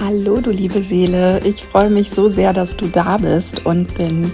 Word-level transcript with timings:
Hallo, 0.00 0.40
du 0.40 0.52
liebe 0.52 0.80
Seele. 0.80 1.40
Ich 1.42 1.64
freue 1.64 1.90
mich 1.90 2.10
so 2.10 2.30
sehr, 2.30 2.52
dass 2.52 2.76
du 2.76 2.86
da 2.86 3.16
bist 3.16 3.66
und 3.66 3.94
bin 3.96 4.30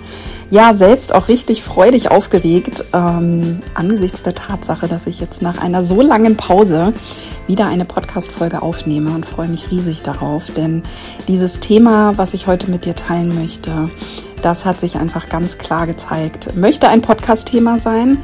ja 0.51 0.75
selbst 0.75 1.15
auch 1.15 1.29
richtig 1.29 1.63
freudig 1.63 2.11
aufgeregt 2.11 2.85
ähm, 2.93 3.61
angesichts 3.73 4.23
der 4.23 4.35
Tatsache, 4.35 4.89
dass 4.89 5.07
ich 5.07 5.21
jetzt 5.21 5.41
nach 5.41 5.57
einer 5.57 5.83
so 5.83 6.03
langen 6.03 6.37
Pause 6.37 6.93
wieder 7.47 7.67
eine 7.67 7.87
Podcast-Folge 7.87 8.61
aufnehme 8.61 9.15
und 9.15 9.25
freue 9.25 9.49
mich 9.49 9.71
riesig 9.71 10.03
darauf, 10.03 10.51
denn 10.51 10.83
dieses 11.29 11.61
Thema, 11.61 12.13
was 12.19 12.35
ich 12.35 12.47
heute 12.47 12.71
mit 12.71 12.85
dir 12.85 12.95
teilen 12.95 13.35
möchte, 13.35 13.89
das 14.43 14.67
hat 14.67 14.81
sich 14.81 14.97
einfach 14.97 15.31
ganz 15.31 15.57
klar 15.57 15.87
gezeigt, 15.87 16.55
möchte 16.57 16.89
ein 16.89 17.01
Podcast-Thema 17.01 17.79
sein 17.79 18.19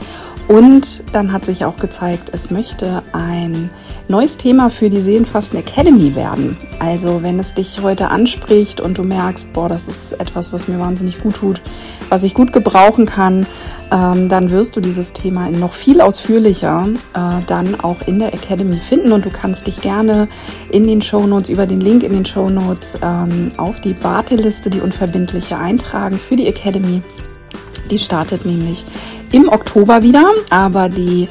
und 0.47 1.05
dann 1.15 1.33
hat 1.33 1.47
sich 1.47 1.65
auch 1.65 1.77
gezeigt, 1.77 2.33
es 2.34 2.51
möchte 2.51 3.03
ein 3.12 3.70
neues 4.10 4.37
Thema 4.37 4.70
für 4.70 4.91
die 4.91 5.00
Seelenfasten 5.00 5.59
Academy 5.59 6.14
werden. 6.14 6.56
Also 6.80 7.23
wenn 7.23 7.38
es 7.38 7.55
dich 7.55 7.80
heute 7.80 8.09
anspricht 8.09 8.80
und 8.80 8.98
du 8.98 9.05
merkst, 9.05 9.52
boah, 9.52 9.69
das 9.69 9.83
ist 9.86 10.20
etwas, 10.20 10.52
was 10.52 10.69
mir 10.69 10.78
wahnsinnig 10.80 11.20
gut 11.20 11.36
tut, 11.36 11.62
was 12.09 12.24
ich 12.24 12.34
gut 12.34 12.52
gebrauchen 12.52 13.06
kann, 13.06 13.46
ähm, 13.92 14.28
dann 14.28 14.50
wirst 14.50 14.77
du 14.77 14.80
dieses 14.80 15.12
Thema 15.12 15.48
noch 15.50 15.73
viel 15.73 16.00
ausführlicher 16.00 16.88
äh, 17.14 17.42
dann 17.46 17.80
auch 17.80 18.06
in 18.06 18.19
der 18.19 18.34
Academy 18.34 18.77
finden 18.77 19.12
und 19.12 19.24
du 19.24 19.30
kannst 19.30 19.69
dich 19.69 19.80
gerne 19.80 20.28
in 20.70 20.86
den 20.86 21.02
Show 21.02 21.27
Notes 21.27 21.48
über 21.48 21.66
den 21.66 21.80
Link 21.80 22.02
in 22.02 22.12
den 22.12 22.27
Show 22.27 22.50
Notes 22.50 22.95
ähm, 23.02 23.52
auf 23.56 23.80
die 23.80 24.02
Warteliste, 24.02 24.70
die 24.70 24.80
unverbindliche 24.80 25.56
eintragen 25.56 26.19
für 26.19 26.36
die 26.36 26.48
Academy. 26.48 27.00
Die 27.91 27.98
startet 27.98 28.45
nämlich 28.45 28.84
im 29.30 29.48
Oktober 29.48 30.02
wieder, 30.02 30.24
aber 30.50 30.89
die 30.89 31.28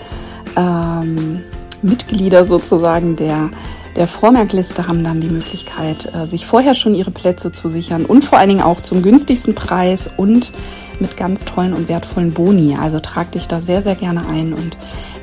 ähm, 0.56 1.42
Mitglieder 1.82 2.46
sozusagen 2.46 3.16
der, 3.16 3.50
der 3.96 4.08
Vormerkliste 4.08 4.88
haben 4.88 5.04
dann 5.04 5.22
die 5.22 5.30
Möglichkeit, 5.30 6.12
äh, 6.14 6.28
sich 6.28 6.46
vorher 6.46 6.76
schon 6.76 6.96
ihre 6.96 7.12
Plätze 7.12 7.52
zu 7.52 7.70
sichern 7.70 8.06
und 8.06 8.24
vor 8.24 8.38
allen 8.38 8.50
Dingen 8.50 8.62
auch 8.62 8.82
zum 8.82 9.02
günstigsten 9.02 9.56
Preis 9.56 10.10
und 10.18 10.52
mit 11.00 11.18
ganz 11.18 11.46
tollen 11.46 11.74
und 11.74 11.88
wertvollen 11.88 12.34
Boni. 12.34 12.78
Also 12.80 13.00
trag 13.00 13.32
dich 13.32 13.48
da 13.48 13.62
sehr, 13.62 13.82
sehr 13.82 13.96
gerne 13.96 14.28
ein 14.28 14.54
und 14.54 14.78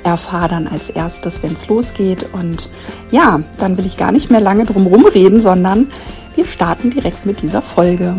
erfahr 0.04 0.48
dann 0.48 0.66
als 0.66 0.88
erstes, 0.88 1.42
wenn 1.42 1.52
es 1.52 1.68
losgeht. 1.68 2.26
Und 2.32 2.70
ja, 3.10 3.40
dann 3.58 3.76
will 3.76 3.86
ich 3.86 3.96
gar 3.96 4.12
nicht 4.12 4.30
mehr 4.30 4.40
lange 4.40 4.64
drum 4.64 4.86
rumreden, 4.86 5.40
sondern 5.40 5.88
wir 6.34 6.46
starten 6.46 6.90
direkt 6.90 7.26
mit 7.26 7.42
dieser 7.42 7.62
Folge. 7.62 8.16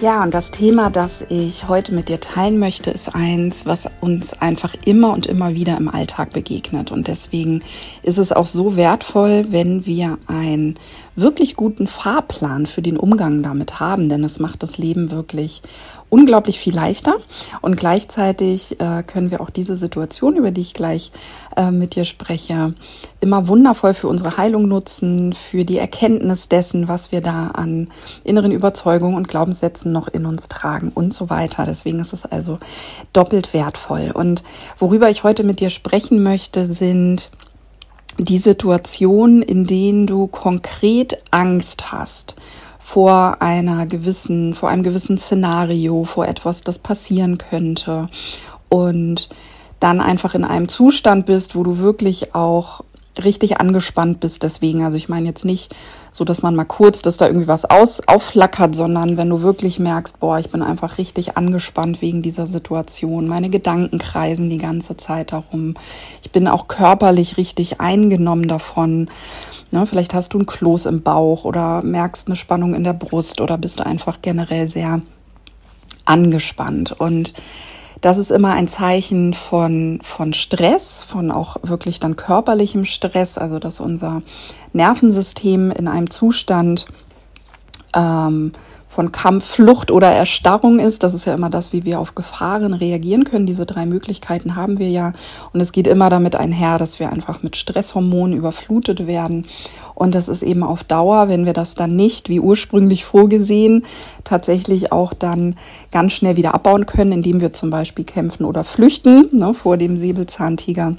Ja, 0.00 0.22
und 0.22 0.32
das 0.32 0.52
Thema, 0.52 0.90
das 0.90 1.24
ich 1.28 1.66
heute 1.66 1.92
mit 1.92 2.08
dir 2.08 2.20
teilen 2.20 2.60
möchte, 2.60 2.88
ist 2.90 3.16
eins, 3.16 3.66
was 3.66 3.88
uns 4.00 4.32
einfach 4.32 4.76
immer 4.84 5.12
und 5.12 5.26
immer 5.26 5.54
wieder 5.54 5.76
im 5.76 5.88
Alltag 5.88 6.32
begegnet. 6.32 6.92
Und 6.92 7.08
deswegen 7.08 7.64
ist 8.04 8.18
es 8.18 8.30
auch 8.30 8.46
so 8.46 8.76
wertvoll, 8.76 9.46
wenn 9.50 9.86
wir 9.86 10.18
einen 10.28 10.78
wirklich 11.20 11.56
guten 11.56 11.86
Fahrplan 11.86 12.66
für 12.66 12.82
den 12.82 12.96
Umgang 12.96 13.42
damit 13.42 13.80
haben, 13.80 14.08
denn 14.08 14.24
es 14.24 14.38
macht 14.38 14.62
das 14.62 14.78
Leben 14.78 15.10
wirklich 15.10 15.62
unglaublich 16.10 16.58
viel 16.58 16.74
leichter. 16.74 17.16
Und 17.60 17.76
gleichzeitig 17.76 18.80
äh, 18.80 19.02
können 19.02 19.30
wir 19.30 19.40
auch 19.40 19.50
diese 19.50 19.76
Situation, 19.76 20.36
über 20.36 20.50
die 20.50 20.60
ich 20.60 20.74
gleich 20.74 21.12
äh, 21.56 21.70
mit 21.70 21.96
dir 21.96 22.04
spreche, 22.04 22.74
immer 23.20 23.48
wundervoll 23.48 23.94
für 23.94 24.08
unsere 24.08 24.36
Heilung 24.36 24.68
nutzen, 24.68 25.32
für 25.32 25.64
die 25.64 25.78
Erkenntnis 25.78 26.48
dessen, 26.48 26.88
was 26.88 27.12
wir 27.12 27.20
da 27.20 27.48
an 27.48 27.88
inneren 28.24 28.52
Überzeugungen 28.52 29.16
und 29.16 29.28
Glaubenssätzen 29.28 29.92
noch 29.92 30.08
in 30.08 30.24
uns 30.24 30.48
tragen 30.48 30.90
und 30.94 31.12
so 31.12 31.28
weiter. 31.30 31.64
Deswegen 31.66 32.00
ist 32.00 32.12
es 32.12 32.24
also 32.24 32.58
doppelt 33.12 33.52
wertvoll. 33.52 34.12
Und 34.14 34.42
worüber 34.78 35.10
ich 35.10 35.24
heute 35.24 35.44
mit 35.44 35.60
dir 35.60 35.70
sprechen 35.70 36.22
möchte, 36.22 36.72
sind 36.72 37.30
die 38.18 38.38
Situationen, 38.38 39.42
in 39.42 39.66
denen 39.66 40.06
du 40.06 40.26
konkret 40.26 41.22
Angst 41.30 41.92
hast 41.92 42.34
vor 42.78 43.42
einer 43.42 43.86
gewissen, 43.86 44.54
vor 44.54 44.70
einem 44.70 44.82
gewissen 44.82 45.18
Szenario, 45.18 46.04
vor 46.04 46.26
etwas, 46.26 46.62
das 46.62 46.78
passieren 46.78 47.36
könnte 47.38 48.08
und 48.68 49.28
dann 49.78 50.00
einfach 50.00 50.34
in 50.34 50.44
einem 50.44 50.68
Zustand 50.68 51.26
bist, 51.26 51.54
wo 51.54 51.62
du 51.62 51.78
wirklich 51.78 52.34
auch 52.34 52.82
richtig 53.22 53.60
angespannt 53.60 54.20
bist 54.20 54.42
deswegen. 54.42 54.84
Also 54.84 54.96
ich 54.96 55.08
meine 55.08 55.26
jetzt 55.26 55.44
nicht 55.44 55.74
so, 56.10 56.24
dass 56.24 56.42
man 56.42 56.54
mal 56.54 56.64
kurz, 56.64 57.02
dass 57.02 57.16
da 57.16 57.26
irgendwie 57.26 57.48
was 57.48 57.64
aus, 57.64 58.06
aufflackert, 58.06 58.74
sondern 58.74 59.16
wenn 59.16 59.28
du 59.28 59.42
wirklich 59.42 59.78
merkst, 59.78 60.20
boah, 60.20 60.38
ich 60.38 60.50
bin 60.50 60.62
einfach 60.62 60.98
richtig 60.98 61.36
angespannt 61.36 62.02
wegen 62.02 62.22
dieser 62.22 62.46
Situation. 62.46 63.28
Meine 63.28 63.50
Gedanken 63.50 63.98
kreisen 63.98 64.50
die 64.50 64.58
ganze 64.58 64.96
Zeit 64.96 65.32
darum. 65.32 65.74
Ich 66.22 66.32
bin 66.32 66.48
auch 66.48 66.68
körperlich 66.68 67.36
richtig 67.36 67.80
eingenommen 67.80 68.48
davon. 68.48 69.08
Ne, 69.70 69.84
vielleicht 69.84 70.14
hast 70.14 70.32
du 70.32 70.38
ein 70.38 70.46
Kloß 70.46 70.86
im 70.86 71.02
Bauch 71.02 71.44
oder 71.44 71.82
merkst 71.82 72.26
eine 72.26 72.36
Spannung 72.36 72.74
in 72.74 72.84
der 72.84 72.94
Brust 72.94 73.40
oder 73.40 73.58
bist 73.58 73.82
einfach 73.82 74.18
generell 74.22 74.66
sehr 74.66 75.02
angespannt. 76.06 76.92
Und 76.98 77.34
das 78.00 78.18
ist 78.18 78.30
immer 78.30 78.52
ein 78.52 78.68
Zeichen 78.68 79.34
von, 79.34 80.00
von 80.02 80.32
Stress, 80.32 81.02
von 81.02 81.30
auch 81.30 81.56
wirklich 81.62 82.00
dann 82.00 82.16
körperlichem 82.16 82.84
Stress, 82.84 83.38
also 83.38 83.58
dass 83.58 83.80
unser 83.80 84.22
Nervensystem 84.72 85.70
in 85.70 85.88
einem 85.88 86.10
Zustand 86.10 86.86
ähm, 87.94 88.52
von 88.88 89.12
Kampf, 89.12 89.44
Flucht 89.44 89.90
oder 89.90 90.08
Erstarrung 90.08 90.78
ist. 90.80 91.02
Das 91.02 91.14
ist 91.14 91.24
ja 91.24 91.34
immer 91.34 91.50
das, 91.50 91.72
wie 91.72 91.84
wir 91.84 92.00
auf 92.00 92.14
Gefahren 92.14 92.74
reagieren 92.74 93.24
können. 93.24 93.46
Diese 93.46 93.66
drei 93.66 93.86
Möglichkeiten 93.86 94.56
haben 94.56 94.78
wir 94.78 94.90
ja. 94.90 95.12
Und 95.52 95.60
es 95.60 95.72
geht 95.72 95.86
immer 95.86 96.10
damit 96.10 96.34
einher, 96.34 96.78
dass 96.78 96.98
wir 96.98 97.12
einfach 97.12 97.42
mit 97.42 97.56
Stresshormonen 97.56 98.36
überflutet 98.36 99.06
werden. 99.06 99.46
Und 99.98 100.14
das 100.14 100.28
ist 100.28 100.44
eben 100.44 100.62
auf 100.62 100.84
Dauer, 100.84 101.28
wenn 101.28 101.44
wir 101.44 101.52
das 101.52 101.74
dann 101.74 101.96
nicht, 101.96 102.28
wie 102.28 102.38
ursprünglich 102.38 103.04
vorgesehen, 103.04 103.84
tatsächlich 104.22 104.92
auch 104.92 105.12
dann 105.12 105.56
ganz 105.90 106.12
schnell 106.12 106.36
wieder 106.36 106.54
abbauen 106.54 106.86
können, 106.86 107.10
indem 107.10 107.40
wir 107.40 107.52
zum 107.52 107.70
Beispiel 107.70 108.04
kämpfen 108.04 108.44
oder 108.44 108.62
flüchten 108.62 109.28
ne, 109.32 109.52
vor 109.54 109.76
dem 109.76 109.98
Säbelzahntiger 109.98 110.94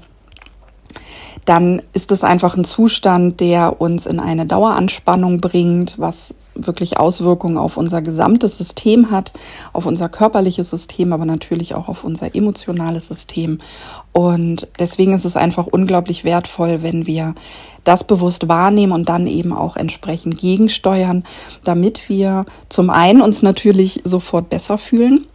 dann 1.45 1.81
ist 1.93 2.11
es 2.11 2.23
einfach 2.23 2.55
ein 2.55 2.63
Zustand, 2.63 3.39
der 3.39 3.81
uns 3.81 4.05
in 4.05 4.19
eine 4.19 4.45
Daueranspannung 4.45 5.41
bringt, 5.41 5.97
was 5.97 6.33
wirklich 6.53 6.97
Auswirkungen 6.97 7.57
auf 7.57 7.77
unser 7.77 8.01
gesamtes 8.01 8.57
System 8.57 9.11
hat, 9.11 9.31
auf 9.73 9.85
unser 9.85 10.09
körperliches 10.09 10.69
System, 10.69 11.13
aber 11.13 11.25
natürlich 11.25 11.73
auch 11.73 11.87
auf 11.87 12.03
unser 12.03 12.35
emotionales 12.35 13.07
System. 13.07 13.59
Und 14.11 14.67
deswegen 14.77 15.13
ist 15.13 15.25
es 15.25 15.37
einfach 15.37 15.67
unglaublich 15.67 16.23
wertvoll, 16.23 16.83
wenn 16.83 17.07
wir 17.07 17.35
das 17.83 18.03
bewusst 18.03 18.47
wahrnehmen 18.47 18.93
und 18.93 19.09
dann 19.09 19.25
eben 19.25 19.53
auch 19.53 19.77
entsprechend 19.77 20.37
gegensteuern, 20.37 21.23
damit 21.63 22.09
wir 22.09 22.45
zum 22.67 22.89
einen 22.89 23.21
uns 23.21 23.41
natürlich 23.41 24.01
sofort 24.03 24.49
besser 24.49 24.77
fühlen 24.77 25.25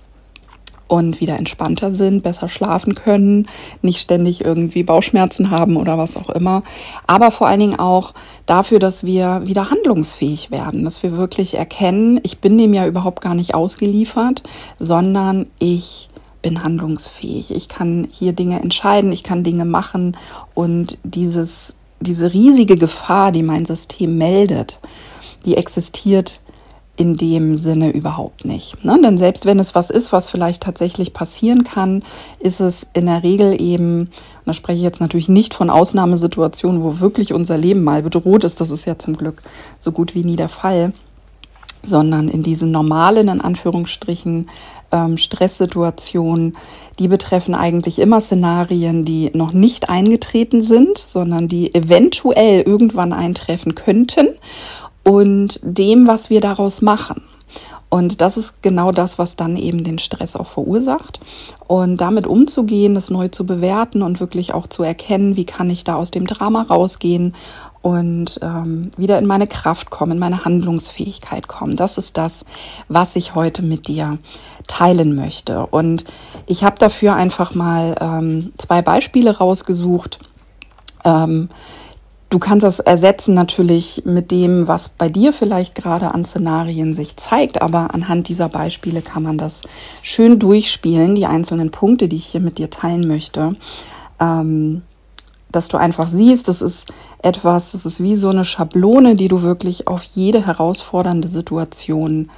und 0.87 1.21
wieder 1.21 1.39
entspannter 1.39 1.93
sind, 1.93 2.23
besser 2.23 2.49
schlafen 2.49 2.95
können, 2.95 3.49
nicht 3.83 4.01
ständig 4.01 4.45
irgendwie 4.45 4.83
Bauchschmerzen 4.83 5.51
haben 5.51 5.77
oder 5.77 5.97
was 5.99 6.17
auch 6.17 6.29
immer. 6.31 6.63
Aber 7.07 7.31
vor 7.31 7.47
allen 7.47 7.61
Dingen 7.61 7.79
auch 7.79 8.13
dafür, 8.47 8.79
dass 8.79 9.05
wir 9.05 9.43
wieder 9.47 9.71
handlungsfähig 9.71 10.51
werden, 10.51 10.85
dass 10.85 11.03
wir 11.03 11.17
wirklich 11.17 11.55
erkennen, 11.55 12.21
ich 12.23 12.39
bin 12.39 12.59
dem 12.59 12.75
ja 12.75 12.87
überhaupt 12.87 13.23
gar 13.23 13.35
nicht 13.35 13.55
ausgeliefert, 13.55 14.43
sondern 14.79 15.47
ich 15.59 16.11
bin 16.43 16.63
handlungsfähig. 16.63 17.51
Ich 17.53 17.69
kann 17.69 18.07
hier 18.13 18.35
Dinge 18.35 18.61
entscheiden, 18.61 19.13
ich 19.13 19.23
kann 19.23 19.43
Dinge 19.43 19.65
machen 19.65 20.17
und 20.53 20.99
dieses, 21.03 21.75
diese 22.01 22.35
riesige 22.35 22.77
Gefahr, 22.77 23.33
die 23.33 23.43
mein 23.43 23.65
System 23.65 24.19
meldet, 24.19 24.79
die 25.47 25.57
existiert 25.57 26.41
in 26.97 27.17
dem 27.17 27.57
Sinne 27.57 27.91
überhaupt 27.91 28.45
nicht. 28.45 28.85
Ne? 28.85 28.99
Denn 29.03 29.19
selbst 29.19 29.47
wenn 29.47 29.59
es 29.59 29.75
was 29.75 29.91
ist, 29.91 30.13
was 30.13 30.31
vielleicht 30.31 30.63
tatsächlich 30.63 31.13
passieren 31.13 31.65
kann, 31.65 32.05
ist 32.39 32.61
es 32.61 32.87
in 32.93 33.07
der 33.07 33.23
Regel 33.23 33.61
eben, 33.61 34.01
und 34.01 34.11
da 34.47 34.55
spreche 34.55 34.79
ich 34.79 34.85
jetzt 34.85 35.01
natürlich 35.01 35.29
nicht 35.29 35.55
von 35.55 35.71
Ausnahmesituationen, 35.71 36.83
wo 36.83 37.01
wirklich 37.01 37.33
unser 37.33 37.59
Leben 37.59 37.83
mal 37.83 38.03
bedroht 38.03 38.45
ist, 38.45 38.61
das 38.61 38.71
ist 38.71 38.85
ja 38.85 38.99
zum 38.99 39.17
Glück 39.17 39.43
so 39.79 39.91
gut 39.91 40.15
wie 40.15 40.25
nie 40.25 40.37
der 40.37 40.49
Fall, 40.49 40.93
sondern 41.83 42.29
in 42.29 42.43
diesen 42.43 42.71
normalen, 42.71 43.29
in 43.29 43.41
Anführungsstrichen, 43.41 44.49
ähm, 44.93 45.17
Stresssituationen, 45.19 46.57
die 47.01 47.09
betreffen 47.09 47.55
eigentlich 47.55 47.99
immer 47.99 48.21
Szenarien, 48.21 49.05
die 49.05 49.31
noch 49.35 49.53
nicht 49.53 49.89
eingetreten 49.89 50.63
sind, 50.63 50.99
sondern 50.99 51.49
die 51.49 51.75
eventuell 51.75 52.63
irgendwann 52.63 53.13
eintreffen 53.13 53.75
könnten 53.75 54.29
und 55.05 55.61
dem, 55.63 56.07
was 56.07 56.31
wir 56.31 56.41
daraus 56.41 56.83
machen. 56.83 57.23
Und 57.91 58.21
das 58.21 58.37
ist 58.37 58.61
genau 58.61 58.91
das, 58.91 59.19
was 59.21 59.37
dann 59.37 59.57
eben 59.57 59.85
den 59.85 60.01
Stress 60.01 60.35
auch 60.35 60.49
verursacht. 60.49 61.21
Und 61.69 61.99
damit 61.99 62.27
umzugehen, 62.27 62.97
das 62.97 63.09
neu 63.09 63.29
zu 63.29 63.47
bewerten 63.47 64.03
und 64.03 64.19
wirklich 64.19 64.53
auch 64.53 64.67
zu 64.67 64.83
erkennen, 64.83 65.37
wie 65.37 65.45
kann 65.47 65.71
ich 65.71 65.85
da 65.85 65.95
aus 65.95 66.11
dem 66.11 66.27
Drama 66.27 66.63
rausgehen 66.63 67.37
und 67.83 68.41
ähm, 68.43 68.91
wieder 68.97 69.19
in 69.19 69.27
meine 69.27 69.47
Kraft 69.47 69.91
kommen, 69.91 70.13
in 70.13 70.19
meine 70.19 70.45
Handlungsfähigkeit 70.45 71.47
kommen. 71.47 71.77
Das 71.77 71.97
ist 71.97 72.17
das, 72.17 72.45
was 72.89 73.15
ich 73.15 73.37
heute 73.37 73.63
mit 73.63 73.87
dir 73.87 74.19
teilen 74.67 75.15
möchte. 75.15 75.67
Und 75.67 76.05
ich 76.47 76.65
habe 76.65 76.79
dafür 76.79 77.15
einfach 77.15 77.55
mal 77.55 77.95
ähm, 78.01 78.53
zwei 78.59 78.83
Beispiele 78.83 79.39
rausgesucht 79.39 80.19
Ähm, 81.05 81.51
Du 82.35 82.41
kannst 82.41 82.65
das 82.65 82.81
ersetzen 82.81 83.33
natürlich 83.35 84.03
mit 84.05 84.33
dem, 84.33 84.67
was 84.67 84.89
bei 84.89 85.09
dir 85.09 85.33
vielleicht 85.33 85.77
gerade 85.77 86.13
an 86.13 86.25
Szenarien 86.25 86.93
sich 86.93 87.17
zeigt, 87.17 87.63
aber 87.63 87.95
anhand 87.95 88.27
dieser 88.27 88.49
Beispiele 88.49 89.03
kann 89.03 89.23
man 89.23 89.39
das 89.39 89.63
schön 90.03 90.41
durchspielen, 90.41 91.15
die 91.15 91.27
einzelnen 91.27 91.71
Punkte, 91.71 92.09
die 92.09 92.17
ich 92.17 92.27
hier 92.27 92.41
mit 92.41 92.59
dir 92.59 92.71
teilen 92.71 93.07
möchte. 93.07 93.55
Ähm, 94.19 94.83
dass 95.53 95.69
du 95.69 95.77
einfach 95.77 96.09
siehst, 96.09 96.49
das 96.49 96.61
ist 96.61 96.89
etwas, 97.23 97.71
das 97.71 97.87
ist 97.87 98.03
wie 98.03 98.17
so 98.17 98.31
eine 98.31 98.45
Schablone, 98.45 99.15
die 99.15 99.29
du 99.29 99.43
wirklich 99.43 99.87
auf 99.87 100.03
jede 100.03 100.45
herausfordernde 100.45 101.29
Situation 101.29 102.31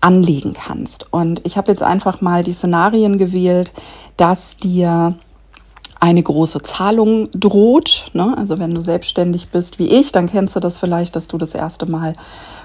anlegen 0.00 0.52
kannst. 0.52 1.12
Und 1.12 1.46
ich 1.46 1.56
habe 1.56 1.70
jetzt 1.70 1.84
einfach 1.84 2.20
mal 2.20 2.42
die 2.42 2.50
Szenarien 2.50 3.18
gewählt, 3.18 3.72
dass 4.16 4.56
dir 4.56 5.14
eine 6.00 6.22
große 6.22 6.62
Zahlung 6.62 7.28
droht. 7.32 8.10
Ne? 8.12 8.34
Also 8.36 8.58
wenn 8.58 8.74
du 8.74 8.82
selbstständig 8.82 9.50
bist 9.50 9.78
wie 9.78 9.88
ich, 9.88 10.12
dann 10.12 10.28
kennst 10.28 10.56
du 10.56 10.60
das 10.60 10.78
vielleicht, 10.78 11.16
dass 11.16 11.26
du 11.26 11.38
das 11.38 11.54
erste 11.54 11.86
Mal 11.86 12.14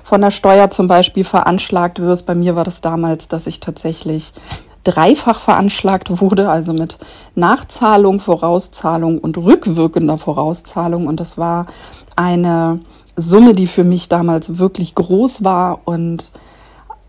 von 0.04 0.22
der 0.22 0.32
Steuer 0.32 0.70
zum 0.70 0.88
Beispiel 0.88 1.24
veranschlagt 1.24 2.00
wirst. 2.00 2.26
Bei 2.26 2.36
mir 2.36 2.56
war 2.56 2.64
das 2.64 2.82
damals, 2.82 3.28
dass 3.28 3.48
ich 3.48 3.60
tatsächlich 3.60 4.34
dreifach 4.84 5.40
veranschlagt 5.40 6.22
wurde, 6.22 6.50
also 6.50 6.74
mit 6.74 6.98
Nachzahlung, 7.36 8.20
Vorauszahlung 8.20 9.18
und 9.18 9.38
rückwirkender 9.38 10.18
Vorauszahlung. 10.18 11.08
Und 11.08 11.20
das 11.20 11.38
war 11.38 11.68
eine 12.16 12.82
Summe, 13.16 13.54
die 13.54 13.68
für 13.68 13.84
mich 13.84 14.10
damals 14.10 14.58
wirklich 14.58 14.94
groß 14.94 15.44
war 15.44 15.80
und 15.86 16.32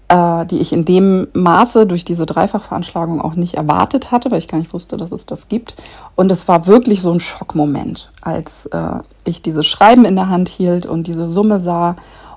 äh, 0.08 0.46
die 0.46 0.58
ich 0.58 0.72
in 0.72 0.84
dem 0.84 1.28
Maße 1.32 1.86
durch 1.86 2.04
diese 2.04 2.26
Dreifachveranschlagung 2.26 3.20
auch 3.20 3.34
nicht 3.34 3.54
erwartet 3.54 4.10
hatte, 4.10 4.30
weil 4.30 4.38
ich 4.38 4.48
gar 4.48 4.58
nicht 4.58 4.72
wusste, 4.72 4.96
dass 4.96 5.12
es 5.12 5.26
das 5.26 5.48
gibt. 5.48 5.74
Und 6.14 6.30
es 6.30 6.46
war 6.48 6.66
wirklich 6.66 7.02
so 7.02 7.10
ein 7.10 7.20
Schockmoment, 7.20 8.10
als 8.20 8.66
äh, 8.66 8.98
ich 9.24 9.42
dieses 9.42 9.66
Schreiben 9.66 10.04
in 10.04 10.16
der 10.16 10.28
Hand 10.28 10.48
hielt 10.48 10.86
und 10.86 11.06
diese 11.06 11.28
Summe 11.28 11.60
sah 11.60 11.96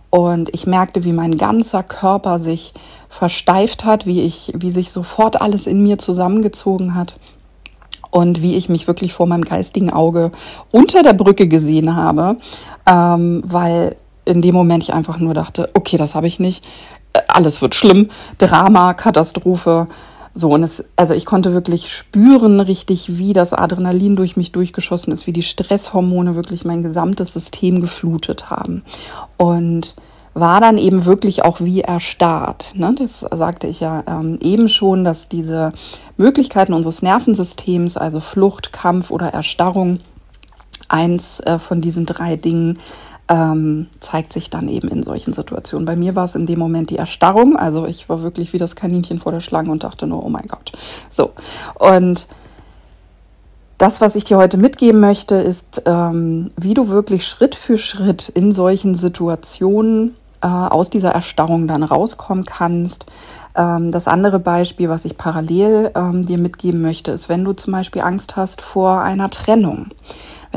und 0.09 0.53
ich 0.53 0.65
merkte, 0.65 1.03
wie 1.03 1.13
mein 1.13 1.37
ganzer 1.37 1.83
Körper 1.83 2.39
sich 2.39 2.73
versteift 3.09 3.83
hat, 3.83 4.05
wie 4.05 4.21
ich, 4.21 4.53
wie 4.55 4.69
sich 4.69 4.91
sofort 4.91 5.41
alles 5.41 5.67
in 5.67 5.83
mir 5.83 5.97
zusammengezogen 5.97 6.95
hat 6.95 7.19
und 8.09 8.41
wie 8.41 8.55
ich 8.55 8.69
mich 8.69 8.87
wirklich 8.87 9.13
vor 9.13 9.27
meinem 9.27 9.43
geistigen 9.43 9.91
Auge 9.91 10.31
unter 10.71 11.03
der 11.03 11.13
Brücke 11.13 11.47
gesehen 11.47 11.95
habe, 11.95 12.37
ähm, 12.85 13.41
weil 13.45 13.97
in 14.25 14.41
dem 14.41 14.55
Moment 14.55 14.83
ich 14.83 14.93
einfach 14.93 15.19
nur 15.19 15.33
dachte, 15.33 15.69
okay, 15.73 15.97
das 15.97 16.15
habe 16.15 16.27
ich 16.27 16.39
nicht 16.39 16.65
alles 17.27 17.62
wird 17.62 17.75
schlimm, 17.75 18.09
Drama, 18.38 18.94
Katastrophe. 18.94 19.88
So, 20.33 20.51
und 20.51 20.63
es, 20.63 20.86
also 20.95 21.13
ich 21.13 21.25
konnte 21.25 21.54
wirklich 21.54 21.92
spüren, 21.92 22.59
richtig, 22.59 23.18
wie 23.18 23.33
das 23.33 23.54
Adrenalin 23.54 24.15
durch 24.15 24.38
mich 24.38 24.51
durchgeschossen 24.51 25.12
ist, 25.12 25.25
wie 25.25 25.33
die 25.33 25.42
Stresshormone 25.42 26.36
wirklich 26.36 26.63
mein 26.63 26.83
gesamtes 26.83 27.33
System 27.33 27.81
geflutet 27.81 28.51
haben. 28.51 28.83
Und 29.38 29.95
war 30.36 30.62
dann 30.62 30.77
eben 30.77 31.06
wirklich 31.06 31.44
auch 31.44 31.62
wie 31.62 31.81
erstarrt. 31.81 32.74
Ne? 32.75 32.94
Das 32.95 33.21
sagte 33.21 33.65
ich 33.65 33.80
ja 33.80 34.04
ähm, 34.06 34.38
eben 34.39 34.69
schon, 34.69 35.04
dass 35.04 35.27
diese 35.27 35.74
Möglichkeiten 36.15 36.74
unseres 36.74 37.01
Nervensystems, 37.01 37.98
also 37.98 38.19
Flucht, 38.19 38.71
Kampf 38.71 39.09
oder 39.09 39.33
Erstarrung, 39.33 40.00
eins 40.89 41.39
äh, 41.39 41.57
von 41.57 41.81
diesen 41.81 42.06
drei 42.06 42.36
Dingen 42.36 42.77
ähm, 43.29 43.88
zeigt 44.00 44.33
sich 44.33 44.50
dann 44.50 44.69
eben 44.69 44.88
in 44.88 45.03
solchen 45.03 45.33
Situationen. 45.33 45.85
Bei 45.85 45.95
mir 45.95 46.15
war 46.15 46.25
es 46.25 46.35
in 46.35 46.45
dem 46.45 46.59
Moment 46.59 46.89
die 46.89 46.97
Erstarrung. 46.97 47.57
Also 47.57 47.85
ich 47.85 48.07
war 48.09 48.21
wirklich 48.21 48.53
wie 48.53 48.57
das 48.57 48.75
Kaninchen 48.75 49.19
vor 49.19 49.31
der 49.31 49.41
Schlange 49.41 49.71
und 49.71 49.83
dachte 49.83 50.07
nur, 50.07 50.24
oh 50.25 50.29
mein 50.29 50.47
Gott. 50.47 50.71
So. 51.09 51.31
Und 51.75 52.27
das, 53.77 54.01
was 54.01 54.15
ich 54.15 54.24
dir 54.24 54.38
heute 54.38 54.57
mitgeben 54.57 55.00
möchte, 55.00 55.35
ist, 55.35 55.83
ähm, 55.85 56.51
wie 56.56 56.74
du 56.74 56.88
wirklich 56.88 57.27
Schritt 57.27 57.53
für 57.53 57.77
Schritt 57.77 58.29
in 58.29 58.51
solchen 58.51 58.95
Situationen 58.95 60.15
äh, 60.41 60.47
aus 60.47 60.89
dieser 60.89 61.12
Erstarrung 61.12 61.68
dann 61.68 61.83
rauskommen 61.83 62.45
kannst. 62.45 63.06
Ähm, 63.56 63.91
das 63.91 64.07
andere 64.07 64.39
Beispiel, 64.39 64.89
was 64.89 65.06
ich 65.06 65.18
parallel 65.18 65.91
ähm, 65.95 66.25
dir 66.25 66.38
mitgeben 66.38 66.81
möchte, 66.81 67.12
ist, 67.12 67.30
wenn 67.30 67.44
du 67.44 67.53
zum 67.53 67.73
Beispiel 67.73 68.01
Angst 68.01 68.35
hast 68.35 68.62
vor 68.62 69.01
einer 69.01 69.30
Trennung. 69.30 69.88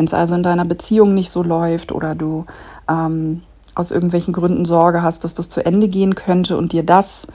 Wenn 0.00 0.06
es 0.06 0.14
also 0.14 0.35
in 0.35 0.43
deiner 0.43 0.64
Beziehung 0.64 1.12
nicht 1.12 1.31
so 1.31 1.43
läuft 1.43 1.93
oder 1.93 2.14
du 2.14 2.47
ähm, 2.88 3.43
aus 3.75 3.91
irgendwelchen 3.91 4.32
Gründen 4.32 4.64
Sorge 4.64 5.02
hast, 5.02 5.25
dass 5.25 5.35
das 5.35 5.50
zu 5.50 5.62
Ende 5.62 5.88
gehen 5.88 6.14
könnte 6.14 6.56
und 6.56 6.73
dir 6.73 6.85
das 6.85 7.26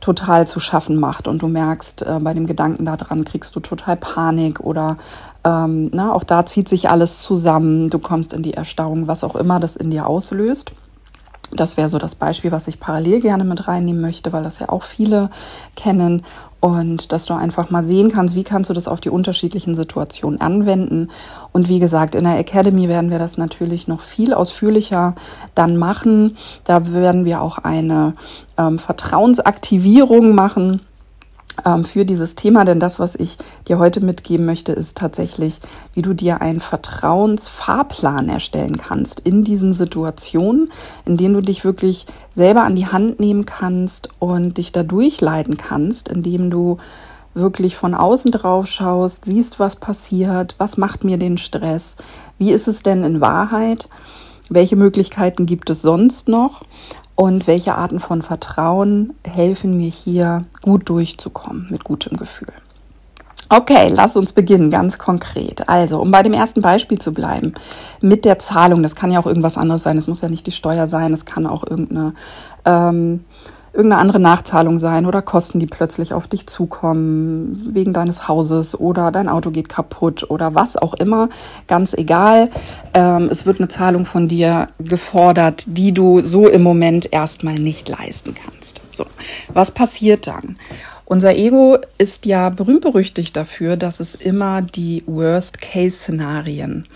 total 0.00 0.46
zu 0.46 0.58
schaffen 0.58 0.96
macht 0.96 1.28
und 1.28 1.42
du 1.42 1.46
merkst, 1.48 2.00
äh, 2.00 2.18
bei 2.22 2.32
dem 2.32 2.46
Gedanken 2.46 2.86
daran 2.86 3.26
kriegst 3.26 3.54
du 3.54 3.60
total 3.60 3.98
Panik 3.98 4.60
oder 4.60 4.96
ähm, 5.44 5.90
na, 5.92 6.10
auch 6.14 6.24
da 6.24 6.46
zieht 6.46 6.70
sich 6.70 6.88
alles 6.88 7.18
zusammen, 7.18 7.90
du 7.90 7.98
kommst 7.98 8.32
in 8.32 8.42
die 8.42 8.54
Erstarrung, 8.54 9.08
was 9.08 9.22
auch 9.22 9.36
immer 9.36 9.60
das 9.60 9.76
in 9.76 9.90
dir 9.90 10.06
auslöst. 10.06 10.72
Das 11.52 11.76
wäre 11.76 11.90
so 11.90 11.98
das 11.98 12.14
Beispiel, 12.14 12.50
was 12.50 12.66
ich 12.66 12.80
parallel 12.80 13.20
gerne 13.20 13.44
mit 13.44 13.68
reinnehmen 13.68 14.00
möchte, 14.00 14.32
weil 14.32 14.42
das 14.42 14.58
ja 14.58 14.70
auch 14.70 14.84
viele 14.84 15.28
kennen 15.76 16.24
und 16.60 17.12
dass 17.12 17.26
du 17.26 17.34
einfach 17.34 17.70
mal 17.70 17.84
sehen 17.84 18.10
kannst, 18.10 18.34
wie 18.34 18.44
kannst 18.44 18.70
du 18.70 18.74
das 18.74 18.88
auf 18.88 19.00
die 19.00 19.10
unterschiedlichen 19.10 19.74
Situationen 19.74 20.40
anwenden. 20.40 21.10
Und 21.52 21.68
wie 21.68 21.78
gesagt, 21.78 22.14
in 22.14 22.24
der 22.24 22.38
Academy 22.38 22.88
werden 22.88 23.10
wir 23.10 23.18
das 23.18 23.36
natürlich 23.36 23.88
noch 23.88 24.00
viel 24.00 24.34
ausführlicher 24.34 25.14
dann 25.54 25.76
machen. 25.76 26.36
Da 26.64 26.92
werden 26.92 27.24
wir 27.24 27.42
auch 27.42 27.58
eine 27.58 28.14
ähm, 28.58 28.78
Vertrauensaktivierung 28.78 30.34
machen 30.34 30.80
für 31.84 32.04
dieses 32.04 32.34
Thema, 32.34 32.64
denn 32.64 32.80
das, 32.80 32.98
was 32.98 33.14
ich 33.14 33.38
dir 33.66 33.78
heute 33.78 34.00
mitgeben 34.00 34.46
möchte, 34.46 34.72
ist 34.72 34.96
tatsächlich, 34.96 35.60
wie 35.94 36.02
du 36.02 36.12
dir 36.12 36.40
einen 36.40 36.60
Vertrauensfahrplan 36.60 38.28
erstellen 38.28 38.76
kannst 38.76 39.20
in 39.20 39.42
diesen 39.42 39.72
Situationen, 39.72 40.70
in 41.06 41.16
denen 41.16 41.34
du 41.34 41.40
dich 41.40 41.64
wirklich 41.64 42.06
selber 42.30 42.62
an 42.62 42.76
die 42.76 42.86
Hand 42.86 43.20
nehmen 43.20 43.46
kannst 43.46 44.08
und 44.18 44.58
dich 44.58 44.72
da 44.72 44.82
durchleiten 44.82 45.56
kannst, 45.56 46.08
indem 46.08 46.50
du 46.50 46.78
wirklich 47.34 47.76
von 47.76 47.94
außen 47.94 48.30
drauf 48.30 48.66
schaust, 48.66 49.24
siehst, 49.24 49.60
was 49.60 49.76
passiert, 49.76 50.54
was 50.58 50.76
macht 50.76 51.04
mir 51.04 51.18
den 51.18 51.38
Stress, 51.38 51.96
wie 52.38 52.52
ist 52.52 52.66
es 52.66 52.82
denn 52.82 53.04
in 53.04 53.20
Wahrheit, 53.20 53.88
welche 54.48 54.76
Möglichkeiten 54.76 55.46
gibt 55.46 55.70
es 55.70 55.82
sonst 55.82 56.28
noch 56.28 56.62
und 57.16 57.46
welche 57.46 57.74
Arten 57.74 57.98
von 57.98 58.22
Vertrauen 58.22 59.14
helfen 59.26 59.76
mir 59.76 59.88
hier 59.88 60.44
gut 60.62 60.88
durchzukommen 60.88 61.66
mit 61.70 61.82
gutem 61.82 62.16
Gefühl. 62.16 62.52
Okay, 63.48 63.92
lass 63.94 64.16
uns 64.16 64.32
beginnen, 64.32 64.70
ganz 64.70 64.98
konkret. 64.98 65.68
Also, 65.68 66.00
um 66.00 66.10
bei 66.10 66.22
dem 66.22 66.32
ersten 66.32 66.62
Beispiel 66.62 66.98
zu 66.98 67.14
bleiben, 67.14 67.54
mit 68.00 68.24
der 68.24 68.40
Zahlung, 68.40 68.82
das 68.82 68.96
kann 68.96 69.12
ja 69.12 69.20
auch 69.20 69.26
irgendwas 69.26 69.56
anderes 69.56 69.84
sein, 69.84 69.96
es 69.98 70.08
muss 70.08 70.20
ja 70.20 70.28
nicht 70.28 70.46
die 70.46 70.52
Steuer 70.52 70.88
sein, 70.88 71.12
es 71.12 71.24
kann 71.24 71.46
auch 71.46 71.62
irgendeine 71.62 72.14
ähm, 72.64 73.24
irgendeine 73.76 74.00
andere 74.00 74.20
Nachzahlung 74.20 74.78
sein 74.78 75.06
oder 75.06 75.22
Kosten, 75.22 75.60
die 75.60 75.66
plötzlich 75.66 76.12
auf 76.14 76.26
dich 76.26 76.46
zukommen 76.46 77.68
wegen 77.72 77.92
deines 77.92 78.26
Hauses 78.26 78.78
oder 78.78 79.12
dein 79.12 79.28
Auto 79.28 79.50
geht 79.50 79.68
kaputt 79.68 80.28
oder 80.30 80.54
was 80.54 80.76
auch 80.76 80.94
immer. 80.94 81.28
Ganz 81.68 81.92
egal. 81.92 82.50
Ähm, 82.94 83.28
es 83.30 83.46
wird 83.46 83.60
eine 83.60 83.68
Zahlung 83.68 84.04
von 84.06 84.28
dir 84.28 84.66
gefordert, 84.78 85.64
die 85.66 85.92
du 85.92 86.20
so 86.22 86.48
im 86.48 86.62
Moment 86.62 87.12
erstmal 87.12 87.54
nicht 87.54 87.88
leisten 87.88 88.34
kannst. 88.34 88.80
So, 88.90 89.06
was 89.52 89.70
passiert 89.70 90.26
dann? 90.26 90.56
Unser 91.04 91.36
Ego 91.36 91.78
ist 91.98 92.26
ja 92.26 92.50
berühmt 92.50 92.80
berüchtigt 92.80 93.36
dafür, 93.36 93.76
dass 93.76 94.00
es 94.00 94.16
immer 94.16 94.60
die 94.60 95.04
Worst-Case-Szenarien 95.06 96.88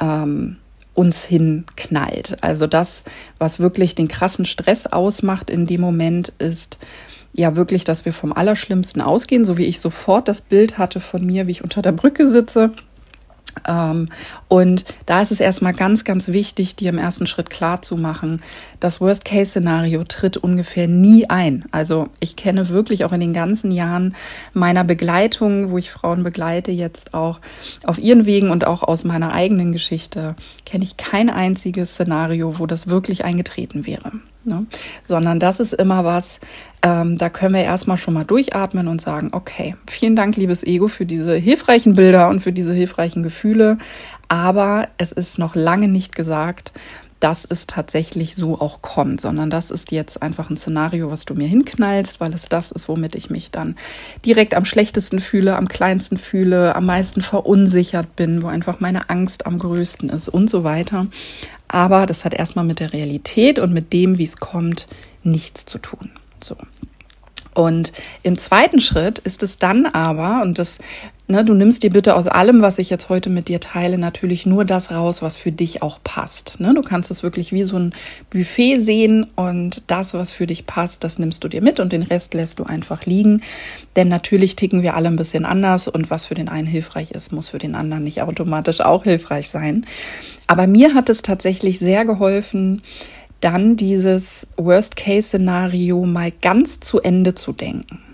ähm, 0.00 0.58
uns 0.98 1.24
hinknallt. 1.24 2.38
Also 2.40 2.66
das, 2.66 3.04
was 3.38 3.60
wirklich 3.60 3.94
den 3.94 4.08
krassen 4.08 4.44
Stress 4.44 4.88
ausmacht 4.88 5.48
in 5.48 5.64
dem 5.64 5.80
Moment, 5.80 6.32
ist 6.40 6.78
ja 7.32 7.54
wirklich, 7.54 7.84
dass 7.84 8.04
wir 8.04 8.12
vom 8.12 8.32
Allerschlimmsten 8.32 9.00
ausgehen, 9.00 9.44
so 9.44 9.56
wie 9.56 9.66
ich 9.66 9.78
sofort 9.78 10.26
das 10.26 10.42
Bild 10.42 10.76
hatte 10.76 10.98
von 10.98 11.24
mir, 11.24 11.46
wie 11.46 11.52
ich 11.52 11.62
unter 11.62 11.82
der 11.82 11.92
Brücke 11.92 12.26
sitze 12.26 12.72
und 14.48 14.84
da 15.06 15.22
ist 15.22 15.32
es 15.32 15.40
erstmal 15.40 15.74
ganz, 15.74 16.04
ganz 16.04 16.28
wichtig, 16.28 16.76
dir 16.76 16.90
im 16.90 16.98
ersten 16.98 17.26
Schritt 17.26 17.50
klar 17.50 17.82
zu 17.82 17.96
machen, 17.96 18.42
das 18.80 19.00
Worst-Case-Szenario 19.00 20.04
tritt 20.04 20.36
ungefähr 20.36 20.88
nie 20.88 21.28
ein. 21.28 21.64
Also 21.70 22.08
ich 22.20 22.36
kenne 22.36 22.68
wirklich 22.68 23.04
auch 23.04 23.12
in 23.12 23.20
den 23.20 23.32
ganzen 23.32 23.70
Jahren 23.70 24.14
meiner 24.52 24.84
Begleitung, 24.84 25.70
wo 25.70 25.78
ich 25.78 25.90
Frauen 25.90 26.22
begleite, 26.22 26.70
jetzt 26.70 27.14
auch 27.14 27.40
auf 27.84 27.98
ihren 27.98 28.26
Wegen 28.26 28.50
und 28.50 28.66
auch 28.66 28.82
aus 28.82 29.04
meiner 29.04 29.32
eigenen 29.32 29.72
Geschichte, 29.72 30.36
kenne 30.64 30.84
ich 30.84 30.96
kein 30.96 31.30
einziges 31.30 31.94
Szenario, 31.94 32.58
wo 32.58 32.66
das 32.66 32.88
wirklich 32.88 33.24
eingetreten 33.24 33.86
wäre. 33.86 34.12
Ne? 34.48 34.66
Sondern 35.02 35.38
das 35.38 35.60
ist 35.60 35.74
immer 35.74 36.04
was, 36.04 36.40
ähm, 36.82 37.18
da 37.18 37.28
können 37.28 37.54
wir 37.54 37.62
erstmal 37.62 37.96
schon 37.96 38.14
mal 38.14 38.24
durchatmen 38.24 38.88
und 38.88 39.00
sagen, 39.00 39.30
okay, 39.32 39.76
vielen 39.86 40.16
Dank, 40.16 40.36
liebes 40.36 40.64
Ego, 40.64 40.88
für 40.88 41.06
diese 41.06 41.34
hilfreichen 41.34 41.94
Bilder 41.94 42.28
und 42.28 42.40
für 42.40 42.52
diese 42.52 42.72
hilfreichen 42.72 43.22
Gefühle. 43.22 43.78
Aber 44.28 44.88
es 44.98 45.12
ist 45.12 45.38
noch 45.38 45.54
lange 45.54 45.88
nicht 45.88 46.14
gesagt, 46.14 46.72
dass 47.20 47.44
es 47.44 47.66
tatsächlich 47.66 48.34
so 48.34 48.60
auch 48.60 48.80
kommt, 48.82 49.20
sondern 49.20 49.50
das 49.50 49.70
ist 49.70 49.90
jetzt 49.90 50.22
einfach 50.22 50.50
ein 50.50 50.56
Szenario, 50.56 51.10
was 51.10 51.24
du 51.24 51.34
mir 51.34 51.48
hinknallst, 51.48 52.20
weil 52.20 52.32
es 52.34 52.48
das 52.48 52.70
ist, 52.70 52.88
womit 52.88 53.14
ich 53.14 53.30
mich 53.30 53.50
dann 53.50 53.76
direkt 54.24 54.54
am 54.54 54.64
schlechtesten 54.64 55.18
fühle, 55.20 55.56
am 55.56 55.68
kleinsten 55.68 56.16
fühle, 56.16 56.76
am 56.76 56.86
meisten 56.86 57.22
verunsichert 57.22 58.14
bin, 58.16 58.42
wo 58.42 58.46
einfach 58.46 58.80
meine 58.80 59.10
Angst 59.10 59.46
am 59.46 59.58
größten 59.58 60.10
ist 60.10 60.28
und 60.28 60.48
so 60.48 60.64
weiter. 60.64 61.06
Aber 61.66 62.06
das 62.06 62.24
hat 62.24 62.34
erstmal 62.34 62.64
mit 62.64 62.80
der 62.80 62.92
Realität 62.92 63.58
und 63.58 63.72
mit 63.72 63.92
dem, 63.92 64.18
wie 64.18 64.24
es 64.24 64.38
kommt, 64.38 64.86
nichts 65.22 65.66
zu 65.66 65.78
tun. 65.78 66.10
So. 66.42 66.56
Und 67.54 67.92
im 68.22 68.38
zweiten 68.38 68.80
Schritt 68.80 69.18
ist 69.18 69.42
es 69.42 69.58
dann 69.58 69.86
aber, 69.86 70.42
und 70.42 70.58
das, 70.58 70.78
ne, 71.28 71.44
du 71.44 71.54
nimmst 71.54 71.82
dir 71.82 71.90
bitte 71.90 72.16
aus 72.16 72.26
allem, 72.26 72.62
was 72.62 72.78
ich 72.78 72.90
jetzt 72.90 73.08
heute 73.08 73.30
mit 73.30 73.48
dir 73.48 73.60
teile, 73.60 73.98
natürlich 73.98 74.46
nur 74.46 74.64
das 74.64 74.90
raus, 74.90 75.22
was 75.22 75.36
für 75.36 75.52
dich 75.52 75.82
auch 75.82 75.98
passt. 76.02 76.58
Ne? 76.58 76.74
Du 76.74 76.82
kannst 76.82 77.10
es 77.10 77.22
wirklich 77.22 77.52
wie 77.52 77.62
so 77.62 77.78
ein 77.78 77.92
Buffet 78.30 78.80
sehen 78.80 79.26
und 79.36 79.84
das, 79.86 80.14
was 80.14 80.32
für 80.32 80.46
dich 80.46 80.66
passt, 80.66 81.04
das 81.04 81.18
nimmst 81.18 81.44
du 81.44 81.48
dir 81.48 81.62
mit 81.62 81.80
und 81.80 81.92
den 81.92 82.02
Rest 82.02 82.34
lässt 82.34 82.58
du 82.58 82.64
einfach 82.64 83.06
liegen. 83.06 83.42
Denn 83.94 84.08
natürlich 84.08 84.56
ticken 84.56 84.82
wir 84.82 84.94
alle 84.94 85.08
ein 85.08 85.16
bisschen 85.16 85.44
anders 85.44 85.86
und 85.86 86.10
was 86.10 86.26
für 86.26 86.34
den 86.34 86.48
einen 86.48 86.66
hilfreich 86.66 87.10
ist, 87.12 87.32
muss 87.32 87.50
für 87.50 87.58
den 87.58 87.74
anderen 87.74 88.04
nicht 88.04 88.22
automatisch 88.22 88.80
auch 88.80 89.04
hilfreich 89.04 89.48
sein. 89.48 89.86
Aber 90.46 90.66
mir 90.66 90.94
hat 90.94 91.10
es 91.10 91.22
tatsächlich 91.22 91.78
sehr 91.78 92.04
geholfen, 92.04 92.82
dann 93.40 93.76
dieses 93.76 94.48
Worst-Case-Szenario 94.56 96.04
mal 96.04 96.32
ganz 96.32 96.80
zu 96.80 97.00
Ende 97.00 97.34
zu 97.34 97.52
denken. 97.52 98.07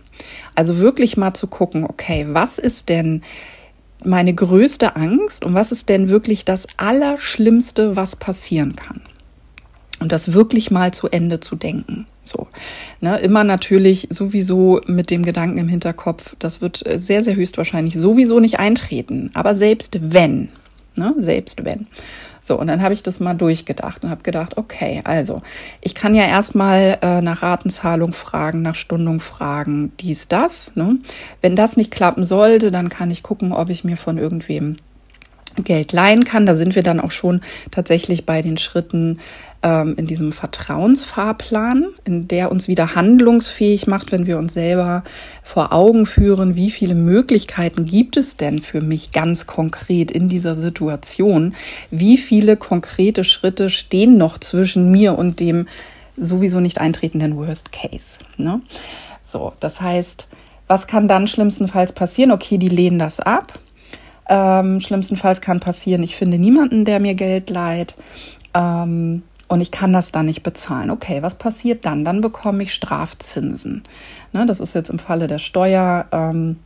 Also 0.55 0.79
wirklich 0.79 1.17
mal 1.17 1.35
zu 1.35 1.47
gucken, 1.47 1.85
okay, 1.85 2.27
was 2.31 2.59
ist 2.59 2.89
denn 2.89 3.23
meine 4.05 4.35
größte 4.35 4.97
Angst 4.97 5.45
und 5.45 5.55
was 5.55 5.73
ist 5.73 5.89
denn 5.89 6.09
wirklich 6.09 6.45
das 6.45 6.67
Allerschlimmste, 6.77 7.97
was 7.97 8.17
passieren 8.17 8.77
kann? 8.77 9.03
Und 10.01 10.13
das 10.13 10.33
wirklich 10.33 10.71
mal 10.71 10.93
zu 10.93 11.09
Ende 11.09 11.41
zu 11.41 11.57
denken. 11.57 12.07
So, 12.23 12.49
ne, 13.01 13.19
immer 13.21 13.45
natürlich 13.45 14.09
sowieso 14.11 14.81
mit 14.87 15.11
dem 15.11 15.25
Gedanken 15.25 15.59
im 15.59 15.69
Hinterkopf, 15.69 16.37
das 16.39 16.61
wird 16.61 16.83
sehr, 16.97 17.23
sehr 17.23 17.37
höchstwahrscheinlich 17.37 17.95
sowieso 17.95 18.41
nicht 18.41 18.59
eintreten. 18.59 19.31
Aber 19.35 19.55
selbst 19.55 19.99
wenn, 20.01 20.49
ne, 20.97 21.15
selbst 21.19 21.65
wenn, 21.65 21.87
so, 22.45 22.61
und 22.61 22.67
dann 22.67 22.83
habe 22.83 22.93
ich 22.93 23.03
das 23.03 23.21
mal 23.21 23.33
durchgedacht 23.33 24.05
und 24.05 24.11
habe 24.11 24.23
gedacht, 24.23 24.59
okay, 24.59 25.01
also 25.05 25.41
ich 25.81 25.95
kann 25.95 26.15
ja 26.15 26.25
erstmal 26.25 26.99
äh, 27.01 27.23
nach 27.23 27.41
Ratenzahlung 27.41 28.13
fragen, 28.13 28.61
nach 28.61 28.75
Stundung 28.75 29.19
fragen, 29.19 29.93
dies, 29.99 30.29
das. 30.29 30.73
Ne? 30.75 30.99
Wenn 31.41 31.57
das 31.57 31.79
nicht 31.79 31.91
klappen 31.91 32.23
sollte, 32.23 32.71
dann 32.71 32.91
kann 32.91 33.11
ich 33.11 33.23
gucken, 33.23 33.55
ob 33.55 33.71
ich 33.71 33.83
mir 33.83 33.97
von 33.97 34.19
irgendwem 34.19 34.77
Geld 35.63 35.93
leihen 35.93 36.25
kann. 36.25 36.47
Da 36.47 36.57
sind 36.57 36.75
wir 36.75 36.83
dann 36.83 37.01
auch 37.01 37.11
schon 37.11 37.41
tatsächlich 37.71 38.27
bei 38.27 38.43
den 38.43 38.57
Schritten 38.57 39.19
ähm, 39.65 39.95
in 39.97 40.07
diesem 40.07 40.33
Vertrauensfahrplan, 40.33 41.87
in 42.05 42.29
der 42.29 42.53
uns 42.53 42.69
wieder 42.69 42.95
handlungsfähig 42.95 43.87
macht, 43.87 44.13
wenn 44.13 44.27
wir 44.27 44.39
uns 44.39 44.53
selber 44.53 45.03
vor 45.43 45.73
Augen 45.73 46.07
führen, 46.07 46.55
wie 46.55 46.71
viele 46.71 46.95
Möglichkeiten 46.95 47.87
gibt 47.87 48.17
es 48.17 48.37
denn 48.37 48.61
für 48.61 48.83
mich 48.83 49.11
ganz 49.11 49.47
konkret 49.47 50.11
in 50.11 50.29
dieser 50.29 50.55
Situation? 50.55 51.55
Wie 51.91 52.19
viele 52.19 52.57
konkrete 52.57 53.25
Schritte 53.25 53.71
stehen 53.71 54.19
noch 54.19 54.39
zwischen 54.39 54.91
mir 54.91 55.19
und 55.19 55.41
dem 55.41 55.67
sowieso 56.17 56.61
nicht 56.61 56.79
eintretenden 56.79 57.37
Worst 57.37 57.73
Case? 57.73 58.19
Ne? 58.37 58.61
So, 59.25 59.55
das 59.61 59.81
heißt, 59.81 60.29
was 60.67 60.87
kann 60.87 61.09
dann 61.09 61.27
schlimmstenfalls 61.27 61.93
passieren? 61.93 62.33
Okay, 62.33 62.59
die 62.59 62.69
lehnen 62.69 62.99
das 62.99 63.19
ab 63.19 63.59
ähm, 64.29 64.81
schlimmstenfalls 64.81 65.41
kann 65.41 65.61
passieren, 65.61 66.03
ich 66.03 66.17
finde 66.17 66.39
niemanden, 66.39 66.85
der 66.85 67.01
mir 67.01 67.15
Geld 67.15 67.51
leiht. 67.51 67.97
Ähm, 68.55 69.23
und 69.49 69.61
ich 69.61 69.71
kann 69.71 69.93
das 69.93 70.11
dann 70.11 70.27
nicht 70.27 70.43
bezahlen. 70.43 70.91
Okay, 70.91 71.23
was 71.23 71.37
passiert 71.37 71.85
dann? 71.85 72.05
Dann 72.05 72.21
bekomme 72.21 72.63
ich 72.63 72.73
Strafzinsen. 72.73 73.85
Ne, 74.33 74.47
das 74.47 74.61
ist 74.61 74.75
jetzt 74.75 74.91
im 74.91 74.99
Falle 74.99 75.27
der 75.27 75.39
Steuer. 75.39 76.07
Ähm, 76.13 76.57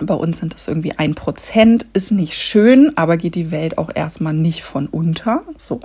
bei 0.00 0.14
uns 0.14 0.38
sind 0.38 0.54
das 0.54 0.66
irgendwie 0.66 0.98
ein 0.98 1.14
Prozent. 1.14 1.86
Ist 1.92 2.10
nicht 2.10 2.36
schön, 2.36 2.92
aber 2.96 3.16
geht 3.16 3.36
die 3.36 3.50
Welt 3.50 3.78
auch 3.78 3.90
erstmal 3.94 4.34
nicht 4.34 4.62
von 4.62 4.86
unter. 4.86 5.42
So. 5.58 5.80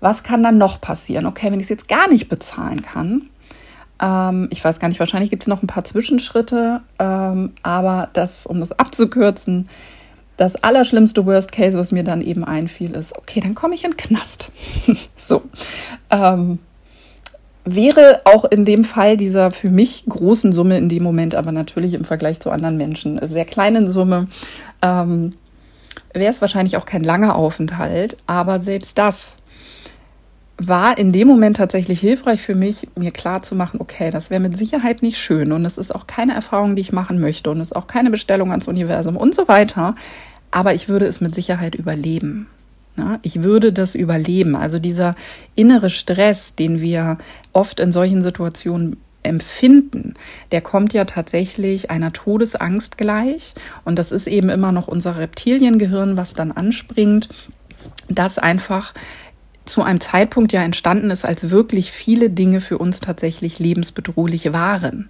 Was 0.00 0.22
kann 0.22 0.42
dann 0.42 0.58
noch 0.58 0.80
passieren? 0.80 1.26
Okay, 1.26 1.46
wenn 1.46 1.58
ich 1.60 1.64
es 1.64 1.70
jetzt 1.70 1.88
gar 1.88 2.08
nicht 2.08 2.28
bezahlen 2.28 2.82
kann, 2.82 3.22
ähm, 4.00 4.48
ich 4.50 4.64
weiß 4.64 4.80
gar 4.80 4.88
nicht, 4.88 5.00
wahrscheinlich 5.00 5.30
gibt 5.30 5.42
es 5.44 5.46
noch 5.46 5.62
ein 5.62 5.66
paar 5.66 5.84
Zwischenschritte, 5.84 6.80
ähm, 6.98 7.52
aber 7.62 8.08
das, 8.12 8.46
um 8.46 8.60
das 8.60 8.72
abzukürzen, 8.72 9.68
das 10.40 10.56
allerschlimmste 10.56 11.26
Worst 11.26 11.52
Case, 11.52 11.76
was 11.76 11.92
mir 11.92 12.02
dann 12.02 12.22
eben 12.22 12.44
einfiel, 12.44 12.92
ist, 12.92 13.14
okay, 13.14 13.40
dann 13.40 13.54
komme 13.54 13.74
ich 13.74 13.84
in 13.84 13.90
den 13.90 13.98
Knast. 13.98 14.50
so. 15.16 15.42
Ähm, 16.08 16.58
wäre 17.66 18.22
auch 18.24 18.46
in 18.46 18.64
dem 18.64 18.84
Fall 18.84 19.18
dieser 19.18 19.50
für 19.50 19.68
mich 19.68 20.04
großen 20.08 20.54
Summe 20.54 20.78
in 20.78 20.88
dem 20.88 21.02
Moment, 21.02 21.34
aber 21.34 21.52
natürlich 21.52 21.92
im 21.92 22.06
Vergleich 22.06 22.40
zu 22.40 22.50
anderen 22.50 22.78
Menschen 22.78 23.20
sehr 23.28 23.44
kleinen 23.44 23.90
Summe, 23.90 24.28
ähm, 24.80 25.34
wäre 26.14 26.32
es 26.32 26.40
wahrscheinlich 26.40 26.78
auch 26.78 26.86
kein 26.86 27.04
langer 27.04 27.36
Aufenthalt. 27.36 28.16
Aber 28.26 28.60
selbst 28.60 28.96
das 28.96 29.36
war 30.56 30.96
in 30.96 31.12
dem 31.12 31.28
Moment 31.28 31.58
tatsächlich 31.58 32.00
hilfreich 32.00 32.40
für 32.40 32.54
mich, 32.54 32.88
mir 32.96 33.10
klar 33.10 33.42
zu 33.42 33.54
machen, 33.54 33.78
okay, 33.78 34.10
das 34.10 34.30
wäre 34.30 34.40
mit 34.40 34.56
Sicherheit 34.56 35.02
nicht 35.02 35.18
schön 35.18 35.52
und 35.52 35.66
es 35.66 35.76
ist 35.76 35.94
auch 35.94 36.06
keine 36.06 36.34
Erfahrung, 36.34 36.76
die 36.76 36.82
ich 36.82 36.92
machen 36.92 37.18
möchte 37.18 37.50
und 37.50 37.60
es 37.60 37.68
ist 37.68 37.76
auch 37.76 37.86
keine 37.86 38.10
Bestellung 38.10 38.50
ans 38.50 38.68
Universum 38.68 39.18
und 39.18 39.34
so 39.34 39.48
weiter 39.48 39.94
aber 40.50 40.74
ich 40.74 40.88
würde 40.88 41.06
es 41.06 41.20
mit 41.20 41.34
Sicherheit 41.34 41.74
überleben. 41.74 42.46
Ich 43.22 43.42
würde 43.42 43.72
das 43.72 43.94
überleben. 43.94 44.56
Also 44.56 44.78
dieser 44.78 45.14
innere 45.54 45.90
Stress, 45.90 46.54
den 46.54 46.80
wir 46.80 47.18
oft 47.52 47.80
in 47.80 47.92
solchen 47.92 48.20
Situationen 48.20 48.96
empfinden, 49.22 50.14
der 50.50 50.60
kommt 50.60 50.92
ja 50.92 51.04
tatsächlich 51.04 51.90
einer 51.90 52.12
Todesangst 52.12 52.98
gleich. 52.98 53.54
Und 53.84 53.98
das 53.98 54.12
ist 54.12 54.26
eben 54.26 54.48
immer 54.48 54.72
noch 54.72 54.88
unser 54.88 55.16
Reptiliengehirn, 55.18 56.16
was 56.16 56.34
dann 56.34 56.52
anspringt, 56.52 57.28
das 58.08 58.38
einfach 58.38 58.92
zu 59.70 59.82
einem 59.82 60.00
Zeitpunkt 60.00 60.52
ja 60.52 60.62
entstanden 60.62 61.10
ist, 61.10 61.24
als 61.24 61.50
wirklich 61.50 61.92
viele 61.92 62.28
Dinge 62.28 62.60
für 62.60 62.78
uns 62.78 63.00
tatsächlich 63.00 63.58
lebensbedrohlich 63.58 64.52
waren. 64.52 65.08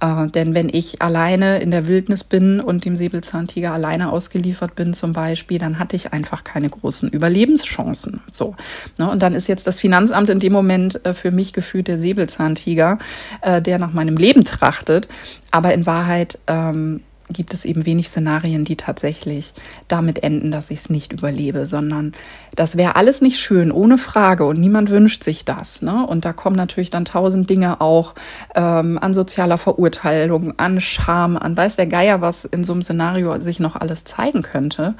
Äh, 0.00 0.26
denn 0.28 0.54
wenn 0.54 0.68
ich 0.68 1.02
alleine 1.02 1.58
in 1.58 1.70
der 1.70 1.86
Wildnis 1.86 2.24
bin 2.24 2.60
und 2.60 2.84
dem 2.84 2.96
Säbelzahntiger 2.96 3.72
alleine 3.72 4.10
ausgeliefert 4.10 4.74
bin 4.74 4.94
zum 4.94 5.12
Beispiel, 5.12 5.58
dann 5.58 5.78
hatte 5.78 5.96
ich 5.96 6.12
einfach 6.12 6.42
keine 6.42 6.70
großen 6.70 7.08
Überlebenschancen. 7.08 8.20
So. 8.32 8.56
Ne? 8.98 9.10
Und 9.10 9.22
dann 9.22 9.34
ist 9.34 9.48
jetzt 9.48 9.66
das 9.66 9.78
Finanzamt 9.78 10.30
in 10.30 10.40
dem 10.40 10.52
Moment 10.52 11.04
äh, 11.04 11.14
für 11.14 11.30
mich 11.30 11.52
gefühlt 11.52 11.88
der 11.88 11.98
Säbelzahntiger, 11.98 12.98
äh, 13.42 13.62
der 13.62 13.78
nach 13.78 13.92
meinem 13.92 14.16
Leben 14.16 14.44
trachtet. 14.44 15.08
Aber 15.50 15.72
in 15.72 15.86
Wahrheit 15.86 16.38
ähm, 16.46 17.00
gibt 17.30 17.52
es 17.54 17.64
eben 17.64 17.84
wenig 17.86 18.08
Szenarien, 18.08 18.64
die 18.64 18.76
tatsächlich 18.76 19.52
damit 19.86 20.22
enden, 20.22 20.50
dass 20.50 20.70
ich 20.70 20.78
es 20.78 20.90
nicht 20.90 21.12
überlebe, 21.12 21.66
sondern 21.66 22.12
das 22.56 22.76
wäre 22.76 22.96
alles 22.96 23.20
nicht 23.20 23.38
schön, 23.38 23.70
ohne 23.70 23.98
Frage. 23.98 24.44
Und 24.44 24.58
niemand 24.58 24.90
wünscht 24.90 25.22
sich 25.22 25.44
das. 25.44 25.82
Ne? 25.82 26.06
Und 26.06 26.24
da 26.24 26.32
kommen 26.32 26.56
natürlich 26.56 26.90
dann 26.90 27.04
tausend 27.04 27.50
Dinge 27.50 27.80
auch 27.80 28.14
ähm, 28.54 28.98
an 28.98 29.14
sozialer 29.14 29.58
Verurteilung, 29.58 30.54
an 30.58 30.80
Scham, 30.80 31.36
an 31.36 31.56
weiß 31.56 31.76
der 31.76 31.86
Geier, 31.86 32.20
was 32.20 32.44
in 32.44 32.64
so 32.64 32.72
einem 32.72 32.82
Szenario 32.82 33.38
sich 33.40 33.60
noch 33.60 33.76
alles 33.76 34.04
zeigen 34.04 34.42
könnte. 34.42 34.94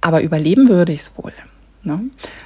Aber 0.00 0.22
überleben 0.22 0.68
würde 0.68 0.92
ich 0.92 1.00
es 1.00 1.12
wohl. 1.16 1.32
Ne? 1.82 2.00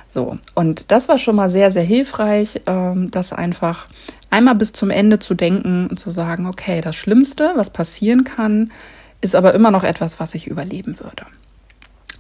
So, 0.06 0.38
und 0.54 0.90
das 0.92 1.09
war 1.09 1.18
schon 1.18 1.37
mal 1.37 1.50
sehr, 1.50 1.73
sehr 1.73 1.83
hilfreich, 1.83 2.61
ähm, 2.66 3.11
das 3.11 3.33
einfach 3.33 3.87
einmal 4.30 4.54
bis 4.54 4.73
zum 4.73 4.90
Ende 4.90 5.18
zu 5.18 5.35
denken 5.35 5.88
und 5.88 5.99
zu 5.99 6.11
sagen, 6.11 6.47
okay, 6.47 6.80
das 6.80 6.97
Schlimmste, 6.97 7.52
was 7.56 7.71
passieren 7.71 8.25
kann, 8.25 8.71
ist 9.25 9.35
aber 9.35 9.54
immer 9.54 9.71
noch 9.71 9.85
etwas, 9.85 10.21
was 10.21 10.35
ich 10.35 10.47
überleben 10.47 10.99
würde. 11.00 11.26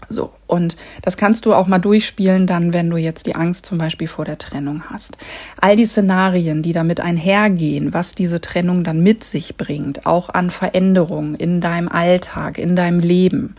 So, 0.08 0.32
und 0.46 0.76
das 1.02 1.16
kannst 1.16 1.46
du 1.46 1.54
auch 1.54 1.66
mal 1.66 1.78
durchspielen, 1.78 2.46
dann, 2.46 2.72
wenn 2.72 2.90
du 2.90 2.96
jetzt 2.96 3.26
die 3.26 3.34
Angst 3.34 3.66
zum 3.66 3.78
Beispiel 3.78 4.06
vor 4.06 4.24
der 4.24 4.38
Trennung 4.38 4.82
hast. 4.90 5.16
All 5.60 5.76
die 5.76 5.86
Szenarien, 5.86 6.62
die 6.62 6.72
damit 6.72 7.00
einhergehen, 7.00 7.94
was 7.94 8.14
diese 8.14 8.40
Trennung 8.40 8.84
dann 8.84 9.00
mit 9.00 9.24
sich 9.24 9.56
bringt, 9.56 10.06
auch 10.06 10.28
an 10.28 10.50
Veränderungen 10.50 11.34
in 11.34 11.60
deinem 11.60 11.88
Alltag, 11.88 12.58
in 12.58 12.76
deinem 12.76 13.00
Leben. 13.00 13.54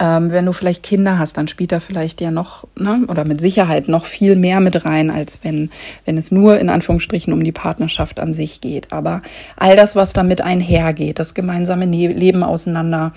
Ähm, 0.00 0.30
wenn 0.30 0.46
du 0.46 0.52
vielleicht 0.52 0.84
Kinder 0.84 1.18
hast, 1.18 1.36
dann 1.36 1.48
spielt 1.48 1.72
da 1.72 1.80
vielleicht 1.80 2.20
ja 2.20 2.30
noch, 2.30 2.66
ne, 2.76 3.00
oder 3.08 3.26
mit 3.26 3.40
Sicherheit 3.40 3.88
noch 3.88 4.06
viel 4.06 4.36
mehr 4.36 4.60
mit 4.60 4.84
rein, 4.84 5.10
als 5.10 5.40
wenn, 5.42 5.70
wenn 6.04 6.16
es 6.16 6.30
nur 6.30 6.58
in 6.60 6.70
Anführungsstrichen 6.70 7.32
um 7.32 7.42
die 7.42 7.52
Partnerschaft 7.52 8.20
an 8.20 8.32
sich 8.32 8.60
geht. 8.60 8.92
Aber 8.92 9.22
all 9.56 9.74
das, 9.74 9.96
was 9.96 10.12
damit 10.12 10.40
einhergeht, 10.40 11.18
das 11.18 11.34
gemeinsame 11.34 11.86
ne-, 11.86 12.08
Leben 12.08 12.44
auseinander 12.44 13.12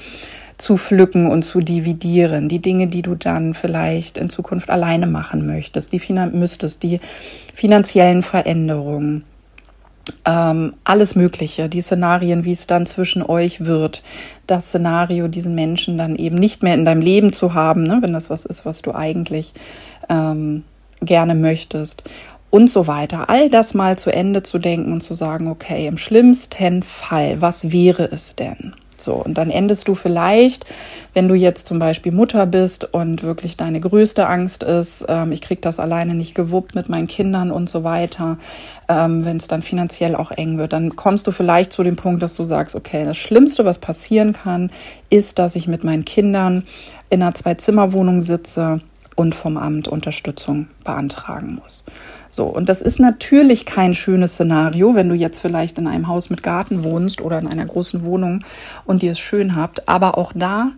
zu 0.58 0.78
pflücken 0.78 1.28
und 1.28 1.44
zu 1.44 1.60
dividieren, 1.62 2.48
die 2.48 2.62
Dinge, 2.62 2.88
die 2.88 3.02
du 3.02 3.16
dann 3.16 3.54
vielleicht 3.54 4.18
in 4.18 4.30
Zukunft 4.30 4.70
alleine 4.70 5.08
machen 5.08 5.48
möchtest, 5.48 5.92
die 5.92 6.00
Finan 6.00 6.38
müsstest, 6.38 6.84
die 6.84 7.00
finanziellen 7.54 8.22
Veränderungen, 8.22 9.24
ähm, 10.26 10.74
alles 10.84 11.16
Mögliche, 11.16 11.70
die 11.70 11.82
Szenarien, 11.82 12.46
wie 12.46 12.52
es 12.52 12.68
dann 12.68 12.86
zwischen 12.86 13.24
euch 13.24 13.66
wird, 13.66 14.04
das 14.48 14.68
Szenario, 14.68 15.28
diesen 15.28 15.56
Menschen 15.56 15.98
dann 15.98 16.16
eben 16.16 16.36
nicht 16.36 16.64
mehr 16.64 16.74
in 16.74 16.86
deinem 16.86 17.02
Leben 17.02 17.34
zu 17.34 17.54
haben, 17.54 17.84
ne, 17.84 18.00
wenn 18.02 18.14
das 18.14 18.30
was 18.30 18.46
ist, 18.46 18.66
was 18.66 18.82
du 18.82 18.94
eigentlich 18.94 19.54
ähm, 20.10 20.64
gerne 21.02 21.36
möchtest 21.36 22.04
und 22.50 22.70
so 22.70 22.86
weiter. 22.86 23.30
All 23.30 23.50
das 23.50 23.74
mal 23.74 23.98
zu 23.98 24.14
Ende 24.14 24.44
zu 24.44 24.60
denken 24.60 24.92
und 24.92 25.02
zu 25.02 25.16
sagen, 25.16 25.48
okay, 25.48 25.88
im 25.88 25.98
schlimmsten 25.98 26.84
Fall, 26.84 27.42
was 27.42 27.72
wäre 27.72 28.12
es 28.12 28.36
denn? 28.36 28.74
So, 29.02 29.14
und 29.14 29.38
dann 29.38 29.50
endest 29.50 29.88
du 29.88 29.96
vielleicht, 29.96 30.66
wenn 31.14 31.28
du 31.28 31.36
jetzt 31.36 31.68
zum 31.68 31.80
Beispiel 31.80 32.12
Mutter 32.12 32.46
bist 32.46 32.94
und 32.94 33.24
wirklich 33.24 33.58
deine 33.58 33.80
größte 33.80 34.28
Angst 34.28 34.64
ist, 34.64 35.06
ähm, 35.08 35.32
ich 35.32 35.42
krieg 35.42 35.62
das 35.62 35.80
alleine 35.80 36.16
nicht 36.16 36.36
gewuppt 36.36 36.76
mit 36.76 36.90
meinen 36.90 37.08
Kindern 37.08 37.52
und 37.52 37.70
so 37.70 37.84
weiter, 37.84 38.38
ähm, 38.88 39.26
wenn 39.26 39.38
es 39.38 39.48
dann 39.48 39.62
finanziell 39.62 40.16
auch 40.16 40.32
eng 40.32 40.58
wird, 40.58 40.74
dann 40.74 40.96
kommst 40.96 41.28
du 41.28 41.32
vielleicht 41.32 41.74
zu 41.74 41.84
dem 41.84 41.96
Punkt, 41.96 42.22
dass 42.22 42.36
du 42.36 42.46
sagst, 42.46 42.76
okay, 42.76 43.06
das 43.06 43.18
Schlimmste, 43.18 43.66
was 43.66 43.80
passieren 43.80 44.34
kann, 44.34 44.72
ist, 45.10 45.40
dass 45.40 45.56
ich 45.56 45.68
mit 45.68 45.84
meinen 45.84 46.06
Kindern 46.06 46.64
in 47.10 47.22
einer 47.22 47.34
Zwei-Zimmer-Wohnung 47.34 48.22
sitze 48.22 48.82
und 49.22 49.36
vom 49.36 49.56
Amt 49.56 49.88
Unterstützung 49.88 50.68
beantragen 50.84 51.60
muss. 51.62 51.84
So, 52.28 52.46
und 52.46 52.70
das 52.70 52.82
ist 52.82 53.00
natürlich 53.00 53.68
kein 53.68 53.94
schönes 53.94 54.34
Szenario, 54.34 54.96
wenn 54.96 55.10
du 55.10 55.16
jetzt 55.16 55.40
vielleicht 55.40 55.78
in 55.78 55.86
einem 55.86 56.08
Haus 56.08 56.32
mit 56.32 56.42
Garten 56.42 56.84
wohnst 56.84 57.22
oder 57.22 57.38
in 57.38 57.46
einer 57.46 57.66
großen 57.66 58.04
Wohnung 58.04 58.44
und 58.84 59.04
ihr 59.04 59.12
es 59.12 59.20
schön 59.20 59.56
habt. 59.56 59.88
Aber 59.88 60.18
auch 60.18 60.34
da 60.34 60.72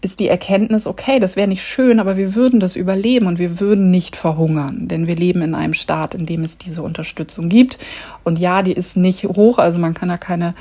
ist 0.00 0.18
die 0.18 0.26
Erkenntnis, 0.26 0.88
okay, 0.88 1.20
das 1.20 1.36
wäre 1.36 1.46
nicht 1.46 1.62
schön, 1.62 2.00
aber 2.00 2.16
wir 2.16 2.34
würden 2.34 2.58
das 2.58 2.74
überleben 2.74 3.26
und 3.26 3.38
wir 3.38 3.60
würden 3.60 3.92
nicht 3.92 4.16
verhungern, 4.16 4.88
denn 4.88 5.06
wir 5.06 5.16
leben 5.16 5.42
in 5.42 5.54
einem 5.54 5.74
Staat, 5.74 6.16
in 6.16 6.26
dem 6.26 6.42
es 6.42 6.58
diese 6.58 6.82
Unterstützung 6.82 7.48
gibt. 7.48 7.78
Und 8.24 8.40
ja, 8.40 8.62
die 8.62 8.72
ist 8.72 8.96
nicht 8.96 9.22
hoch, 9.22 9.58
also 9.58 9.78
man 9.78 9.94
kann 9.94 10.08
da 10.08 10.16
keine 10.16 10.54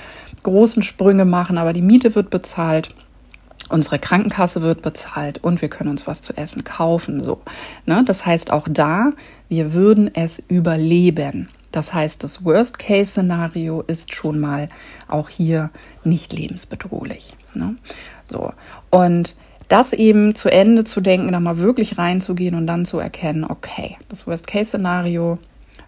großen 0.44 0.84
Sprünge 0.84 1.26
machen, 1.26 1.58
aber 1.58 1.74
die 1.74 1.82
Miete 1.82 2.14
wird 2.14 2.30
bezahlt 2.30 2.90
unsere 3.70 4.00
Krankenkasse 4.00 4.62
wird 4.62 4.82
bezahlt 4.82 5.44
und 5.44 5.62
wir 5.62 5.70
können 5.70 5.90
uns 5.90 6.08
was 6.08 6.22
zu 6.22 6.36
essen 6.36 6.64
kaufen. 6.64 7.24
So, 7.24 7.42
ne? 7.86 8.04
Das 8.06 8.26
heißt 8.26 8.52
auch 8.52 8.68
da, 8.70 9.12
wir 9.50 9.74
würden 9.74 10.14
es 10.14 10.42
überleben. 10.48 11.50
Das 11.72 11.94
heißt, 11.94 12.24
das 12.24 12.44
Worst-Case-Szenario 12.46 13.82
ist 13.82 14.14
schon 14.14 14.40
mal 14.40 14.70
auch 15.08 15.30
hier 15.30 15.70
nicht 16.04 16.34
lebensbedrohlich. 16.34 17.36
Ne? 17.54 17.76
So 18.30 18.54
und 18.90 19.36
das 19.68 19.92
eben 19.92 20.34
zu 20.34 20.50
Ende 20.50 20.86
zu 20.86 21.02
denken, 21.02 21.32
da 21.32 21.40
mal 21.40 21.58
wirklich 21.58 21.98
reinzugehen 21.98 22.56
und 22.56 22.68
dann 22.68 22.86
zu 22.86 23.00
erkennen, 23.00 23.44
okay, 23.44 23.98
das 24.08 24.26
Worst-Case-Szenario 24.26 25.40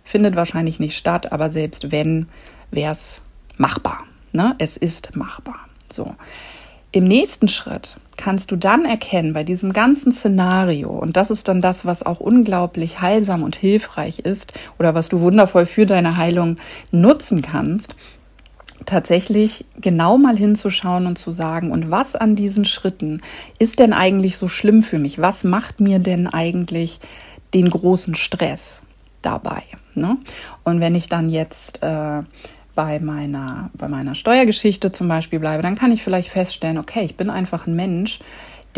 findet 0.03 0.36
wahrscheinlich 0.36 0.79
nicht 0.79 0.98
statt, 0.98 1.31
aber 1.31 1.50
selbst 1.50 1.91
wenn, 1.91 2.27
wäre 2.71 2.91
es 2.91 3.21
machbar. 3.57 4.03
Ne? 4.31 4.55
Es 4.57 4.75
ist 4.75 5.15
machbar. 5.15 5.67
So. 5.89 6.13
Im 6.91 7.03
nächsten 7.03 7.48
Schritt 7.48 7.98
kannst 8.17 8.51
du 8.51 8.55
dann 8.55 8.84
erkennen, 8.84 9.34
bei 9.34 9.43
diesem 9.43 9.74
ganzen 9.74 10.12
Szenario, 10.12 10.89
und 10.89 11.15
das 11.15 11.29
ist 11.29 11.48
dann 11.48 11.62
das, 11.62 11.86
was 11.86 12.03
auch 12.03 12.19
unglaublich 12.19 13.00
heilsam 13.00 13.43
und 13.43 13.55
hilfreich 13.55 14.19
ist 14.19 14.53
oder 14.77 14.96
was 14.96 15.08
du 15.08 15.22
wundervoll 15.22 15.65
für 15.65 15.86
deine 15.86 16.17
Heilung 16.17 16.58
nutzen 16.91 17.41
kannst, 17.41 17.96
tatsächlich 18.86 19.65
genau 19.79 20.17
mal 20.17 20.36
hinzuschauen 20.36 21.05
und 21.05 21.17
zu 21.17 21.31
sagen, 21.31 21.72
und 21.72 21.91
was 21.91 22.15
an 22.15 22.36
diesen 22.36 22.65
Schritten 22.65 23.22
ist 23.60 23.79
denn 23.79 23.93
eigentlich 23.93 24.38
so 24.38 24.48
schlimm 24.48 24.81
für 24.81 25.00
mich? 25.00 25.19
Was 25.19 25.43
macht 25.43 25.79
mir 25.79 26.00
denn 26.00 26.27
eigentlich 26.27 27.00
den 27.53 27.69
großen 27.69 28.15
Stress 28.15 28.81
dabei? 29.22 29.62
Ne? 29.96 30.17
Und 30.63 30.79
wenn 30.79 30.96
ich 30.96 31.08
dann 31.08 31.29
jetzt 31.29 31.84
äh, 31.84 32.24
bei 32.79 32.98
meiner, 33.01 33.71
bei 33.74 33.89
meiner 33.89 34.15
Steuergeschichte 34.15 34.93
zum 34.93 35.09
Beispiel 35.09 35.39
bleibe, 35.39 35.62
dann 35.62 35.75
kann 35.75 35.91
ich 35.91 36.01
vielleicht 36.01 36.29
feststellen, 36.29 36.77
okay, 36.77 37.01
ich 37.03 37.17
bin 37.17 37.29
einfach 37.29 37.67
ein 37.67 37.75
Mensch, 37.75 38.19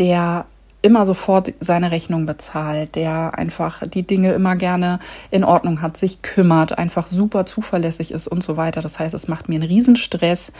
der 0.00 0.44
immer 0.82 1.06
sofort 1.06 1.54
seine 1.60 1.92
Rechnung 1.92 2.26
bezahlt, 2.26 2.96
der 2.96 3.38
einfach 3.38 3.86
die 3.86 4.04
Dinge 4.04 4.32
immer 4.32 4.56
gerne 4.56 4.98
in 5.30 5.44
Ordnung 5.44 5.82
hat, 5.82 5.96
sich 5.96 6.20
kümmert, 6.20 6.76
einfach 6.78 7.06
super 7.06 7.46
zuverlässig 7.46 8.10
ist 8.10 8.26
und 8.26 8.42
so 8.42 8.56
weiter. 8.56 8.80
Das 8.80 8.98
heißt, 8.98 9.14
es 9.14 9.28
macht 9.28 9.48
mir 9.48 9.54
einen 9.54 9.68
Riesenstress, 9.70 10.50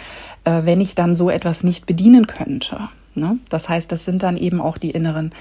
äh, 0.45 0.61
wenn 0.62 0.81
ich 0.81 0.95
dann 0.95 1.16
so 1.16 1.29
etwas 1.29 1.64
nicht 1.64 1.85
bedienen 1.85 2.29
könnte. 2.29 2.90
Ne? 3.16 3.38
Das 3.49 3.69
heißt, 3.69 3.90
das 3.90 4.05
sind 4.05 4.23
dann 4.23 4.37
eben 4.37 4.61
auch 4.61 4.79
die 4.79 4.93
inneren 4.93 5.33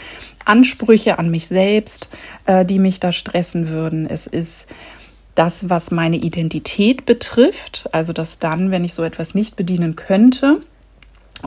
Ansprüche 0.44 1.20
an 1.20 1.30
mich 1.30 1.46
selbst, 1.46 2.10
äh, 2.48 2.66
die 2.66 2.80
mich 2.80 3.00
da 3.00 3.12
stressen 3.12 3.68
würden. 3.68 4.08
Es 4.10 4.26
ist 4.26 4.70
das, 5.42 5.70
was 5.72 5.90
meine 5.90 6.18
Identität 6.18 7.08
betrifft, 7.08 7.90
also 7.92 8.14
dass 8.14 8.38
dann, 8.38 8.70
wenn 8.70 8.84
ich 8.84 8.94
so 8.94 9.02
etwas 9.02 9.34
nicht 9.34 9.56
bedienen 9.56 9.96
könnte, 9.96 10.62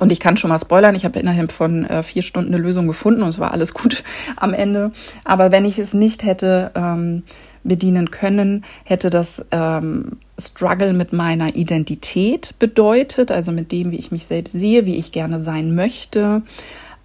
und 0.00 0.10
ich 0.10 0.18
kann 0.18 0.36
schon 0.36 0.48
mal 0.48 0.58
spoilern, 0.58 0.96
ich 0.96 1.04
habe 1.04 1.20
innerhalb 1.20 1.52
von 1.52 1.84
äh, 1.84 2.02
vier 2.02 2.22
Stunden 2.22 2.52
eine 2.52 2.60
Lösung 2.60 2.88
gefunden 2.88 3.22
und 3.22 3.28
es 3.28 3.38
war 3.38 3.52
alles 3.52 3.72
gut 3.80 4.02
am 4.34 4.52
Ende. 4.52 4.90
Aber 5.22 5.52
wenn 5.52 5.64
ich 5.64 5.78
es 5.78 5.94
nicht 5.94 6.24
hätte 6.24 6.72
ähm, 6.74 7.22
bedienen 7.62 8.10
können, 8.10 8.64
hätte 8.82 9.10
das 9.10 9.44
ähm, 9.52 10.18
Struggle 10.40 10.92
mit 10.92 11.12
meiner 11.12 11.54
Identität 11.54 12.56
bedeutet, 12.58 13.30
also 13.30 13.52
mit 13.52 13.70
dem, 13.70 13.92
wie 13.92 13.98
ich 13.98 14.10
mich 14.10 14.26
selbst 14.26 14.50
sehe, 14.54 14.86
wie 14.86 14.96
ich 14.96 15.12
gerne 15.12 15.38
sein 15.38 15.76
möchte. 15.76 16.42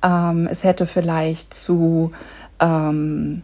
Ähm, 0.01 0.47
es 0.49 0.63
hätte 0.63 0.87
vielleicht 0.87 1.53
zu 1.53 2.09
ähm, 2.59 3.43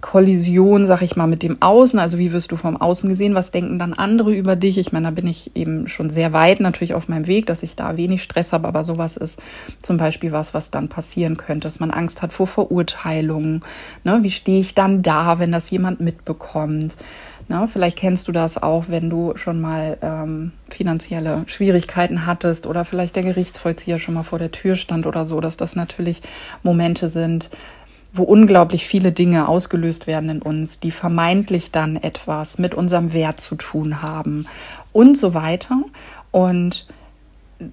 Kollision, 0.00 0.84
sag 0.84 1.00
ich 1.00 1.16
mal, 1.16 1.26
mit 1.26 1.42
dem 1.42 1.56
Außen. 1.60 1.98
Also 1.98 2.18
wie 2.18 2.32
wirst 2.32 2.52
du 2.52 2.56
vom 2.56 2.76
Außen 2.76 3.08
gesehen? 3.08 3.34
Was 3.34 3.50
denken 3.50 3.78
dann 3.78 3.94
andere 3.94 4.34
über 4.34 4.54
dich? 4.54 4.76
Ich 4.76 4.92
meine, 4.92 5.06
da 5.06 5.10
bin 5.10 5.26
ich 5.26 5.56
eben 5.56 5.88
schon 5.88 6.10
sehr 6.10 6.34
weit 6.34 6.60
natürlich 6.60 6.92
auf 6.92 7.08
meinem 7.08 7.26
Weg, 7.26 7.46
dass 7.46 7.62
ich 7.62 7.76
da 7.76 7.96
wenig 7.96 8.22
Stress 8.22 8.52
habe. 8.52 8.68
Aber 8.68 8.84
sowas 8.84 9.16
ist 9.16 9.40
zum 9.80 9.96
Beispiel 9.96 10.32
was, 10.32 10.52
was 10.52 10.70
dann 10.70 10.88
passieren 10.88 11.38
könnte, 11.38 11.66
dass 11.66 11.80
man 11.80 11.90
Angst 11.90 12.20
hat 12.20 12.34
vor 12.34 12.46
Verurteilungen. 12.46 13.62
Ne? 14.04 14.18
Wie 14.22 14.30
stehe 14.30 14.60
ich 14.60 14.74
dann 14.74 15.02
da, 15.02 15.38
wenn 15.38 15.52
das 15.52 15.70
jemand 15.70 16.00
mitbekommt? 16.00 16.94
Ne? 17.48 17.68
Vielleicht 17.72 17.96
kennst 17.96 18.28
du 18.28 18.32
das 18.32 18.60
auch, 18.60 18.86
wenn 18.88 19.08
du 19.08 19.36
schon 19.36 19.60
mal 19.60 19.96
ähm, 20.02 20.52
finanzielle 20.68 21.44
Schwierigkeiten 21.46 22.26
hattest 22.26 22.66
oder 22.66 22.84
vielleicht 22.84 23.16
der 23.16 23.22
Gerichtsvollzieher 23.22 23.98
schon 23.98 24.14
mal 24.14 24.24
vor 24.24 24.38
der 24.38 24.50
Tür 24.50 24.74
stand 24.74 25.06
oder 25.06 25.24
so, 25.24 25.40
dass 25.40 25.56
das 25.56 25.76
natürlich 25.76 26.22
Momente 26.62 27.08
sind, 27.08 27.48
wo 28.16 28.24
unglaublich 28.24 28.86
viele 28.86 29.12
Dinge 29.12 29.48
ausgelöst 29.48 30.06
werden 30.06 30.30
in 30.30 30.42
uns, 30.42 30.80
die 30.80 30.90
vermeintlich 30.90 31.70
dann 31.70 31.96
etwas 31.96 32.58
mit 32.58 32.74
unserem 32.74 33.12
Wert 33.12 33.40
zu 33.40 33.56
tun 33.56 34.02
haben 34.02 34.46
und 34.92 35.16
so 35.16 35.34
weiter. 35.34 35.76
Und 36.30 36.86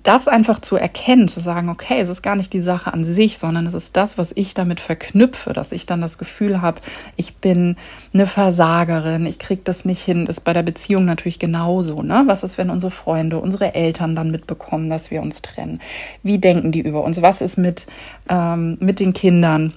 das 0.04 0.30
einfach 0.30 0.60
zu 0.60 0.78
erkennen, 0.78 1.28
zu 1.28 1.42
sagen, 1.42 1.68
okay, 1.68 2.00
es 2.00 2.08
ist 2.08 2.22
gar 2.22 2.38
nicht 2.38 2.54
die 2.54 2.62
Sache 2.62 2.94
an 2.94 3.04
sich, 3.04 3.38
sondern 3.38 3.68
es 3.68 3.74
ist 3.74 3.98
das, 3.98 4.18
was 4.18 4.32
ich 4.36 4.54
damit 4.54 4.80
verknüpfe, 4.80 5.52
dass 5.52 5.74
ich 5.74 5.86
dann 5.86 6.00
das 6.00 6.18
Gefühl 6.18 6.62
habe, 6.62 6.80
ich 7.18 7.36
bin 7.36 7.76
eine 8.14 8.26
Versagerin, 8.26 9.26
ich 9.26 9.40
krieg 9.40 9.66
das 9.66 9.84
nicht 9.84 10.02
hin, 10.02 10.26
ist 10.26 10.46
bei 10.46 10.54
der 10.54 10.64
Beziehung 10.64 11.04
natürlich 11.04 11.38
genauso. 11.38 12.02
Ne? 12.02 12.24
Was 12.28 12.44
ist, 12.44 12.58
wenn 12.58 12.70
unsere 12.70 12.92
Freunde, 12.92 13.40
unsere 13.40 13.76
Eltern 13.76 14.16
dann 14.16 14.32
mitbekommen, 14.32 14.90
dass 14.90 15.12
wir 15.12 15.22
uns 15.22 15.42
trennen? 15.42 15.82
Wie 16.22 16.38
denken 16.38 16.72
die 16.72 16.82
über 16.82 17.04
uns? 17.04 17.22
Was 17.22 17.42
ist 17.42 17.58
mit, 17.58 17.88
ähm, 18.30 18.78
mit 18.80 19.02
den 19.02 19.12
Kindern? 19.12 19.74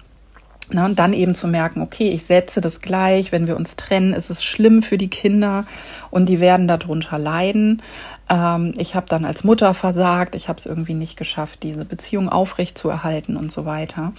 Na, 0.73 0.87
und 0.87 0.99
dann 0.99 1.13
eben 1.13 1.35
zu 1.35 1.47
merken, 1.47 1.81
okay, 1.81 2.11
ich 2.11 2.25
setze 2.25 2.61
das 2.61 2.81
gleich, 2.81 3.31
wenn 3.31 3.47
wir 3.47 3.57
uns 3.57 3.77
trennen, 3.77 4.13
ist 4.13 4.31
es 4.31 4.43
schlimm 4.43 4.83
für 4.83 4.99
die 4.99 5.11
Kinder 5.11 5.65
und 6.11 6.29
die 6.29 6.41
werden 6.41 6.67
darunter 6.67 7.19
leiden. 7.19 7.83
Ähm, 8.29 8.75
ich 8.77 8.97
habe 8.97 9.07
dann 9.09 9.25
als 9.25 9.45
Mutter 9.45 9.75
versagt, 9.75 10.35
ich 10.35 10.49
habe 10.49 10.59
es 10.59 10.67
irgendwie 10.67 10.95
nicht 10.95 11.17
geschafft, 11.17 11.63
diese 11.63 11.85
Beziehung 11.85 12.29
aufrecht 12.29 12.77
zu 12.77 12.89
erhalten 12.89 13.37
und 13.37 13.53
so 13.53 13.65
weiter. 13.65 14.13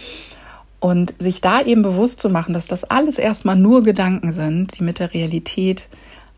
Und 0.80 1.16
sich 1.20 1.42
da 1.42 1.62
eben 1.62 1.82
bewusst 1.82 2.22
zu 2.22 2.30
machen, 2.30 2.54
dass 2.54 2.68
das 2.68 2.86
alles 2.86 3.18
erstmal 3.18 3.56
nur 3.56 3.84
Gedanken 3.84 4.32
sind, 4.32 4.78
die 4.78 4.84
mit 4.84 5.00
der 5.00 5.14
Realität 5.14 5.90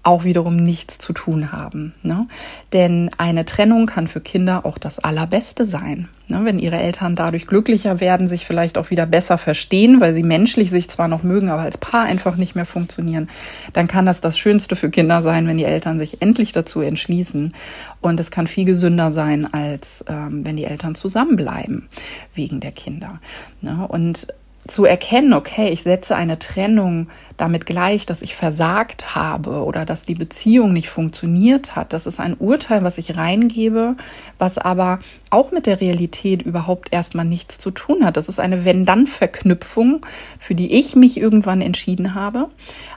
auch 0.02 0.24
wiederum 0.24 0.56
nichts 0.56 0.98
zu 0.98 1.12
tun 1.12 1.52
haben. 1.52 1.94
Ne? 2.04 2.28
Denn 2.72 3.12
eine 3.18 3.46
Trennung 3.46 3.86
kann 3.86 4.08
für 4.08 4.22
Kinder 4.22 4.66
auch 4.66 4.78
das 4.78 5.00
Allerbeste 5.00 5.66
sein. 5.66 6.08
Ne? 6.30 6.46
Wenn 6.46 6.58
ihre 6.58 6.78
Eltern 6.78 7.16
dadurch 7.16 7.48
glücklicher 7.48 8.00
werden, 8.00 8.30
sich 8.30 8.46
vielleicht 8.46 8.78
auch 8.78 8.92
wieder 8.92 9.06
besser 9.06 9.38
verstehen, 9.38 10.00
weil 10.00 10.14
sie 10.14 10.24
menschlich 10.24 10.70
sich 10.70 10.90
zwar 10.90 11.10
noch 11.10 11.24
mögen, 11.24 11.50
aber 11.50 11.64
als 11.64 11.78
Paar 11.78 12.04
einfach 12.04 12.38
nicht 12.38 12.56
mehr 12.56 12.66
funktionieren, 12.66 13.30
dann 13.74 13.88
kann 13.88 14.06
das 14.06 14.22
das 14.22 14.38
Schönste 14.38 14.78
für 14.78 14.90
Kinder 14.90 15.22
sein, 15.22 15.48
wenn 15.48 15.58
die 15.58 15.66
Eltern 15.66 16.00
sich 16.00 16.22
endlich 16.22 16.54
dazu 16.54 16.80
entschließen. 16.80 17.54
Und 18.00 18.20
es 18.22 18.32
kann 18.32 18.48
viel 18.48 18.66
gesünder 18.66 19.12
sein, 19.12 19.52
als 19.52 20.06
ähm, 20.08 20.46
wenn 20.46 20.56
die 20.56 20.66
Eltern 20.66 20.96
zusammenbleiben 20.96 21.90
wegen 22.34 22.62
der 22.62 22.72
Kinder. 22.72 23.20
Ne? 23.62 23.86
Und 23.88 24.28
zu 24.67 24.86
erkennen, 24.86 25.34
okay, 25.34 25.69
ich 25.69 25.84
setze 25.84 26.15
eine 26.15 26.38
Trennung 26.38 27.08
damit 27.38 27.65
gleich, 27.65 28.06
dass 28.06 28.22
ich 28.22 28.36
versagt 28.36 29.15
habe 29.15 29.63
oder 29.63 29.86
dass 29.86 30.04
die 30.04 30.15
Beziehung 30.15 30.74
nicht 30.74 30.89
funktioniert 30.89 31.76
hat. 31.76 31.93
Das 31.93 32.06
ist 32.06 32.19
ein 32.19 32.36
Urteil, 32.38 32.84
was 32.84 32.98
ich 32.98 33.17
reingebe, 33.17 33.95
was 34.38 34.58
aber 34.58 35.00
auch 35.30 35.52
mit 35.52 35.65
der 35.65 35.82
Realität 35.82 36.41
überhaupt 36.41 36.91
erstmal 36.91 37.26
nichts 37.26 37.58
zu 37.58 37.72
tun 37.72 38.06
hat. 38.06 38.17
Das 38.17 38.30
ist 38.30 38.39
eine 38.39 38.65
Wenn-Dann-Verknüpfung, 38.65 40.06
für 40.38 40.56
die 40.56 40.78
ich 40.78 40.95
mich 40.95 41.17
irgendwann 41.17 41.62
entschieden 41.62 42.13
habe. 42.13 42.50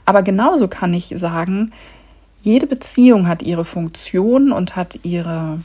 Aber 0.04 0.22
genauso 0.22 0.68
kann 0.68 0.92
ich 0.92 1.14
sagen, 1.16 1.70
jede 2.42 2.66
Beziehung 2.66 3.28
hat 3.28 3.42
ihre 3.42 3.64
Funktion 3.64 4.50
und 4.50 4.74
hat 4.74 4.98
ihre 5.04 5.58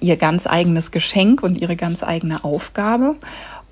ihr 0.00 0.16
ganz 0.16 0.46
eigenes 0.46 0.90
Geschenk 0.90 1.42
und 1.42 1.58
ihre 1.58 1.76
ganz 1.76 2.02
eigene 2.02 2.44
Aufgabe. 2.44 3.16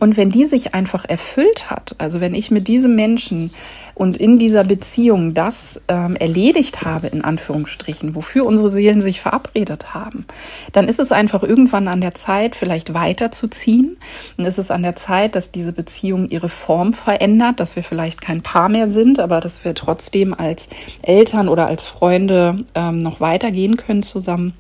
Und 0.01 0.17
wenn 0.17 0.31
die 0.31 0.47
sich 0.47 0.75
einfach 0.75 1.05
erfüllt 1.05 1.71
hat, 1.71 1.95
also 1.99 2.21
wenn 2.21 2.35
ich 2.35 2.51
mit 2.51 2.69
diesem 2.69 2.97
Menschen 2.97 3.51
und 3.95 4.17
in 4.17 4.39
dieser 4.39 4.65
Beziehung 4.65 5.35
das 5.35 5.79
ähm, 5.89 6.17
erledigt 6.17 6.83
habe, 6.83 7.09
in 7.09 7.23
Anführungsstrichen, 7.23 8.15
wofür 8.15 8.47
unsere 8.47 8.71
Seelen 8.71 9.03
sich 9.03 9.21
verabredet 9.21 9.93
haben, 9.93 10.25
dann 10.73 10.89
ist 10.89 11.01
es 11.01 11.13
einfach 11.13 11.43
irgendwann 11.43 11.87
an 11.87 12.01
der 12.01 12.15
Zeit, 12.15 12.57
vielleicht 12.57 12.95
weiterzuziehen. 12.95 13.99
Dann 14.39 14.47
ist 14.47 14.57
es 14.57 14.71
an 14.71 14.83
der 14.83 14.97
Zeit, 14.97 15.35
dass 15.35 15.51
diese 15.51 15.73
Beziehung 15.73 16.31
ihre 16.31 16.49
Form 16.49 16.95
verändert, 16.95 17.61
dass 17.61 17.77
wir 17.77 17.83
vielleicht 17.83 18.23
kein 18.23 18.41
Paar 18.41 18.71
mehr 18.71 18.91
sind, 18.91 19.21
aber 19.21 19.41
dass 19.41 19.67
wir 19.67 19.75
trotzdem 19.75 20.33
als 20.33 20.67
Eltern 21.03 21.47
oder 21.47 21.67
als 21.67 21.85
Freunde 21.85 22.65
ähm, 22.75 22.97
noch 22.97 23.21
weitergehen 23.21 23.77
können 23.77 24.03
zusammen. 24.03 24.55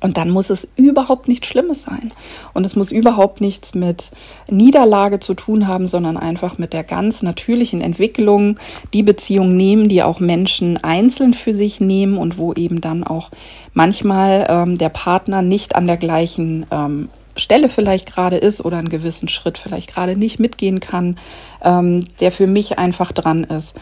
Und 0.00 0.16
dann 0.16 0.30
muss 0.30 0.50
es 0.50 0.68
überhaupt 0.76 1.26
nichts 1.26 1.48
Schlimmes 1.48 1.82
sein. 1.82 2.12
Und 2.54 2.64
es 2.64 2.76
muss 2.76 2.92
überhaupt 2.92 3.40
nichts 3.40 3.74
mit 3.74 4.10
Niederlage 4.48 5.18
zu 5.18 5.34
tun 5.34 5.66
haben, 5.66 5.88
sondern 5.88 6.16
einfach 6.16 6.56
mit 6.56 6.72
der 6.72 6.84
ganz 6.84 7.22
natürlichen 7.22 7.80
Entwicklung, 7.80 8.58
die 8.92 9.02
Beziehung 9.02 9.56
nehmen, 9.56 9.88
die 9.88 10.02
auch 10.02 10.20
Menschen 10.20 10.76
einzeln 10.76 11.34
für 11.34 11.52
sich 11.52 11.80
nehmen 11.80 12.16
und 12.16 12.38
wo 12.38 12.52
eben 12.52 12.80
dann 12.80 13.02
auch 13.02 13.30
manchmal 13.74 14.46
ähm, 14.48 14.78
der 14.78 14.90
Partner 14.90 15.42
nicht 15.42 15.74
an 15.74 15.86
der 15.86 15.96
gleichen 15.96 16.66
ähm, 16.70 17.08
Stelle 17.36 17.68
vielleicht 17.68 18.12
gerade 18.12 18.36
ist 18.36 18.64
oder 18.64 18.78
einen 18.78 18.88
gewissen 18.88 19.28
Schritt 19.28 19.58
vielleicht 19.58 19.92
gerade 19.92 20.16
nicht 20.16 20.38
mitgehen 20.38 20.80
kann, 20.80 21.18
ähm, 21.62 22.04
der 22.20 22.32
für 22.32 22.46
mich 22.46 22.78
einfach 22.78 23.12
dran 23.12 23.44
ist. 23.44 23.74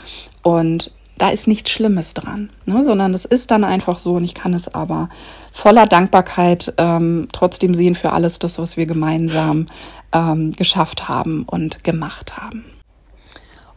Und 0.43 0.93
da 1.19 1.31
ist 1.31 1.47
nichts 1.47 1.71
Schlimmes 1.71 2.15
dran, 2.15 2.51
ne? 2.67 2.85
sondern 2.85 3.15
es 3.15 3.25
ist 3.25 3.51
dann 3.51 3.65
einfach 3.65 3.99
so 3.99 4.15
und 4.15 4.25
ich 4.25 4.35
kann 4.35 4.53
es 4.53 4.73
aber 4.75 5.09
voller 5.57 5.87
Dankbarkeit 5.87 6.75
ähm, 6.77 7.29
trotzdem 7.33 7.75
sehen 7.75 7.95
für 7.95 8.13
alles 8.13 8.39
das, 8.39 8.59
was 8.59 8.77
wir 8.77 8.85
gemeinsam 8.85 9.65
ähm, 10.13 10.53
geschafft 10.53 11.09
haben 11.09 11.45
und 11.45 11.83
gemacht 11.83 12.37
haben. 12.37 12.67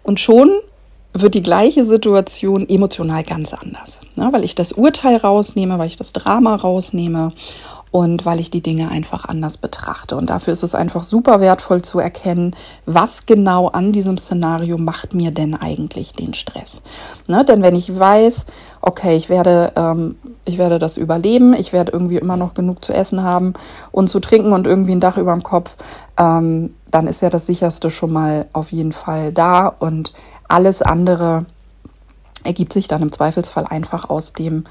Und 0.03 0.19
schon 0.19 0.51
wird 1.13 1.35
die 1.35 1.41
gleiche 1.41 1.85
Situation 1.85 2.67
emotional 2.67 3.23
ganz 3.23 3.53
anders, 3.53 4.01
ne? 4.15 4.27
weil 4.33 4.43
ich 4.43 4.55
das 4.55 4.73
Urteil 4.73 5.15
rausnehme, 5.15 5.79
weil 5.79 5.87
ich 5.87 5.95
das 5.95 6.11
Drama 6.11 6.55
rausnehme 6.57 7.31
und 7.91 8.25
weil 8.25 8.39
ich 8.39 8.51
die 8.51 8.61
Dinge 8.61 8.89
einfach 8.89 9.25
anders 9.25 9.57
betrachte. 9.57 10.15
Und 10.15 10.29
dafür 10.29 10.53
ist 10.53 10.63
es 10.63 10.75
einfach 10.75 11.03
super 11.03 11.39
wertvoll 11.39 11.81
zu 11.81 11.99
erkennen, 11.99 12.55
was 12.85 13.25
genau 13.25 13.67
an 13.67 13.91
diesem 13.91 14.17
Szenario 14.17 14.77
macht 14.77 15.13
mir 15.13 15.31
denn 15.31 15.55
eigentlich 15.55 16.13
den 16.13 16.33
Stress. 16.33 16.81
Ne? 17.27 17.43
Denn 17.43 17.63
wenn 17.63 17.75
ich 17.75 17.97
weiß, 17.97 18.41
okay, 18.81 19.15
ich 19.15 19.29
werde, 19.29 19.73
ähm, 19.75 20.17
ich 20.45 20.57
werde 20.57 20.77
das 20.77 20.97
überleben, 20.97 21.53
ich 21.53 21.73
werde 21.73 21.91
irgendwie 21.91 22.17
immer 22.17 22.37
noch 22.37 22.53
genug 22.53 22.83
zu 22.85 22.93
essen 22.93 23.23
haben 23.23 23.53
und 23.91 24.09
zu 24.09 24.19
trinken 24.19 24.53
und 24.53 24.67
irgendwie 24.67 24.93
ein 24.93 24.99
Dach 24.99 25.17
über 25.17 25.33
dem 25.33 25.43
Kopf, 25.43 25.75
ähm, 26.17 26.75
dann 26.91 27.07
ist 27.07 27.21
ja 27.21 27.29
das 27.29 27.47
sicherste 27.47 27.89
schon 27.89 28.11
mal 28.11 28.47
auf 28.53 28.71
jeden 28.71 28.91
Fall 28.91 29.33
da 29.33 29.67
und 29.67 30.13
alles 30.47 30.81
andere 30.81 31.45
ergibt 32.43 32.73
sich 32.73 32.87
dann 32.87 33.01
im 33.01 33.11
Zweifelsfall 33.11 33.65
einfach 33.69 34.09
aus 34.09 34.33
dem 34.33 34.63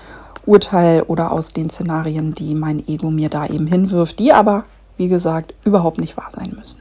Urteil 0.48 1.02
oder 1.02 1.30
aus 1.30 1.52
den 1.52 1.70
Szenarien, 1.70 2.34
die 2.34 2.54
mein 2.54 2.87
Ego 2.88 3.11
mir 3.11 3.28
da 3.28 3.46
eben 3.46 3.66
hinwirft, 3.66 4.18
die 4.18 4.32
aber, 4.32 4.64
wie 4.96 5.08
gesagt, 5.08 5.54
überhaupt 5.64 5.98
nicht 5.98 6.16
wahr 6.16 6.30
sein 6.30 6.54
müssen. 6.56 6.80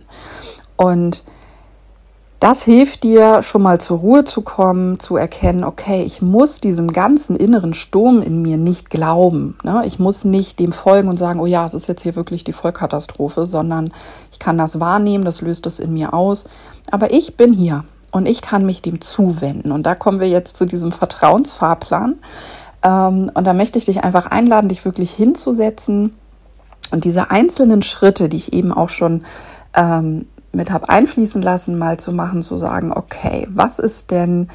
Und 0.78 1.24
das 2.40 2.62
hilft 2.64 3.04
dir 3.04 3.42
schon 3.42 3.64
mal 3.64 3.80
zur 3.80 3.98
Ruhe 3.98 4.24
zu 4.24 4.42
kommen, 4.42 5.00
zu 5.00 5.18
erkennen, 5.18 5.64
okay, 5.64 6.04
ich 6.04 6.22
muss 6.22 6.58
diesem 6.58 6.94
ganzen 6.94 7.36
inneren 7.36 7.74
Sturm 7.74 8.22
in 8.22 8.44
mir 8.44 8.58
nicht 8.58 8.92
glauben. 8.92 9.58
Ne? 9.64 9.82
Ich 9.86 9.98
muss 9.98 10.24
nicht 10.24 10.60
dem 10.60 10.72
folgen 10.72 11.10
und 11.10 11.18
sagen, 11.18 11.40
oh 11.40 11.48
ja, 11.48 11.66
es 11.66 11.74
ist 11.74 11.88
jetzt 11.88 12.04
hier 12.04 12.16
wirklich 12.16 12.44
die 12.44 12.54
Vollkatastrophe, 12.54 13.48
sondern 13.48 13.92
ich 14.32 14.38
kann 14.38 14.58
das 14.58 14.80
wahrnehmen, 14.80 15.26
das 15.26 15.42
löst 15.42 15.66
es 15.66 15.80
in 15.80 15.94
mir 15.94 16.14
aus. 16.14 16.46
Aber 16.92 17.12
ich 17.12 17.38
bin 17.38 17.54
hier 17.54 17.86
und 18.12 18.28
ich 18.28 18.42
kann 18.42 18.68
mich 18.68 18.84
dem 18.84 19.02
zuwenden. 19.02 19.72
Und 19.72 19.84
da 19.84 19.96
kommen 19.96 20.20
wir 20.20 20.30
jetzt 20.30 20.58
zu 20.58 20.66
diesem 20.66 20.92
Vertrauensfahrplan. 20.92 22.20
Ähm, 22.84 23.32
und 23.34 23.46
da 23.46 23.54
möchte 23.54 23.78
ich 23.78 23.86
dich 23.86 24.04
einfach 24.04 24.28
einladen, 24.28 24.70
dich 24.70 24.86
wirklich 24.86 25.12
hinzusetzen 25.12 26.14
und 26.92 27.04
diese 27.04 27.32
einzelnen 27.32 27.82
Schritte, 27.82 28.30
die 28.30 28.38
ich 28.38 28.54
eben 28.54 28.72
auch 28.72 28.90
schon 28.90 29.26
ähm, 29.74 30.28
mit 30.52 30.72
habe 30.72 30.90
einfließen 30.90 31.42
lassen, 31.42 31.78
mal 31.78 31.98
zu 31.98 32.12
machen, 32.12 32.42
zu 32.42 32.58
sagen, 32.58 32.92
okay, 32.94 33.48
was 33.50 33.80
ist 33.80 34.12
denn 34.12 34.50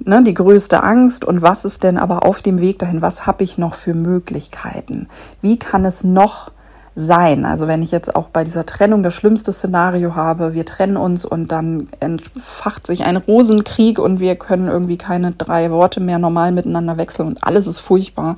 ne, 0.00 0.22
die 0.22 0.34
größte 0.34 0.82
Angst 0.82 1.24
und 1.24 1.42
was 1.42 1.64
ist 1.64 1.84
denn 1.84 1.98
aber 1.98 2.26
auf 2.26 2.42
dem 2.42 2.60
Weg 2.60 2.78
dahin, 2.78 3.02
was 3.02 3.26
habe 3.26 3.44
ich 3.44 3.58
noch 3.58 3.74
für 3.74 3.94
Möglichkeiten? 3.94 5.08
Wie 5.40 5.58
kann 5.58 5.84
es 5.84 6.04
noch 6.04 6.50
sein. 6.94 7.44
Also 7.44 7.68
wenn 7.68 7.82
ich 7.82 7.90
jetzt 7.90 8.14
auch 8.14 8.28
bei 8.28 8.44
dieser 8.44 8.66
Trennung 8.66 9.02
das 9.02 9.14
schlimmste 9.14 9.52
Szenario 9.52 10.14
habe, 10.14 10.54
wir 10.54 10.66
trennen 10.66 10.96
uns 10.96 11.24
und 11.24 11.50
dann 11.50 11.88
entfacht 12.00 12.86
sich 12.86 13.04
ein 13.04 13.16
Rosenkrieg 13.16 13.98
und 13.98 14.20
wir 14.20 14.36
können 14.36 14.68
irgendwie 14.68 14.98
keine 14.98 15.32
drei 15.32 15.70
Worte 15.70 16.00
mehr 16.00 16.18
normal 16.18 16.52
miteinander 16.52 16.98
wechseln 16.98 17.28
und 17.28 17.44
alles 17.44 17.66
ist 17.66 17.80
furchtbar. 17.80 18.36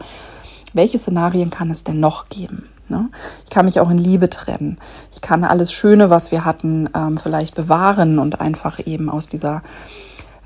Welche 0.72 0.98
Szenarien 0.98 1.50
kann 1.50 1.70
es 1.70 1.84
denn 1.84 2.00
noch 2.00 2.28
geben? 2.28 2.68
Ne? 2.88 3.08
Ich 3.44 3.50
kann 3.50 3.64
mich 3.64 3.80
auch 3.80 3.90
in 3.90 3.98
Liebe 3.98 4.28
trennen. 4.30 4.78
Ich 5.12 5.20
kann 5.20 5.44
alles 5.44 5.72
Schöne, 5.72 6.10
was 6.10 6.30
wir 6.30 6.44
hatten, 6.44 6.88
ähm, 6.94 7.18
vielleicht 7.18 7.54
bewahren 7.54 8.18
und 8.18 8.40
einfach 8.40 8.84
eben 8.86 9.08
aus 9.08 9.28
dieser 9.28 9.62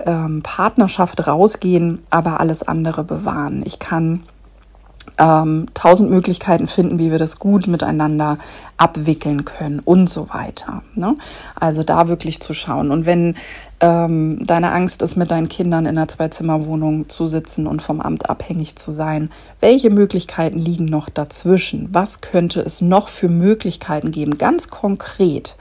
ähm, 0.04 0.42
Partnerschaft 0.42 1.26
rausgehen, 1.26 2.00
aber 2.10 2.40
alles 2.40 2.62
andere 2.62 3.04
bewahren. 3.04 3.62
Ich 3.66 3.78
kann 3.78 4.22
ähm, 5.18 5.66
tausend 5.74 6.10
Möglichkeiten 6.10 6.66
finden, 6.66 6.98
wie 6.98 7.10
wir 7.10 7.18
das 7.18 7.38
gut 7.38 7.66
miteinander 7.66 8.38
abwickeln 8.76 9.44
können 9.44 9.80
und 9.80 10.08
so 10.08 10.28
weiter. 10.30 10.82
Ne? 10.94 11.16
Also 11.54 11.82
da 11.82 12.08
wirklich 12.08 12.40
zu 12.40 12.54
schauen. 12.54 12.90
Und 12.90 13.06
wenn 13.06 13.36
ähm, 13.80 14.44
deine 14.46 14.72
Angst 14.72 15.02
ist, 15.02 15.16
mit 15.16 15.30
deinen 15.30 15.48
Kindern 15.48 15.86
in 15.86 15.96
einer 15.96 16.08
Zweizimmerwohnung 16.08 17.08
zu 17.08 17.26
sitzen 17.26 17.66
und 17.66 17.82
vom 17.82 18.00
Amt 18.00 18.30
abhängig 18.30 18.76
zu 18.76 18.92
sein, 18.92 19.30
welche 19.60 19.90
Möglichkeiten 19.90 20.58
liegen 20.58 20.86
noch 20.86 21.08
dazwischen? 21.08 21.88
Was 21.92 22.20
könnte 22.20 22.60
es 22.60 22.80
noch 22.80 23.08
für 23.08 23.28
Möglichkeiten 23.28 24.10
geben? 24.10 24.38
Ganz 24.38 24.68
konkret. 24.68 25.56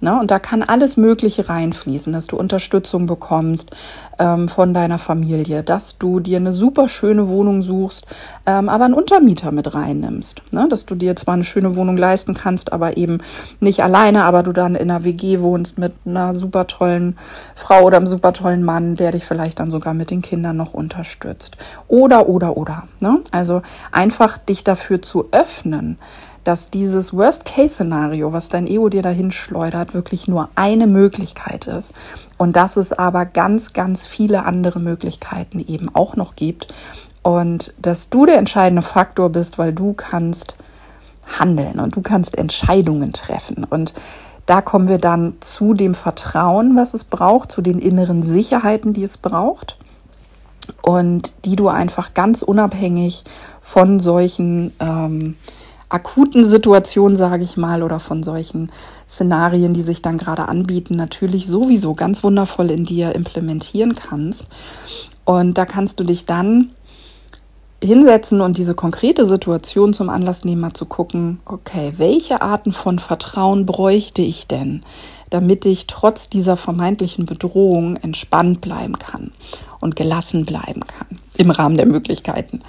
Ne? 0.00 0.18
Und 0.18 0.30
da 0.30 0.38
kann 0.38 0.62
alles 0.62 0.96
Mögliche 0.96 1.48
reinfließen, 1.48 2.12
dass 2.12 2.26
du 2.26 2.36
Unterstützung 2.36 3.06
bekommst 3.06 3.70
ähm, 4.18 4.48
von 4.48 4.74
deiner 4.74 4.98
Familie, 4.98 5.62
dass 5.62 5.98
du 5.98 6.20
dir 6.20 6.36
eine 6.36 6.52
super 6.52 6.88
schöne 6.88 7.28
Wohnung 7.28 7.62
suchst, 7.62 8.06
ähm, 8.44 8.68
aber 8.68 8.84
einen 8.84 8.94
Untermieter 8.94 9.52
mit 9.52 9.74
reinnimmst. 9.74 10.42
Ne? 10.50 10.66
Dass 10.68 10.86
du 10.86 10.94
dir 10.94 11.16
zwar 11.16 11.34
eine 11.34 11.44
schöne 11.44 11.76
Wohnung 11.76 11.96
leisten 11.96 12.34
kannst, 12.34 12.72
aber 12.72 12.96
eben 12.96 13.18
nicht 13.60 13.82
alleine, 13.82 14.24
aber 14.24 14.42
du 14.42 14.52
dann 14.52 14.74
in 14.74 14.90
einer 14.90 15.04
WG 15.04 15.40
wohnst 15.40 15.78
mit 15.78 15.94
einer 16.04 16.34
super 16.34 16.66
tollen 16.66 17.18
Frau 17.54 17.82
oder 17.84 17.96
einem 17.96 18.06
super 18.06 18.32
tollen 18.32 18.62
Mann, 18.62 18.96
der 18.96 19.12
dich 19.12 19.24
vielleicht 19.24 19.60
dann 19.60 19.70
sogar 19.70 19.94
mit 19.94 20.10
den 20.10 20.22
Kindern 20.22 20.56
noch 20.56 20.74
unterstützt. 20.74 21.56
Oder, 21.88 22.28
oder, 22.28 22.56
oder. 22.56 22.84
Ne? 23.00 23.20
Also 23.30 23.62
einfach 23.92 24.38
dich 24.38 24.62
dafür 24.64 25.00
zu 25.00 25.28
öffnen, 25.32 25.98
dass 26.46 26.70
dieses 26.70 27.12
Worst-Case-Szenario, 27.12 28.32
was 28.32 28.48
dein 28.48 28.66
Ego 28.66 28.88
dir 28.88 29.02
dahin 29.02 29.32
schleudert, 29.32 29.94
wirklich 29.94 30.28
nur 30.28 30.48
eine 30.54 30.86
Möglichkeit 30.86 31.66
ist. 31.66 31.92
Und 32.38 32.54
dass 32.54 32.76
es 32.76 32.92
aber 32.92 33.26
ganz, 33.26 33.72
ganz 33.72 34.06
viele 34.06 34.44
andere 34.44 34.78
Möglichkeiten 34.78 35.58
eben 35.58 35.92
auch 35.92 36.14
noch 36.14 36.36
gibt. 36.36 36.72
Und 37.22 37.74
dass 37.80 38.10
du 38.10 38.26
der 38.26 38.38
entscheidende 38.38 38.82
Faktor 38.82 39.30
bist, 39.30 39.58
weil 39.58 39.72
du 39.72 39.92
kannst 39.92 40.56
handeln 41.38 41.80
und 41.80 41.96
du 41.96 42.02
kannst 42.02 42.38
Entscheidungen 42.38 43.12
treffen. 43.12 43.64
Und 43.64 43.94
da 44.46 44.60
kommen 44.60 44.86
wir 44.86 44.98
dann 44.98 45.34
zu 45.40 45.74
dem 45.74 45.94
Vertrauen, 45.94 46.76
was 46.76 46.94
es 46.94 47.02
braucht, 47.02 47.50
zu 47.50 47.62
den 47.62 47.80
inneren 47.80 48.22
Sicherheiten, 48.22 48.92
die 48.92 49.02
es 49.02 49.18
braucht 49.18 49.78
und 50.82 51.34
die 51.44 51.56
du 51.56 51.68
einfach 51.68 52.14
ganz 52.14 52.42
unabhängig 52.42 53.24
von 53.60 53.98
solchen 53.98 54.72
ähm, 54.78 55.36
akuten 55.88 56.44
Situationen, 56.44 57.16
sage 57.16 57.44
ich 57.44 57.56
mal, 57.56 57.82
oder 57.82 58.00
von 58.00 58.22
solchen 58.22 58.70
Szenarien, 59.08 59.72
die 59.72 59.82
sich 59.82 60.02
dann 60.02 60.18
gerade 60.18 60.48
anbieten, 60.48 60.96
natürlich 60.96 61.46
sowieso 61.46 61.94
ganz 61.94 62.24
wundervoll 62.24 62.70
in 62.70 62.84
dir 62.84 63.14
implementieren 63.14 63.94
kannst. 63.94 64.46
Und 65.24 65.58
da 65.58 65.64
kannst 65.64 66.00
du 66.00 66.04
dich 66.04 66.26
dann 66.26 66.70
hinsetzen 67.82 68.40
und 68.40 68.58
diese 68.58 68.74
konkrete 68.74 69.28
Situation 69.28 69.92
zum 69.92 70.08
Anlass 70.08 70.44
nehmen, 70.44 70.62
mal 70.62 70.72
zu 70.72 70.86
gucken, 70.86 71.40
okay, 71.44 71.92
welche 71.98 72.40
Arten 72.42 72.72
von 72.72 72.98
Vertrauen 72.98 73.66
bräuchte 73.66 74.22
ich 74.22 74.48
denn, 74.48 74.82
damit 75.30 75.66
ich 75.66 75.86
trotz 75.86 76.28
dieser 76.30 76.56
vermeintlichen 76.56 77.26
Bedrohung 77.26 77.96
entspannt 77.96 78.60
bleiben 78.60 78.98
kann 78.98 79.32
und 79.80 79.94
gelassen 79.94 80.46
bleiben 80.46 80.80
kann 80.86 81.18
im 81.36 81.50
Rahmen 81.50 81.76
der 81.76 81.86
Möglichkeiten. 81.86 82.62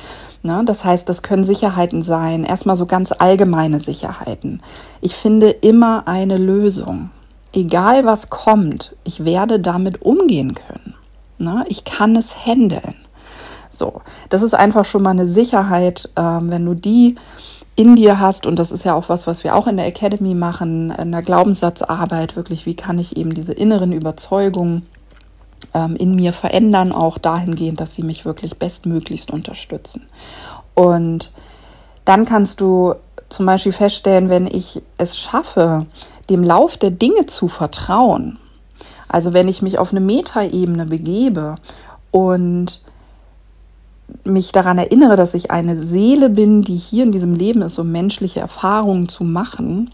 Ne? 0.43 0.63
Das 0.65 0.85
heißt, 0.85 1.07
das 1.09 1.21
können 1.21 1.43
Sicherheiten 1.43 2.01
sein, 2.01 2.43
erstmal 2.43 2.77
so 2.77 2.85
ganz 2.85 3.11
allgemeine 3.11 3.79
Sicherheiten. 3.79 4.61
Ich 5.01 5.15
finde 5.15 5.49
immer 5.49 6.07
eine 6.07 6.37
Lösung. 6.37 7.11
Egal 7.53 8.05
was 8.05 8.29
kommt, 8.29 8.95
ich 9.03 9.25
werde 9.25 9.59
damit 9.59 10.01
umgehen 10.01 10.55
können. 10.55 10.95
Ne? 11.37 11.65
Ich 11.67 11.83
kann 11.83 12.15
es 12.15 12.45
handeln. 12.45 12.95
So, 13.71 14.01
das 14.29 14.41
ist 14.41 14.53
einfach 14.53 14.85
schon 14.85 15.03
mal 15.03 15.11
eine 15.11 15.27
Sicherheit, 15.27 16.09
äh, 16.15 16.21
wenn 16.21 16.65
du 16.65 16.73
die 16.73 17.15
in 17.75 17.95
dir 17.95 18.19
hast, 18.19 18.47
und 18.47 18.57
das 18.57 18.71
ist 18.71 18.85
ja 18.85 18.95
auch 18.95 19.07
was, 19.07 19.27
was 19.27 19.43
wir 19.43 19.55
auch 19.55 19.67
in 19.67 19.77
der 19.77 19.85
Academy 19.85 20.33
machen, 20.33 20.89
in 20.89 21.11
der 21.11 21.21
Glaubenssatzarbeit, 21.21 22.35
wirklich, 22.35 22.65
wie 22.65 22.75
kann 22.75 22.97
ich 22.97 23.17
eben 23.17 23.35
diese 23.35 23.53
inneren 23.53 23.91
Überzeugungen 23.91 24.87
ähm, 25.73 25.95
in 25.95 26.15
mir 26.15 26.33
verändern, 26.33 26.91
auch 26.91 27.17
dahingehend, 27.17 27.79
dass 27.79 27.95
sie 27.95 28.03
mich 28.03 28.25
wirklich 28.25 28.57
bestmöglichst 28.57 29.31
unterstützen. 29.31 30.03
Und 30.73 31.31
dann 32.05 32.25
kannst 32.25 32.61
du 32.61 32.95
zum 33.29 33.45
Beispiel 33.45 33.71
feststellen, 33.71 34.29
wenn 34.29 34.47
ich 34.47 34.81
es 34.97 35.17
schaffe, 35.17 35.85
dem 36.29 36.43
Lauf 36.43 36.77
der 36.77 36.91
Dinge 36.91 37.25
zu 37.25 37.47
vertrauen, 37.47 38.39
also 39.09 39.33
wenn 39.33 39.47
ich 39.47 39.61
mich 39.61 39.79
auf 39.79 39.91
eine 39.91 40.01
Metaebene 40.01 40.85
begebe 40.85 41.55
und 42.11 42.81
mich 44.23 44.51
daran 44.51 44.77
erinnere, 44.77 45.15
dass 45.15 45.33
ich 45.33 45.51
eine 45.51 45.77
Seele 45.77 46.29
bin, 46.29 46.61
die 46.61 46.75
hier 46.75 47.03
in 47.03 47.11
diesem 47.11 47.33
Leben 47.33 47.61
ist, 47.61 47.77
um 47.79 47.91
menschliche 47.91 48.39
Erfahrungen 48.39 49.09
zu 49.09 49.23
machen, 49.23 49.91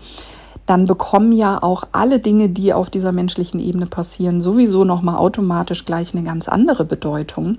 dann 0.65 0.85
bekommen 0.85 1.31
ja 1.31 1.61
auch 1.61 1.83
alle 1.91 2.19
Dinge, 2.19 2.49
die 2.49 2.73
auf 2.73 2.89
dieser 2.89 3.11
menschlichen 3.11 3.59
Ebene 3.59 3.85
passieren, 3.85 4.41
sowieso 4.41 4.85
nochmal 4.85 5.17
automatisch 5.17 5.85
gleich 5.85 6.13
eine 6.13 6.23
ganz 6.23 6.47
andere 6.47 6.85
Bedeutung, 6.85 7.57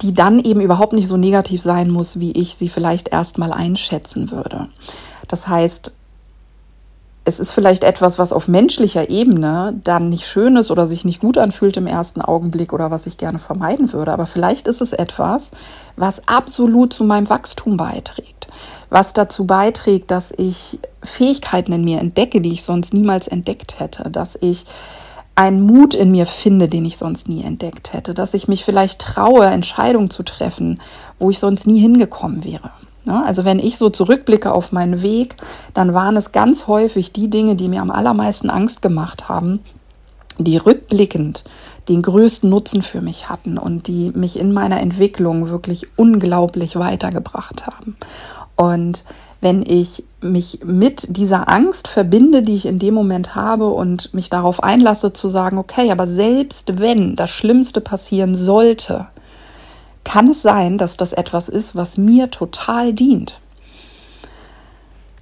die 0.00 0.14
dann 0.14 0.38
eben 0.38 0.60
überhaupt 0.60 0.92
nicht 0.92 1.08
so 1.08 1.16
negativ 1.16 1.60
sein 1.60 1.90
muss, 1.90 2.18
wie 2.20 2.32
ich 2.32 2.54
sie 2.54 2.68
vielleicht 2.68 3.08
erstmal 3.08 3.52
einschätzen 3.52 4.30
würde. 4.30 4.68
Das 5.26 5.48
heißt, 5.48 5.92
es 7.28 7.38
ist 7.38 7.52
vielleicht 7.52 7.84
etwas, 7.84 8.18
was 8.18 8.32
auf 8.32 8.48
menschlicher 8.48 9.10
Ebene 9.10 9.78
dann 9.84 10.08
nicht 10.08 10.26
schön 10.26 10.56
ist 10.56 10.70
oder 10.70 10.86
sich 10.86 11.04
nicht 11.04 11.20
gut 11.20 11.36
anfühlt 11.36 11.76
im 11.76 11.86
ersten 11.86 12.22
Augenblick 12.22 12.72
oder 12.72 12.90
was 12.90 13.06
ich 13.06 13.18
gerne 13.18 13.38
vermeiden 13.38 13.92
würde. 13.92 14.12
Aber 14.12 14.24
vielleicht 14.24 14.66
ist 14.66 14.80
es 14.80 14.94
etwas, 14.94 15.50
was 15.96 16.26
absolut 16.26 16.94
zu 16.94 17.04
meinem 17.04 17.28
Wachstum 17.28 17.76
beiträgt, 17.76 18.48
was 18.88 19.12
dazu 19.12 19.46
beiträgt, 19.46 20.10
dass 20.10 20.32
ich 20.36 20.80
Fähigkeiten 21.02 21.72
in 21.72 21.84
mir 21.84 22.00
entdecke, 22.00 22.40
die 22.40 22.54
ich 22.54 22.64
sonst 22.64 22.94
niemals 22.94 23.28
entdeckt 23.28 23.78
hätte, 23.78 24.10
dass 24.10 24.38
ich 24.40 24.64
einen 25.34 25.60
Mut 25.60 25.94
in 25.94 26.10
mir 26.10 26.24
finde, 26.24 26.66
den 26.66 26.86
ich 26.86 26.96
sonst 26.96 27.28
nie 27.28 27.44
entdeckt 27.44 27.92
hätte, 27.92 28.14
dass 28.14 28.32
ich 28.32 28.48
mich 28.48 28.64
vielleicht 28.64 29.00
traue, 29.00 29.44
Entscheidungen 29.44 30.10
zu 30.10 30.22
treffen, 30.22 30.80
wo 31.18 31.28
ich 31.30 31.38
sonst 31.38 31.66
nie 31.66 31.78
hingekommen 31.78 32.42
wäre. 32.42 32.72
Ne? 33.08 33.24
Also 33.24 33.44
wenn 33.44 33.58
ich 33.58 33.78
so 33.78 33.88
zurückblicke 33.90 34.52
auf 34.52 34.70
meinen 34.70 35.02
Weg, 35.02 35.36
dann 35.74 35.94
waren 35.94 36.16
es 36.16 36.30
ganz 36.30 36.66
häufig 36.66 37.12
die 37.12 37.30
Dinge, 37.30 37.56
die 37.56 37.68
mir 37.68 37.80
am 37.80 37.90
allermeisten 37.90 38.50
Angst 38.50 38.82
gemacht 38.82 39.28
haben, 39.28 39.60
die 40.38 40.58
rückblickend 40.58 41.44
den 41.88 42.02
größten 42.02 42.48
Nutzen 42.48 42.82
für 42.82 43.00
mich 43.00 43.30
hatten 43.30 43.56
und 43.56 43.88
die 43.88 44.12
mich 44.14 44.38
in 44.38 44.52
meiner 44.52 44.80
Entwicklung 44.80 45.48
wirklich 45.48 45.86
unglaublich 45.96 46.76
weitergebracht 46.76 47.66
haben. 47.66 47.96
Und 48.56 49.04
wenn 49.40 49.62
ich 49.62 50.04
mich 50.20 50.60
mit 50.64 51.16
dieser 51.16 51.48
Angst 51.48 51.88
verbinde, 51.88 52.42
die 52.42 52.56
ich 52.56 52.66
in 52.66 52.78
dem 52.78 52.92
Moment 52.92 53.34
habe 53.34 53.68
und 53.68 54.12
mich 54.12 54.28
darauf 54.28 54.62
einlasse 54.62 55.14
zu 55.14 55.28
sagen, 55.28 55.56
okay, 55.56 55.90
aber 55.90 56.06
selbst 56.06 56.78
wenn 56.78 57.16
das 57.16 57.30
Schlimmste 57.30 57.80
passieren 57.80 58.34
sollte, 58.34 59.06
kann 60.04 60.30
es 60.30 60.42
sein, 60.42 60.78
dass 60.78 60.96
das 60.96 61.12
etwas 61.12 61.48
ist, 61.48 61.76
was 61.76 61.98
mir 61.98 62.30
total 62.30 62.92
dient. 62.92 63.38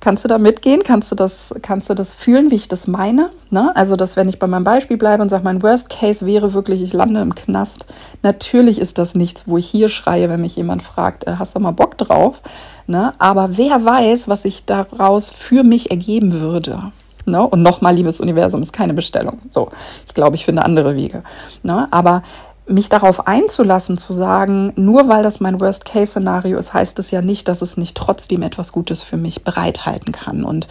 Kannst 0.06 0.22
du 0.22 0.28
da 0.28 0.38
mitgehen? 0.38 0.84
Kannst 0.84 1.10
du 1.10 1.16
das, 1.16 1.52
kannst 1.62 1.90
du 1.90 1.94
das 1.94 2.14
fühlen, 2.14 2.52
wie 2.52 2.54
ich 2.54 2.68
das 2.68 2.86
meine? 2.86 3.30
Ne? 3.50 3.74
Also, 3.74 3.96
dass 3.96 4.14
wenn 4.14 4.28
ich 4.28 4.38
bei 4.38 4.46
meinem 4.46 4.62
Beispiel 4.62 4.96
bleibe 4.96 5.20
und 5.20 5.30
sage, 5.30 5.42
mein 5.42 5.64
Worst 5.64 5.90
Case 5.90 6.24
wäre 6.24 6.54
wirklich, 6.54 6.80
ich 6.80 6.92
lande 6.92 7.20
im 7.20 7.34
Knast. 7.34 7.86
Natürlich 8.22 8.78
ist 8.78 8.98
das 8.98 9.16
nichts, 9.16 9.48
wo 9.48 9.58
ich 9.58 9.66
hier 9.66 9.88
schreie, 9.88 10.28
wenn 10.28 10.42
mich 10.42 10.54
jemand 10.54 10.84
fragt, 10.84 11.26
äh, 11.26 11.34
hast 11.40 11.56
du 11.56 11.58
mal 11.58 11.72
Bock 11.72 11.98
drauf? 11.98 12.40
Ne? 12.86 13.14
Aber 13.18 13.56
wer 13.56 13.84
weiß, 13.84 14.28
was 14.28 14.42
sich 14.42 14.64
daraus 14.64 15.32
für 15.32 15.64
mich 15.64 15.90
ergeben 15.90 16.34
würde? 16.34 16.78
Ne? 17.24 17.42
Und 17.44 17.62
nochmal, 17.62 17.96
liebes 17.96 18.20
Universum, 18.20 18.62
ist 18.62 18.72
keine 18.72 18.94
Bestellung. 18.94 19.40
So, 19.50 19.70
ich 20.06 20.14
glaube, 20.14 20.36
ich 20.36 20.44
finde 20.44 20.64
andere 20.64 20.94
Wege. 20.94 21.24
Ne? 21.64 21.88
Aber 21.90 22.22
mich 22.68 22.88
darauf 22.88 23.26
einzulassen, 23.26 23.96
zu 23.96 24.12
sagen, 24.12 24.72
nur 24.76 25.08
weil 25.08 25.22
das 25.22 25.40
mein 25.40 25.60
Worst-Case-Szenario 25.60 26.58
ist, 26.58 26.74
heißt 26.74 26.98
es 26.98 27.10
ja 27.10 27.22
nicht, 27.22 27.48
dass 27.48 27.62
es 27.62 27.76
nicht 27.76 27.96
trotzdem 27.96 28.42
etwas 28.42 28.72
Gutes 28.72 29.02
für 29.02 29.16
mich 29.16 29.44
bereithalten 29.44 30.12
kann. 30.12 30.44
Und 30.44 30.66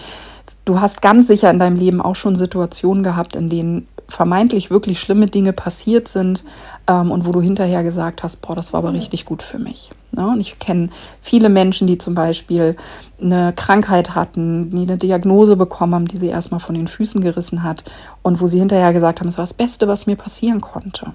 du 0.66 0.82
hast 0.82 1.02
ganz 1.02 1.28
sicher 1.28 1.50
in 1.50 1.60
deinem 1.60 1.78
Leben 1.78 2.02
auch 2.02 2.16
schon 2.16 2.36
Situationen 2.36 3.04
gehabt, 3.04 3.36
in 3.36 3.50
denen 3.50 3.88
vermeintlich 4.08 4.70
wirklich 4.70 5.00
schlimme 5.00 5.28
Dinge 5.28 5.52
passiert 5.52 6.08
sind 6.08 6.44
ähm, 6.86 7.10
und 7.10 7.26
wo 7.26 7.32
du 7.32 7.42
hinterher 7.42 7.84
gesagt 7.84 8.22
hast, 8.22 8.38
boah, 8.38 8.56
das 8.56 8.72
war 8.72 8.80
aber 8.80 8.94
richtig 8.94 9.26
gut 9.26 9.42
für 9.42 9.58
mich. 9.58 9.92
Ja, 10.16 10.28
und 10.28 10.40
ich 10.40 10.60
kenne 10.60 10.90
viele 11.22 11.50
Menschen, 11.50 11.88
die 11.88 11.98
zum 11.98 12.14
Beispiel 12.14 12.76
eine 13.20 13.52
Krankheit 13.54 14.14
hatten, 14.14 14.70
die 14.70 14.84
eine 14.84 14.98
Diagnose 14.98 15.56
bekommen 15.56 15.96
haben, 15.96 16.08
die 16.08 16.18
sie 16.18 16.28
erstmal 16.28 16.60
von 16.60 16.76
den 16.76 16.88
Füßen 16.88 17.22
gerissen 17.22 17.64
hat 17.64 17.84
und 18.22 18.42
wo 18.42 18.48
sie 18.48 18.60
hinterher 18.60 18.94
gesagt 18.94 19.22
haben, 19.22 19.30
es 19.30 19.38
war 19.38 19.44
das 19.44 19.56
Beste, 19.56 19.88
was 19.88 20.06
mir 20.06 20.18
passieren 20.18 20.62
konnte 20.62 21.14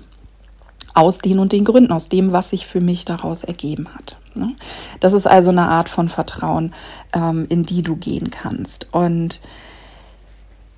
aus 0.95 1.19
den 1.19 1.39
und 1.39 1.53
den 1.53 1.65
Gründen, 1.65 1.93
aus 1.93 2.09
dem, 2.09 2.33
was 2.33 2.51
sich 2.51 2.67
für 2.67 2.81
mich 2.81 3.05
daraus 3.05 3.45
ergeben 3.45 3.89
hat. 3.95 4.17
Ne? 4.35 4.55
Das 5.01 5.13
ist 5.13 5.27
also 5.27 5.51
eine 5.51 5.69
Art 5.69 5.89
von 5.89 6.09
Vertrauen, 6.09 6.73
ähm, 7.13 7.47
in 7.49 7.65
die 7.65 7.83
du 7.83 7.97
gehen 7.97 8.31
kannst. 8.31 8.89
Und 8.93 9.41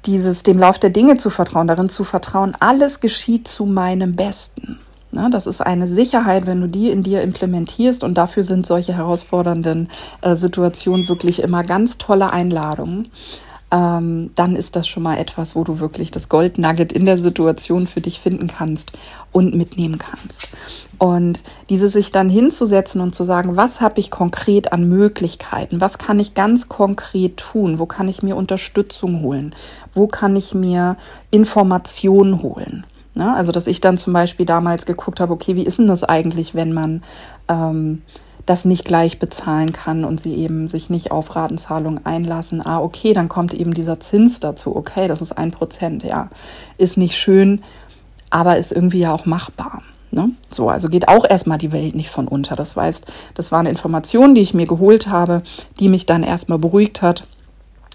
dieses 0.07 0.43
dem 0.43 0.59
Lauf 0.59 0.79
der 0.79 0.91
Dinge 0.91 1.17
zu 1.17 1.31
vertrauen, 1.31 1.67
darin 1.69 1.89
zu 1.89 2.05
vertrauen, 2.05 2.57
alles 2.61 3.01
geschieht 3.01 3.47
zu 3.47 3.67
meinem 3.67 4.17
Besten. 4.17 4.79
Ne? 5.13 5.29
Das 5.31 5.47
ist 5.47 5.61
eine 5.61 5.89
Sicherheit, 5.89 6.47
wenn 6.47 6.61
du 6.61 6.69
die 6.69 6.91
in 6.91 7.03
dir 7.03 7.23
implementierst 7.23 8.03
und 8.03 8.15
dafür 8.15 8.45
sind 8.45 8.67
solche 8.67 8.95
herausfordernden 8.95 9.91
äh, 10.23 10.37
Situationen 10.37 11.09
wirklich 11.09 11.43
immer 11.43 11.63
ganz 11.63 11.99
tolle 11.99 12.31
Einladungen 12.31 13.09
ähm, 13.73 14.31
dann 14.35 14.55
ist 14.55 14.77
das 14.77 14.87
schon 14.87 15.03
mal 15.03 15.17
etwas, 15.17 15.57
wo 15.57 15.65
du 15.65 15.81
wirklich 15.81 16.11
das 16.11 16.29
Goldnugget 16.29 16.93
in 16.93 17.07
der 17.07 17.17
Situation 17.17 17.87
für 17.87 18.03
dich 18.03 18.21
finden 18.21 18.47
kannst 18.47 18.93
und 19.33 19.55
mitnehmen 19.55 19.99
kannst. 19.99 20.51
Und 20.99 21.43
diese 21.71 21.89
sich 21.89 22.13
dann 22.13 22.29
hinzusetzen 22.29 23.01
und 23.01 23.15
zu 23.15 23.25
sagen, 23.25 23.57
was 23.57 23.81
habe 23.81 23.99
ich 23.99 24.11
konkret 24.11 24.73
an 24.73 24.89
Möglichkeiten? 24.89 25.81
Was 25.81 25.99
kann 25.99 26.21
ich 26.21 26.35
ganz 26.35 26.69
konkret 26.69 27.39
tun? 27.39 27.79
Wo 27.79 27.87
kann 27.87 28.09
ich 28.09 28.23
mir 28.23 28.37
Unterstützung 28.37 29.23
holen? 29.23 29.55
Wo 29.95 30.07
kann 30.07 30.37
ich 30.37 30.55
mir 30.55 30.97
Informationen 31.31 32.43
holen? 32.43 32.87
Ja, 33.15 33.35
also, 33.35 33.53
dass 33.53 33.67
ich 33.67 33.81
dann 33.81 33.99
zum 33.99 34.13
Beispiel 34.13 34.47
damals 34.47 34.87
geguckt 34.87 35.21
habe, 35.21 35.33
okay, 35.33 35.57
wie 35.57 35.65
ist 35.65 35.79
denn 35.79 35.87
das 35.87 36.05
eigentlich, 36.05 36.55
wenn 36.55 36.73
man 36.73 37.03
ähm, 37.49 38.03
das 38.47 38.65
nicht 38.65 38.85
gleich 38.85 39.19
bezahlen 39.19 39.73
kann 39.73 40.05
und 40.05 40.21
sie 40.21 40.35
eben 40.35 40.69
sich 40.69 40.91
nicht 40.91 41.11
auf 41.11 41.37
Ratenzahlungen 41.37 42.05
einlassen. 42.05 42.65
Ah, 42.65 42.81
okay, 42.81 43.13
dann 43.13 43.29
kommt 43.29 43.55
eben 43.55 43.75
dieser 43.75 44.01
Zins 44.01 44.41
dazu. 44.41 44.75
Okay, 44.75 45.09
das 45.09 45.21
ist 45.23 45.33
ein 45.33 45.51
Prozent, 45.51 46.03
ja. 46.03 46.29
Ist 46.79 46.97
nicht 46.97 47.17
schön, 47.17 47.63
aber 48.31 48.57
ist 48.57 48.73
irgendwie 48.73 49.01
ja 49.01 49.13
auch 49.13 49.27
machbar. 49.27 49.83
Ne? 50.11 50.31
So, 50.51 50.69
also 50.69 50.89
geht 50.89 51.09
auch 51.09 51.25
erstmal 51.29 51.59
die 51.59 51.73
Welt 51.73 51.95
nicht 51.95 52.11
von 52.11 52.29
unter. 52.29 52.57
Das 52.57 52.77
heißt, 52.77 53.07
das 53.35 53.53
waren 53.53 53.67
Informationen, 53.67 54.35
die 54.35 54.43
ich 54.43 54.55
mir 54.55 54.67
geholt 54.67 55.07
habe, 55.07 55.43
die 55.81 55.89
mich 55.89 56.05
dann 56.05 56.23
erstmal 56.23 56.59
beruhigt 56.59 57.01
hat 57.01 57.27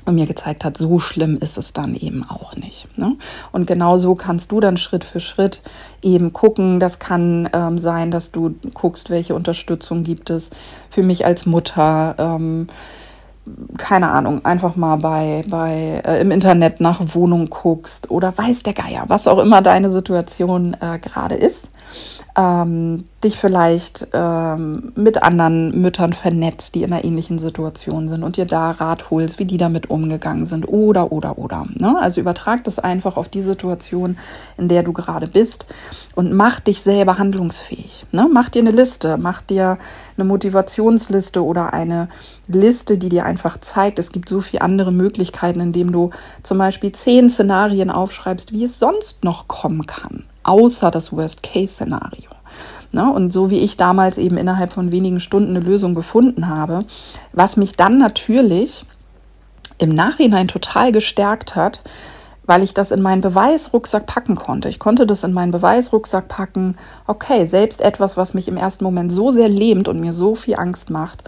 und 0.08 0.16
mir 0.16 0.26
gezeigt 0.26 0.64
hat, 0.64 0.78
so 0.78 1.00
schlimm 1.00 1.36
ist 1.36 1.58
es 1.58 1.74
dann 1.74 1.94
eben 1.94 2.24
auch 2.28 2.56
nicht. 2.56 2.88
Ne? 2.98 3.18
Und 3.52 3.68
genau 3.68 3.98
so 3.98 4.16
kannst 4.16 4.52
du 4.52 4.60
dann 4.60 4.78
Schritt 4.78 5.04
für 5.04 5.20
Schritt 5.20 5.62
eben 6.02 6.32
gucken. 6.32 6.80
Das 6.80 6.98
kann 6.98 7.50
ähm, 7.54 7.78
sein, 7.78 8.10
dass 8.10 8.32
du 8.32 8.56
guckst, 8.74 9.10
welche 9.10 9.36
Unterstützung 9.36 10.04
gibt 10.04 10.30
es 10.30 10.50
für 10.90 11.04
mich 11.04 11.26
als 11.26 11.46
Mutter. 11.46 12.16
Ähm, 12.18 12.68
keine 13.78 14.12
Ahnung, 14.12 14.44
einfach 14.46 14.76
mal 14.76 14.98
bei, 14.98 15.44
bei 15.50 16.02
äh, 16.06 16.22
im 16.22 16.32
Internet 16.32 16.82
nach 16.82 17.02
Wohnung 17.14 17.50
guckst 17.50 18.10
oder 18.10 18.38
weiß 18.38 18.64
der 18.64 18.74
Geier, 18.74 19.06
was 19.08 19.28
auch 19.28 19.40
immer 19.40 19.62
deine 19.62 19.92
Situation 19.92 20.76
äh, 20.80 21.00
gerade 21.00 21.36
ist 21.36 21.70
ähm, 22.38 23.06
dich 23.24 23.38
vielleicht 23.38 24.10
ähm, 24.14 24.92
mit 24.96 25.24
anderen 25.24 25.82
Müttern 25.82 26.14
vernetzt, 26.14 26.76
die 26.76 26.84
in 26.84 26.94
einer 26.94 27.04
ähnlichen 27.04 27.40
Situation 27.40 28.10
sind 28.10 28.24
und 28.24 28.38
dir 28.38 28.46
da 28.46 28.72
Rat 28.72 29.10
holst, 29.10 29.40
wie 29.40 29.46
die 29.46 29.58
damit 29.58 29.90
umgegangen 29.90 30.46
sind 30.46 30.68
oder, 30.68 31.12
oder, 31.12 31.40
oder. 31.40 31.66
Ne? 31.80 31.98
Also 32.00 32.22
übertrag 32.22 32.64
das 32.64 32.78
einfach 32.78 33.18
auf 33.18 33.28
die 33.28 33.42
Situation, 33.42 34.18
in 34.58 34.68
der 34.68 34.84
du 34.84 34.94
gerade 34.94 35.28
bist 35.28 35.66
und 36.14 36.32
mach 36.32 36.60
dich 36.60 36.82
selber 36.82 37.18
handlungsfähig. 37.18 38.06
Ne? 38.12 38.30
Mach 38.32 38.50
dir 38.50 38.62
eine 38.62 38.72
Liste, 38.72 39.18
mach 39.18 39.42
dir 39.42 39.80
eine 40.16 40.26
Motivationsliste 40.26 41.44
oder 41.44 41.74
eine 41.74 42.08
Liste, 42.48 43.00
die 43.00 43.10
dir 43.10 43.26
einfach 43.26 43.60
zeigt, 43.60 43.98
es 43.98 44.12
gibt 44.12 44.30
so 44.30 44.42
viele 44.42 44.62
andere 44.62 44.92
Möglichkeiten, 44.92 45.60
indem 45.60 45.92
du 45.92 46.12
zum 46.44 46.60
Beispiel 46.60 46.92
zehn 46.92 47.32
Szenarien 47.32 47.90
aufschreibst, 47.90 48.52
wie 48.52 48.66
es 48.66 48.78
sonst 48.78 49.24
noch 49.24 49.48
kommen 49.48 49.88
kann 49.88 50.24
außer 50.48 50.92
das 50.92 51.12
Worst-Case-Szenario. 51.12 52.32
Ne? 52.92 53.12
Und 53.12 53.32
so 53.32 53.50
wie 53.50 53.60
ich 53.60 53.78
damals 53.78 54.18
eben 54.18 54.38
innerhalb 54.38 54.74
von 54.74 54.92
wenigen 54.92 55.20
Stunden 55.20 55.56
eine 55.56 55.60
Lösung 55.60 55.94
gefunden 55.94 56.48
habe, 56.48 56.80
was 57.34 57.58
mich 57.58 57.74
dann 57.74 57.98
natürlich 57.98 58.86
im 59.78 59.90
Nachhinein 59.90 60.48
total 60.48 60.92
gestärkt 60.92 61.56
hat, 61.56 61.82
weil 62.46 62.64
ich 62.64 62.74
das 62.74 62.92
in 62.92 63.02
meinen 63.02 63.22
Beweisrucksack 63.22 64.06
packen 64.06 64.36
konnte. 64.36 64.70
Ich 64.70 64.80
konnte 64.80 65.06
das 65.06 65.24
in 65.24 65.34
meinen 65.34 65.52
Beweisrucksack 65.52 66.30
packen. 66.30 66.78
Okay, 67.06 67.46
selbst 67.46 67.82
etwas, 67.82 68.16
was 68.16 68.34
mich 68.34 68.48
im 68.48 68.58
ersten 68.58 68.86
Moment 68.86 69.12
so 69.12 69.32
sehr 69.32 69.50
lähmt 69.50 69.88
und 69.90 70.00
mir 70.00 70.14
so 70.14 70.34
viel 70.34 70.56
Angst 70.56 70.90
macht, 70.90 71.26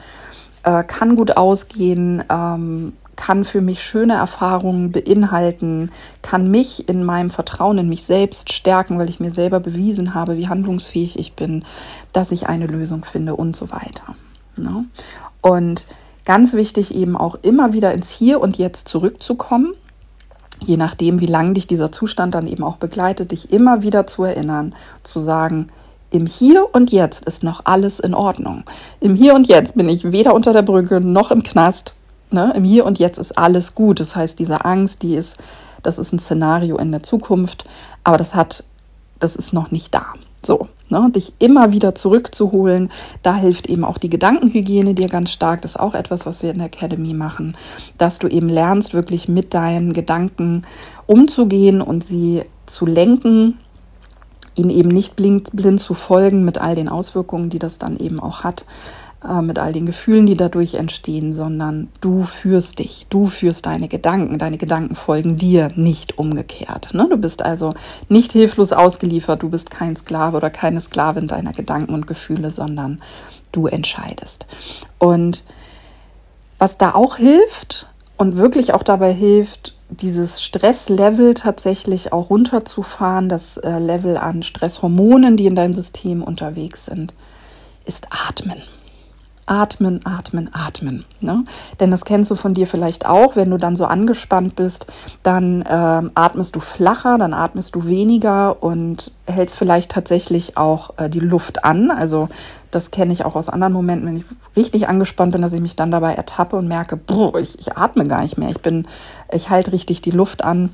äh, 0.63 0.83
kann 0.83 1.15
gut 1.15 1.35
ausgehen, 1.35 2.23
ähm, 2.29 2.93
kann 3.19 3.43
für 3.43 3.59
mich 3.59 3.83
schöne 3.83 4.13
Erfahrungen 4.13 4.93
beinhalten, 4.93 5.91
kann 6.21 6.49
mich 6.49 6.87
in 6.87 7.03
meinem 7.03 7.29
Vertrauen 7.29 7.77
in 7.77 7.89
mich 7.89 8.03
selbst 8.03 8.53
stärken, 8.53 8.97
weil 8.97 9.09
ich 9.09 9.19
mir 9.19 9.31
selber 9.31 9.59
bewiesen 9.59 10.13
habe, 10.13 10.37
wie 10.37 10.47
handlungsfähig 10.47 11.19
ich 11.19 11.33
bin, 11.33 11.65
dass 12.13 12.31
ich 12.31 12.47
eine 12.47 12.65
Lösung 12.65 13.03
finde 13.03 13.35
und 13.35 13.57
so 13.57 13.71
weiter. 13.71 14.15
Ne? 14.55 14.85
Und 15.41 15.85
ganz 16.23 16.53
wichtig 16.53 16.95
eben 16.95 17.17
auch 17.17 17.35
immer 17.41 17.73
wieder 17.73 17.93
ins 17.93 18.09
Hier 18.09 18.39
und 18.39 18.57
Jetzt 18.57 18.87
zurückzukommen, 18.87 19.73
je 20.61 20.77
nachdem, 20.77 21.19
wie 21.19 21.25
lange 21.25 21.53
dich 21.53 21.67
dieser 21.67 21.91
Zustand 21.91 22.35
dann 22.35 22.47
eben 22.47 22.63
auch 22.63 22.77
begleitet, 22.77 23.31
dich 23.31 23.51
immer 23.51 23.81
wieder 23.81 24.07
zu 24.07 24.23
erinnern, 24.23 24.73
zu 25.03 25.19
sagen, 25.19 25.67
im 26.09 26.25
Hier 26.25 26.73
und 26.73 26.89
Jetzt 26.93 27.25
ist 27.25 27.43
noch 27.43 27.65
alles 27.65 27.99
in 27.99 28.13
Ordnung. 28.13 28.63
Im 29.01 29.15
Hier 29.15 29.35
und 29.35 29.49
Jetzt 29.49 29.75
bin 29.75 29.89
ich 29.89 30.13
weder 30.13 30.33
unter 30.33 30.53
der 30.53 30.61
Brücke 30.61 31.01
noch 31.01 31.31
im 31.31 31.43
Knast 31.43 31.95
Ne? 32.31 32.53
Im 32.55 32.63
Hier 32.63 32.85
und 32.85 32.99
Jetzt 32.99 33.17
ist 33.17 33.37
alles 33.37 33.75
gut. 33.75 33.99
Das 33.99 34.15
heißt, 34.15 34.37
diese 34.39 34.65
Angst, 34.65 35.01
die 35.01 35.15
ist, 35.15 35.37
das 35.83 35.97
ist 35.97 36.13
ein 36.13 36.19
Szenario 36.19 36.77
in 36.77 36.91
der 36.91 37.03
Zukunft, 37.03 37.65
aber 38.03 38.17
das 38.17 38.35
hat, 38.35 38.63
das 39.19 39.35
ist 39.35 39.53
noch 39.53 39.71
nicht 39.71 39.93
da. 39.93 40.05
So, 40.45 40.69
ne? 40.87 41.09
dich 41.13 41.33
immer 41.39 41.71
wieder 41.71 41.95
zurückzuholen. 41.95 42.91
Da 43.23 43.35
hilft 43.35 43.67
eben 43.67 43.83
auch 43.83 43.97
die 43.97 44.09
Gedankenhygiene 44.09 44.93
dir 44.93 45.09
ganz 45.09 45.31
stark. 45.31 45.61
Das 45.61 45.71
ist 45.71 45.79
auch 45.79 45.95
etwas, 45.95 46.25
was 46.25 46.43
wir 46.43 46.51
in 46.51 46.59
der 46.59 46.67
Academy 46.67 47.13
machen, 47.13 47.57
dass 47.97 48.19
du 48.19 48.27
eben 48.27 48.47
lernst, 48.47 48.93
wirklich 48.93 49.27
mit 49.27 49.53
deinen 49.53 49.93
Gedanken 49.93 50.63
umzugehen 51.07 51.81
und 51.81 52.03
sie 52.03 52.43
zu 52.67 52.85
lenken, 52.85 53.57
ihnen 54.55 54.69
eben 54.69 54.89
nicht 54.89 55.15
blind, 55.15 55.49
blind 55.53 55.79
zu 55.79 55.93
folgen 55.93 56.45
mit 56.45 56.59
all 56.59 56.75
den 56.75 56.89
Auswirkungen, 56.89 57.49
die 57.49 57.59
das 57.59 57.77
dann 57.77 57.97
eben 57.97 58.19
auch 58.19 58.43
hat, 58.43 58.65
äh, 59.27 59.41
mit 59.41 59.59
all 59.59 59.73
den 59.73 59.85
Gefühlen, 59.85 60.25
die 60.25 60.37
dadurch 60.37 60.75
entstehen, 60.75 61.33
sondern 61.33 61.89
du 61.99 62.23
führst 62.23 62.79
dich, 62.79 63.05
du 63.09 63.25
führst 63.25 63.65
deine 63.65 63.89
Gedanken, 63.89 64.39
deine 64.39 64.57
Gedanken 64.57 64.95
folgen 64.95 65.37
dir, 65.37 65.71
nicht 65.75 66.17
umgekehrt. 66.17 66.93
Ne? 66.93 67.05
Du 67.09 67.17
bist 67.17 67.41
also 67.41 67.73
nicht 68.07 68.31
hilflos 68.31 68.71
ausgeliefert, 68.71 69.43
du 69.43 69.49
bist 69.49 69.71
kein 69.71 69.97
Sklave 69.97 70.37
oder 70.37 70.49
keine 70.49 70.79
Sklavin 70.79 71.27
deiner 71.27 71.51
Gedanken 71.51 71.93
und 71.93 72.07
Gefühle, 72.07 72.49
sondern 72.49 73.01
du 73.51 73.67
entscheidest. 73.67 74.45
Und 74.99 75.43
was 76.57 76.77
da 76.77 76.95
auch 76.95 77.17
hilft 77.17 77.87
und 78.15 78.37
wirklich 78.37 78.73
auch 78.73 78.83
dabei 78.83 79.11
hilft, 79.11 79.75
dieses 79.89 80.41
Stresslevel 80.41 81.33
tatsächlich 81.33 82.13
auch 82.13 82.29
runterzufahren, 82.29 83.27
das 83.27 83.57
äh, 83.57 83.79
Level 83.79 84.15
an 84.15 84.43
Stresshormonen, 84.43 85.35
die 85.35 85.47
in 85.47 85.55
deinem 85.55 85.73
System 85.73 86.23
unterwegs 86.23 86.85
sind, 86.85 87.13
ist 87.85 88.07
Atmen 88.11 88.61
atmen, 89.49 89.99
atmen, 90.05 90.49
atmen. 90.53 91.05
Ne? 91.21 91.43
Denn 91.79 91.91
das 91.91 92.05
kennst 92.05 92.29
du 92.29 92.35
von 92.35 92.53
dir 92.53 92.67
vielleicht 92.67 93.05
auch, 93.05 93.35
wenn 93.35 93.49
du 93.49 93.57
dann 93.57 93.75
so 93.75 93.85
angespannt 93.85 94.55
bist, 94.55 94.85
dann 95.23 95.63
äh, 95.63 96.09
atmest 96.13 96.55
du 96.55 96.59
flacher, 96.59 97.17
dann 97.17 97.33
atmest 97.33 97.75
du 97.75 97.87
weniger 97.87 98.61
und 98.61 99.11
hältst 99.25 99.57
vielleicht 99.57 99.91
tatsächlich 99.91 100.57
auch 100.57 100.97
äh, 100.97 101.09
die 101.09 101.19
Luft 101.19 101.65
an. 101.65 101.89
Also 101.89 102.29
das 102.71 102.91
kenne 102.91 103.11
ich 103.11 103.25
auch 103.25 103.35
aus 103.35 103.49
anderen 103.49 103.73
Momenten, 103.73 104.07
wenn 104.07 104.17
ich 104.17 104.25
richtig 104.55 104.87
angespannt 104.87 105.31
bin, 105.31 105.41
dass 105.41 105.53
ich 105.53 105.61
mich 105.61 105.75
dann 105.75 105.89
dabei 105.89 106.13
ertappe 106.13 106.55
und 106.55 106.67
merke, 106.67 106.95
boah, 106.95 107.35
ich, 107.39 107.57
ich 107.57 107.75
atme 107.75 108.05
gar 108.07 108.21
nicht 108.21 108.37
mehr. 108.37 108.49
Ich 108.49 108.61
bin, 108.61 108.87
ich 109.31 109.49
halte 109.49 109.71
richtig 109.71 110.01
die 110.01 110.11
Luft 110.11 110.43
an 110.43 110.69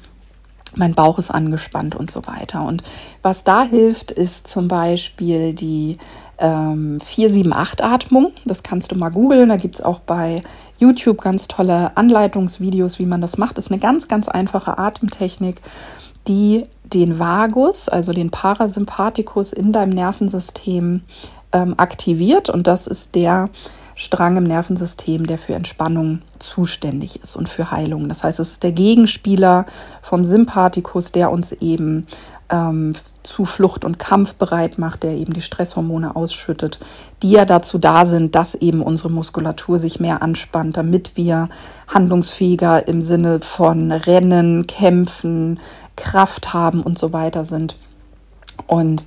mein 0.77 0.93
Bauch 0.93 1.19
ist 1.19 1.31
angespannt 1.31 1.95
und 1.95 2.11
so 2.11 2.25
weiter. 2.27 2.65
Und 2.65 2.83
was 3.21 3.43
da 3.43 3.63
hilft, 3.63 4.11
ist 4.11 4.47
zum 4.47 4.67
Beispiel 4.67 5.53
die 5.53 5.97
ähm, 6.39 6.99
478-Atmung. 6.99 8.33
Das 8.45 8.63
kannst 8.63 8.91
du 8.91 8.95
mal 8.95 9.09
googeln. 9.09 9.49
Da 9.49 9.57
gibt 9.57 9.75
es 9.75 9.81
auch 9.81 9.99
bei 9.99 10.41
YouTube 10.77 11.21
ganz 11.21 11.47
tolle 11.47 11.95
Anleitungsvideos, 11.95 12.99
wie 12.99 13.05
man 13.05 13.21
das 13.21 13.37
macht. 13.37 13.57
Das 13.57 13.65
ist 13.65 13.71
eine 13.71 13.79
ganz, 13.79 14.07
ganz 14.07 14.27
einfache 14.27 14.77
Atemtechnik, 14.77 15.61
die 16.27 16.65
den 16.83 17.19
Vagus, 17.19 17.89
also 17.89 18.13
den 18.13 18.31
Parasympathikus 18.31 19.53
in 19.53 19.71
deinem 19.71 19.91
Nervensystem 19.91 21.01
ähm, 21.51 21.73
aktiviert. 21.77 22.49
Und 22.49 22.67
das 22.67 22.87
ist 22.87 23.15
der 23.15 23.49
Strang 23.97 24.35
im 24.35 24.43
Nervensystem, 24.43 25.25
der 25.25 25.37
für 25.37 25.55
Entspannung 25.55 26.21
zuständig 26.37 27.23
ist 27.23 27.37
und 27.37 27.47
für 27.47 27.71
Heilung. 27.71 28.09
Das 28.09 28.23
heißt, 28.23 28.41
es 28.41 28.51
ist 28.51 28.63
der 28.63 28.73
Gegenspieler 28.73 29.65
vom 30.01 30.25
Sympathikus, 30.25 31.13
der 31.13 31.31
uns 31.31 31.53
eben 31.53 32.05
ähm, 32.49 32.93
zu 33.23 33.45
Flucht 33.45 33.85
und 33.85 33.99
Kampf 33.99 34.35
bereit 34.35 34.77
macht, 34.77 35.03
der 35.03 35.11
eben 35.11 35.33
die 35.33 35.41
Stresshormone 35.41 36.15
ausschüttet, 36.15 36.79
die 37.23 37.31
ja 37.31 37.45
dazu 37.45 37.77
da 37.77 38.05
sind, 38.05 38.35
dass 38.35 38.55
eben 38.55 38.81
unsere 38.81 39.09
Muskulatur 39.09 39.79
sich 39.79 39.99
mehr 39.99 40.21
anspannt, 40.21 40.77
damit 40.77 41.17
wir 41.17 41.49
handlungsfähiger 41.87 42.87
im 42.87 43.01
Sinne 43.01 43.41
von 43.41 43.91
Rennen, 43.91 44.67
Kämpfen, 44.67 45.59
Kraft 45.95 46.53
haben 46.53 46.81
und 46.81 46.97
so 46.97 47.13
weiter 47.13 47.45
sind. 47.45 47.77
Und 48.67 49.05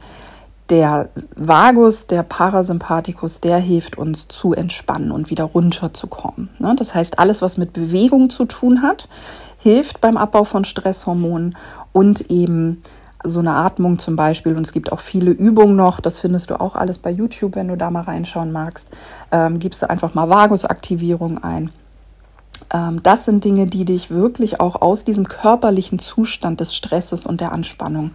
der 0.70 1.08
Vagus, 1.34 2.06
der 2.06 2.22
Parasympathikus, 2.22 3.40
der 3.40 3.58
hilft 3.58 3.96
uns 3.96 4.28
zu 4.28 4.52
entspannen 4.52 5.10
und 5.12 5.30
wieder 5.30 5.44
runterzukommen. 5.44 6.50
Ne? 6.58 6.74
Das 6.76 6.94
heißt, 6.94 7.18
alles, 7.18 7.40
was 7.40 7.56
mit 7.56 7.72
Bewegung 7.72 8.28
zu 8.28 8.44
tun 8.44 8.82
hat, 8.82 9.08
hilft 9.58 10.00
beim 10.00 10.16
Abbau 10.16 10.44
von 10.44 10.64
Stresshormonen 10.64 11.56
und 11.92 12.30
eben 12.30 12.82
so 13.24 13.40
eine 13.40 13.52
Atmung 13.54 13.98
zum 13.98 14.16
Beispiel. 14.16 14.56
Und 14.56 14.66
es 14.66 14.72
gibt 14.72 14.92
auch 14.92 15.00
viele 15.00 15.30
Übungen 15.30 15.76
noch. 15.76 16.00
Das 16.00 16.18
findest 16.18 16.50
du 16.50 16.60
auch 16.60 16.76
alles 16.76 16.98
bei 16.98 17.10
YouTube, 17.10 17.56
wenn 17.56 17.68
du 17.68 17.76
da 17.76 17.90
mal 17.90 18.02
reinschauen 18.02 18.52
magst. 18.52 18.88
Ähm, 19.32 19.58
gibst 19.58 19.82
du 19.82 19.90
einfach 19.90 20.14
mal 20.14 20.28
Vagusaktivierung 20.28 21.42
ein. 21.42 21.70
Ähm, 22.72 23.02
das 23.02 23.24
sind 23.24 23.44
Dinge, 23.44 23.66
die 23.66 23.84
dich 23.84 24.10
wirklich 24.10 24.60
auch 24.60 24.82
aus 24.82 25.04
diesem 25.04 25.28
körperlichen 25.28 25.98
Zustand 25.98 26.60
des 26.60 26.74
Stresses 26.74 27.26
und 27.26 27.40
der 27.40 27.52
Anspannung 27.52 28.12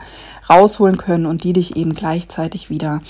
rausholen 0.50 0.98
können 0.98 1.26
und 1.26 1.44
die 1.44 1.54
dich 1.54 1.76
eben 1.76 1.94
gleichzeitig 1.94 2.70
wieder 2.70 3.02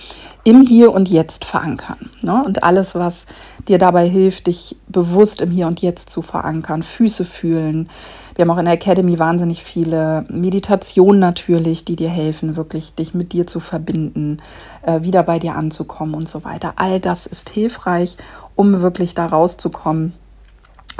im 0.43 0.61
Hier 0.61 0.93
und 0.93 1.09
Jetzt 1.09 1.45
verankern. 1.45 2.09
Ne? 2.21 2.43
Und 2.43 2.63
alles, 2.63 2.95
was 2.95 3.25
dir 3.67 3.77
dabei 3.77 4.07
hilft, 4.07 4.47
dich 4.47 4.77
bewusst 4.87 5.41
im 5.41 5.51
Hier 5.51 5.67
und 5.67 5.81
Jetzt 5.81 6.09
zu 6.09 6.21
verankern, 6.21 6.83
Füße 6.83 7.25
fühlen. 7.25 7.89
Wir 8.35 8.43
haben 8.43 8.51
auch 8.51 8.57
in 8.57 8.65
der 8.65 8.73
Academy 8.73 9.19
wahnsinnig 9.19 9.63
viele 9.63 10.25
Meditationen 10.29 11.19
natürlich, 11.19 11.85
die 11.85 11.95
dir 11.95 12.09
helfen, 12.09 12.55
wirklich 12.55 12.93
dich 12.95 13.13
mit 13.13 13.33
dir 13.33 13.45
zu 13.45 13.59
verbinden, 13.59 14.37
äh, 14.81 15.01
wieder 15.01 15.23
bei 15.23 15.39
dir 15.39 15.55
anzukommen 15.55 16.15
und 16.15 16.27
so 16.27 16.43
weiter. 16.43 16.73
All 16.77 16.99
das 16.99 17.25
ist 17.25 17.49
hilfreich, 17.49 18.17
um 18.55 18.81
wirklich 18.81 19.13
da 19.13 19.25
rauszukommen 19.25 20.13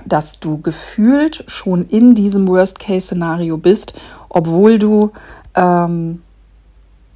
dass 0.06 0.39
du 0.39 0.60
gefühlt 0.60 1.43
schon 1.48 1.86
in 1.86 2.15
diesem 2.15 2.48
Worst-Case-Szenario 2.48 3.58
bist, 3.58 3.93
obwohl 4.30 4.80
du 4.80 5.12
ähm, 5.56 6.24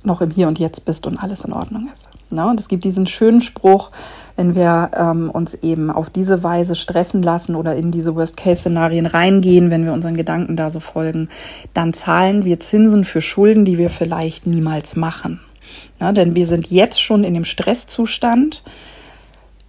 noch 0.07 0.21
im 0.21 0.31
Hier 0.31 0.47
und 0.47 0.57
Jetzt 0.57 0.85
bist 0.85 1.05
und 1.05 1.17
alles 1.17 1.45
in 1.45 1.53
Ordnung 1.53 1.87
ist. 1.93 2.09
Ne? 2.31 2.47
Und 2.47 2.59
es 2.59 2.67
gibt 2.67 2.83
diesen 2.83 3.05
schönen 3.05 3.41
Spruch, 3.41 3.91
wenn 4.35 4.55
wir 4.55 4.91
ähm, 4.95 5.29
uns 5.29 5.53
eben 5.53 5.91
auf 5.91 6.09
diese 6.09 6.43
Weise 6.43 6.75
stressen 6.75 7.21
lassen 7.21 7.55
oder 7.55 7.75
in 7.75 7.91
diese 7.91 8.15
Worst-Case-Szenarien 8.15 9.05
reingehen, 9.05 9.69
wenn 9.69 9.85
wir 9.85 9.93
unseren 9.93 10.17
Gedanken 10.17 10.57
da 10.57 10.71
so 10.71 10.79
folgen, 10.79 11.29
dann 11.73 11.93
zahlen 11.93 12.43
wir 12.43 12.59
Zinsen 12.59 13.03
für 13.03 13.21
Schulden, 13.21 13.65
die 13.65 13.77
wir 13.77 13.89
vielleicht 13.89 14.47
niemals 14.47 14.95
machen. 14.95 15.39
Ne? 15.99 16.13
Denn 16.13 16.35
wir 16.35 16.47
sind 16.47 16.71
jetzt 16.71 17.01
schon 17.01 17.23
in 17.23 17.33
dem 17.33 17.45
Stresszustand, 17.45 18.63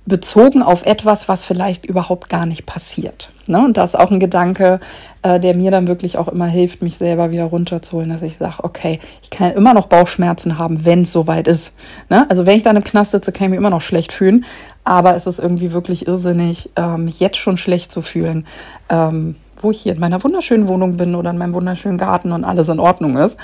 bezogen 0.09 0.63
auf 0.63 0.85
etwas, 0.85 1.29
was 1.29 1.45
vielleicht 1.45 1.87
überhaupt 1.87 2.29
gar 2.29 2.47
nicht 2.47 2.67
passiert. 2.67 3.31
Ne? 3.47 3.65
Und 3.65 3.77
das 3.77 3.91
ist 3.91 4.01
auch 4.01 4.11
ein 4.11 4.21
Gedanke, 4.21 4.81
äh, 5.23 5.39
der 5.39 5.55
mir 5.55 5.71
dann 5.71 5.87
wirklich 5.87 6.19
auch 6.19 6.29
immer 6.29 6.47
hilft, 6.47 6.83
mich 6.83 6.97
selber 6.97 7.31
wieder 7.31 7.45
runterzuholen, 7.45 8.11
dass 8.11 8.23
ich 8.23 8.39
sage, 8.39 8.65
okay, 8.65 8.99
ich 9.23 9.31
kann 9.31 9.53
immer 9.53 9.75
noch 9.75 9.87
Bauchschmerzen 9.87 10.59
haben, 10.59 10.85
wenn 10.85 11.03
es 11.03 11.13
soweit 11.13 11.47
ist. 11.47 11.73
Ne? 12.09 12.27
Also 12.29 12.47
wenn 12.47 12.57
ich 12.57 12.63
dann 12.63 12.77
im 12.77 12.85
Knast 12.85 13.13
sitze, 13.13 13.33
kann 13.33 13.45
ich 13.45 13.51
mich 13.51 13.59
immer 13.59 13.71
noch 13.71 13.83
schlecht 13.83 14.13
fühlen, 14.13 14.45
aber 14.85 15.15
es 15.15 15.27
ist 15.27 15.39
irgendwie 15.39 15.73
wirklich 15.73 16.09
irrsinnig, 16.09 16.71
äh, 16.77 16.97
mich 16.97 17.21
jetzt 17.21 17.39
schon 17.39 17.57
schlecht 17.57 17.93
zu 17.93 18.01
fühlen. 18.01 18.47
Ähm, 18.89 19.37
wo 19.61 19.73
ich 19.73 19.81
hier 19.81 19.93
in 19.93 19.99
meiner 19.99 20.23
wunderschönen 20.23 20.69
Wohnung 20.69 20.97
bin 20.97 21.17
oder 21.17 21.31
in 21.31 21.39
meinem 21.39 21.53
wunderschönen 21.53 21.99
Garten 21.99 22.31
und 22.31 22.45
alles 22.45 22.69
in 22.69 22.79
Ordnung 22.79 23.17
ist. 23.17 23.37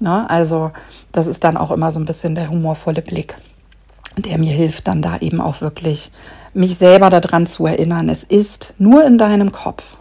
Ne? 0.00 0.28
Also 0.28 0.72
das 1.12 1.28
ist 1.28 1.44
dann 1.44 1.56
auch 1.56 1.70
immer 1.70 1.92
so 1.92 2.00
ein 2.00 2.06
bisschen 2.06 2.34
der 2.34 2.50
humorvolle 2.50 3.02
Blick 3.02 3.36
der 4.16 4.38
mir 4.38 4.52
hilft, 4.52 4.88
dann 4.88 5.02
da 5.02 5.18
eben 5.18 5.40
auch 5.40 5.60
wirklich 5.60 6.10
mich 6.52 6.76
selber 6.76 7.10
daran 7.10 7.46
zu 7.46 7.66
erinnern. 7.66 8.08
Es 8.08 8.24
ist 8.24 8.74
nur 8.78 9.04
in 9.04 9.18
deinem 9.18 9.52
Kopf. 9.52 9.96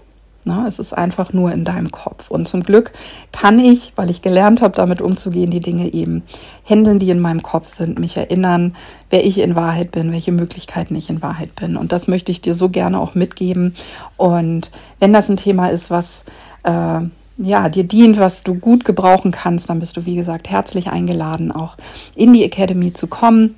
Na, 0.45 0.65
es 0.67 0.79
ist 0.79 0.93
einfach 0.93 1.33
nur 1.33 1.51
in 1.51 1.65
deinem 1.65 1.91
Kopf. 1.91 2.31
Und 2.31 2.47
zum 2.47 2.63
Glück 2.63 2.93
kann 3.31 3.59
ich, 3.59 3.91
weil 3.97 4.09
ich 4.09 4.21
gelernt 4.21 4.61
habe, 4.61 4.75
damit 4.75 5.01
umzugehen, 5.01 5.51
die 5.51 5.59
Dinge 5.59 5.93
eben 5.93 6.23
handeln, 6.67 6.97
die 6.97 7.09
in 7.09 7.19
meinem 7.19 7.43
Kopf 7.43 7.75
sind, 7.75 7.99
mich 7.99 8.15
erinnern, 8.15 8.75
wer 9.09 9.25
ich 9.25 9.39
in 9.39 9.55
Wahrheit 9.55 9.91
bin, 9.91 10.13
welche 10.13 10.31
Möglichkeiten 10.31 10.95
ich 10.95 11.09
in 11.09 11.21
Wahrheit 11.21 11.55
bin. 11.55 11.75
Und 11.75 11.91
das 11.91 12.07
möchte 12.07 12.31
ich 12.31 12.41
dir 12.41 12.55
so 12.55 12.69
gerne 12.69 12.99
auch 12.99 13.15
mitgeben. 13.15 13.75
Und 14.15 14.71
wenn 14.99 15.11
das 15.11 15.29
ein 15.29 15.37
Thema 15.37 15.67
ist, 15.67 15.91
was 15.91 16.23
äh, 16.63 17.01
ja, 17.37 17.69
dir 17.69 17.83
dient, 17.83 18.17
was 18.17 18.43
du 18.43 18.55
gut 18.55 18.85
gebrauchen 18.85 19.31
kannst, 19.31 19.69
dann 19.69 19.79
bist 19.79 19.97
du, 19.97 20.05
wie 20.05 20.15
gesagt, 20.15 20.49
herzlich 20.49 20.87
eingeladen, 20.87 21.51
auch 21.51 21.75
in 22.15 22.33
die 22.33 22.45
Academy 22.45 22.93
zu 22.93 23.07
kommen 23.07 23.55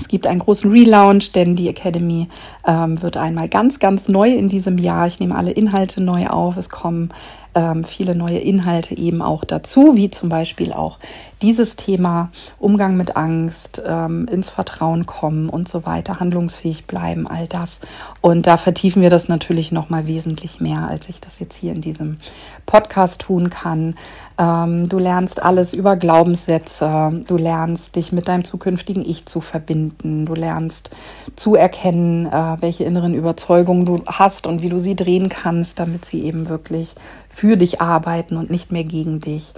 Es 0.00 0.08
gibt 0.08 0.26
einen 0.26 0.40
großen 0.40 0.70
Relaunch, 0.70 1.30
denn 1.32 1.56
die 1.56 1.68
Academy 1.68 2.28
ähm, 2.66 3.02
wird 3.02 3.18
einmal 3.18 3.50
ganz, 3.50 3.78
ganz 3.78 4.08
neu 4.08 4.30
in 4.30 4.48
diesem 4.48 4.78
Jahr. 4.78 5.06
Ich 5.06 5.20
nehme 5.20 5.36
alle 5.36 5.50
Inhalte 5.50 6.02
neu 6.02 6.26
auf. 6.28 6.56
Es 6.56 6.70
kommen 6.70 7.10
ähm, 7.54 7.84
viele 7.84 8.14
neue 8.14 8.38
Inhalte 8.38 8.96
eben 8.96 9.22
auch 9.22 9.44
dazu, 9.44 9.96
wie 9.96 10.10
zum 10.10 10.28
Beispiel 10.28 10.72
auch 10.72 10.98
dieses 11.42 11.76
Thema 11.76 12.30
Umgang 12.58 12.96
mit 12.96 13.16
Angst, 13.16 13.82
ähm, 13.84 14.28
ins 14.30 14.50
Vertrauen 14.50 15.06
kommen 15.06 15.48
und 15.48 15.68
so 15.68 15.86
weiter, 15.86 16.20
handlungsfähig 16.20 16.86
bleiben, 16.86 17.26
all 17.26 17.46
das. 17.46 17.78
Und 18.20 18.46
da 18.46 18.56
vertiefen 18.56 19.00
wir 19.00 19.10
das 19.10 19.28
natürlich 19.28 19.72
noch 19.72 19.88
mal 19.88 20.06
wesentlich 20.06 20.60
mehr, 20.60 20.86
als 20.88 21.08
ich 21.08 21.20
das 21.20 21.38
jetzt 21.40 21.56
hier 21.56 21.72
in 21.72 21.80
diesem 21.80 22.18
Podcast 22.66 23.22
tun 23.22 23.48
kann. 23.48 23.94
Ähm, 24.38 24.88
du 24.88 24.98
lernst 24.98 25.42
alles 25.42 25.72
über 25.72 25.96
Glaubenssätze, 25.96 27.22
du 27.26 27.36
lernst 27.36 27.96
dich 27.96 28.12
mit 28.12 28.28
deinem 28.28 28.44
zukünftigen 28.44 29.04
Ich 29.04 29.26
zu 29.26 29.40
verbinden, 29.40 30.26
du 30.26 30.34
lernst 30.34 30.90
zu 31.36 31.54
erkennen, 31.54 32.26
äh, 32.26 32.56
welche 32.60 32.84
inneren 32.84 33.14
Überzeugungen 33.14 33.86
du 33.86 34.02
hast 34.06 34.46
und 34.46 34.60
wie 34.60 34.68
du 34.68 34.78
sie 34.78 34.94
drehen 34.94 35.30
kannst, 35.30 35.78
damit 35.78 36.04
sie 36.04 36.22
eben 36.24 36.48
wirklich 36.48 36.94
für 37.40 37.56
dich 37.56 37.80
arbeiten 37.80 38.36
und 38.36 38.50
nicht 38.50 38.70
mehr 38.70 38.84
gegen 38.84 39.18
dich. 39.18 39.54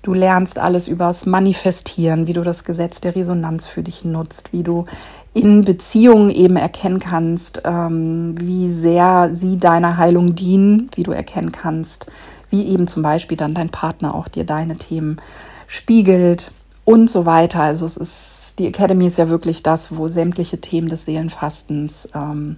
Du 0.00 0.14
lernst 0.14 0.58
alles 0.58 0.88
übers 0.88 1.26
Manifestieren, 1.26 2.26
wie 2.26 2.32
du 2.32 2.40
das 2.40 2.64
Gesetz 2.64 3.02
der 3.02 3.14
Resonanz 3.14 3.66
für 3.66 3.82
dich 3.82 4.06
nutzt, 4.06 4.54
wie 4.54 4.62
du 4.62 4.86
in 5.34 5.62
Beziehungen 5.62 6.30
eben 6.30 6.56
erkennen 6.56 6.98
kannst, 6.98 7.60
ähm, 7.66 8.36
wie 8.40 8.70
sehr 8.70 9.32
sie 9.34 9.58
deiner 9.58 9.98
Heilung 9.98 10.34
dienen, 10.34 10.88
wie 10.94 11.02
du 11.02 11.12
erkennen 11.12 11.52
kannst, 11.52 12.06
wie 12.48 12.68
eben 12.68 12.86
zum 12.86 13.02
Beispiel 13.02 13.36
dann 13.36 13.52
dein 13.52 13.68
Partner 13.68 14.14
auch 14.14 14.28
dir 14.28 14.44
deine 14.44 14.76
Themen 14.76 15.20
spiegelt 15.66 16.52
und 16.86 17.10
so 17.10 17.26
weiter. 17.26 17.60
Also 17.60 17.84
es 17.84 17.98
ist, 17.98 18.54
die 18.58 18.66
Academy 18.66 19.08
ist 19.08 19.18
ja 19.18 19.28
wirklich 19.28 19.62
das, 19.62 19.94
wo 19.94 20.08
sämtliche 20.08 20.58
Themen 20.62 20.88
des 20.88 21.04
Seelenfastens 21.04 22.08
ähm, 22.14 22.56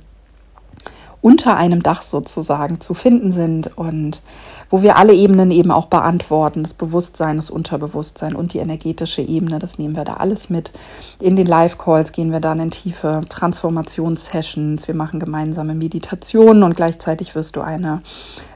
unter 1.21 1.57
einem 1.57 1.83
Dach 1.83 2.03
sozusagen 2.03 2.81
zu 2.81 2.95
finden 2.95 3.33
sind 3.33 3.77
und 3.77 4.23
wo 4.71 4.83
wir 4.83 4.97
alle 4.97 5.15
Ebenen 5.15 5.51
eben 5.51 5.71
auch 5.71 5.87
beantworten, 5.87 6.63
das 6.63 6.75
Bewusstsein, 6.75 7.37
das 7.37 7.51
Unterbewusstsein 7.51 8.35
und 8.35 8.53
die 8.53 8.59
energetische 8.59 9.23
Ebene, 9.23 9.59
das 9.59 9.79
nehmen 9.79 9.97
wir 9.97 10.05
da 10.05 10.15
alles 10.15 10.51
mit. 10.51 10.73
In 11.21 11.37
den 11.37 11.47
Live-Calls 11.47 12.13
gehen 12.13 12.33
wir 12.33 12.41
dann 12.41 12.61
in 12.61 12.71
tiefe 12.71 13.23
Transformationssessions, 13.29 14.87
wir 14.87 14.95
machen 14.95 15.21
gemeinsame 15.21 15.75
Meditationen 15.75 16.63
und 16.63 16.77
gleichzeitig 16.77 17.35
wirst 17.35 17.57
du 17.57 17.63
eine 17.63 18.03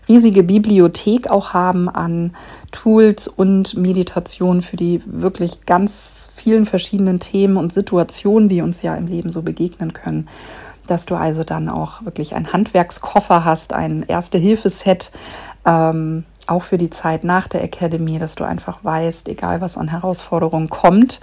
riesige 0.08 0.42
Bibliothek 0.42 1.30
auch 1.30 1.54
haben 1.54 1.88
an 1.88 2.34
Tools 2.72 3.28
und 3.28 3.76
Meditationen 3.76 4.62
für 4.62 4.76
die 4.76 5.00
wirklich 5.06 5.64
ganz 5.64 6.30
vielen 6.34 6.66
verschiedenen 6.66 7.20
Themen 7.20 7.56
und 7.56 7.72
Situationen, 7.72 8.48
die 8.48 8.62
uns 8.62 8.82
ja 8.82 8.94
im 8.94 9.06
Leben 9.06 9.30
so 9.30 9.42
begegnen 9.42 9.92
können 9.92 10.28
dass 10.92 11.06
du 11.06 11.16
also 11.16 11.42
dann 11.42 11.68
auch 11.68 12.04
wirklich 12.04 12.34
einen 12.34 12.52
Handwerkskoffer 12.52 13.44
hast, 13.44 13.72
ein 13.72 14.04
Erste-Hilfe-Set, 14.06 15.10
ähm, 15.64 16.24
auch 16.46 16.62
für 16.62 16.76
die 16.76 16.90
Zeit 16.90 17.24
nach 17.24 17.48
der 17.48 17.62
Academy, 17.62 18.18
dass 18.18 18.34
du 18.34 18.44
einfach 18.44 18.82
weißt, 18.82 19.28
egal 19.28 19.60
was 19.60 19.78
an 19.78 19.88
Herausforderungen 19.88 20.68
kommt, 20.68 21.20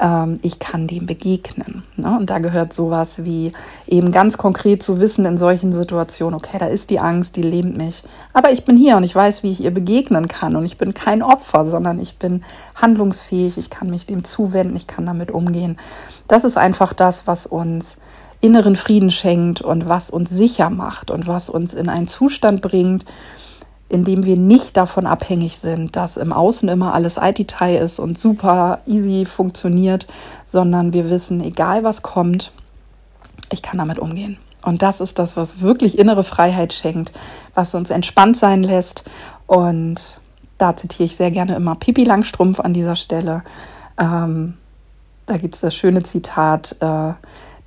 ähm, 0.00 0.38
ich 0.42 0.58
kann 0.58 0.86
dem 0.86 1.06
begegnen. 1.06 1.84
Ne? 1.96 2.14
Und 2.18 2.28
da 2.28 2.40
gehört 2.40 2.72
sowas 2.72 3.24
wie 3.24 3.52
eben 3.86 4.12
ganz 4.12 4.36
konkret 4.36 4.82
zu 4.82 5.00
wissen 5.00 5.24
in 5.24 5.38
solchen 5.38 5.72
Situationen, 5.72 6.34
okay, 6.34 6.58
da 6.58 6.66
ist 6.66 6.90
die 6.90 6.98
Angst, 7.00 7.36
die 7.36 7.42
lähmt 7.42 7.76
mich, 7.76 8.02
aber 8.34 8.50
ich 8.50 8.64
bin 8.64 8.76
hier 8.76 8.96
und 8.96 9.04
ich 9.04 9.14
weiß, 9.14 9.42
wie 9.42 9.52
ich 9.52 9.62
ihr 9.62 9.72
begegnen 9.72 10.28
kann 10.28 10.56
und 10.56 10.64
ich 10.64 10.76
bin 10.76 10.92
kein 10.94 11.22
Opfer, 11.22 11.66
sondern 11.68 11.98
ich 12.00 12.18
bin 12.18 12.44
handlungsfähig, 12.74 13.56
ich 13.56 13.70
kann 13.70 13.88
mich 13.88 14.04
dem 14.04 14.24
zuwenden, 14.24 14.76
ich 14.76 14.86
kann 14.86 15.06
damit 15.06 15.30
umgehen. 15.30 15.78
Das 16.28 16.44
ist 16.44 16.58
einfach 16.58 16.92
das, 16.92 17.26
was 17.26 17.46
uns 17.46 17.96
inneren 18.40 18.76
Frieden 18.76 19.10
schenkt 19.10 19.62
und 19.62 19.88
was 19.88 20.10
uns 20.10 20.30
sicher 20.30 20.70
macht 20.70 21.10
und 21.10 21.26
was 21.26 21.48
uns 21.48 21.74
in 21.74 21.88
einen 21.88 22.06
Zustand 22.06 22.60
bringt, 22.62 23.04
in 23.88 24.04
dem 24.04 24.24
wir 24.24 24.36
nicht 24.36 24.76
davon 24.76 25.06
abhängig 25.06 25.58
sind, 25.58 25.96
dass 25.96 26.16
im 26.16 26.32
Außen 26.32 26.68
immer 26.68 26.92
alles 26.92 27.18
IT-Teil 27.20 27.78
ist 27.78 27.98
und 27.98 28.18
super 28.18 28.80
easy 28.86 29.24
funktioniert, 29.24 30.06
sondern 30.46 30.92
wir 30.92 31.08
wissen, 31.08 31.40
egal 31.40 31.84
was 31.84 32.02
kommt, 32.02 32.52
ich 33.52 33.62
kann 33.62 33.78
damit 33.78 33.98
umgehen. 33.98 34.38
Und 34.64 34.82
das 34.82 35.00
ist 35.00 35.20
das, 35.20 35.36
was 35.36 35.60
wirklich 35.60 35.96
innere 35.96 36.24
Freiheit 36.24 36.72
schenkt, 36.72 37.12
was 37.54 37.74
uns 37.76 37.90
entspannt 37.90 38.36
sein 38.36 38.64
lässt. 38.64 39.04
Und 39.46 40.20
da 40.58 40.76
zitiere 40.76 41.04
ich 41.04 41.14
sehr 41.14 41.30
gerne 41.30 41.54
immer 41.54 41.76
Pipi 41.76 42.02
Langstrumpf 42.02 42.58
an 42.58 42.72
dieser 42.72 42.96
Stelle. 42.96 43.44
Ähm, 43.96 44.54
da 45.26 45.36
gibt 45.36 45.54
es 45.54 45.60
das 45.60 45.74
schöne 45.74 46.02
Zitat, 46.02 46.76
äh, 46.80 47.12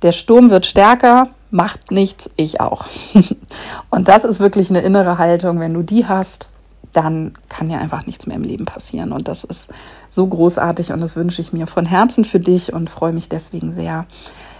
der 0.02 0.12
Sturm 0.12 0.50
wird 0.50 0.66
stärker, 0.66 1.28
macht 1.50 1.90
nichts, 1.90 2.30
ich 2.36 2.60
auch. 2.60 2.86
und 3.90 4.08
das 4.08 4.24
ist 4.24 4.40
wirklich 4.40 4.70
eine 4.70 4.80
innere 4.80 5.18
Haltung. 5.18 5.60
Wenn 5.60 5.74
du 5.74 5.82
die 5.82 6.06
hast, 6.06 6.48
dann 6.92 7.34
kann 7.48 7.70
ja 7.70 7.78
einfach 7.78 8.06
nichts 8.06 8.26
mehr 8.26 8.36
im 8.36 8.42
Leben 8.42 8.64
passieren. 8.64 9.12
Und 9.12 9.28
das 9.28 9.44
ist 9.44 9.68
so 10.08 10.26
großartig 10.26 10.92
und 10.92 11.00
das 11.00 11.16
wünsche 11.16 11.40
ich 11.40 11.52
mir 11.52 11.66
von 11.66 11.86
Herzen 11.86 12.24
für 12.24 12.40
dich 12.40 12.72
und 12.72 12.90
freue 12.90 13.12
mich 13.12 13.28
deswegen 13.28 13.74
sehr. 13.74 14.06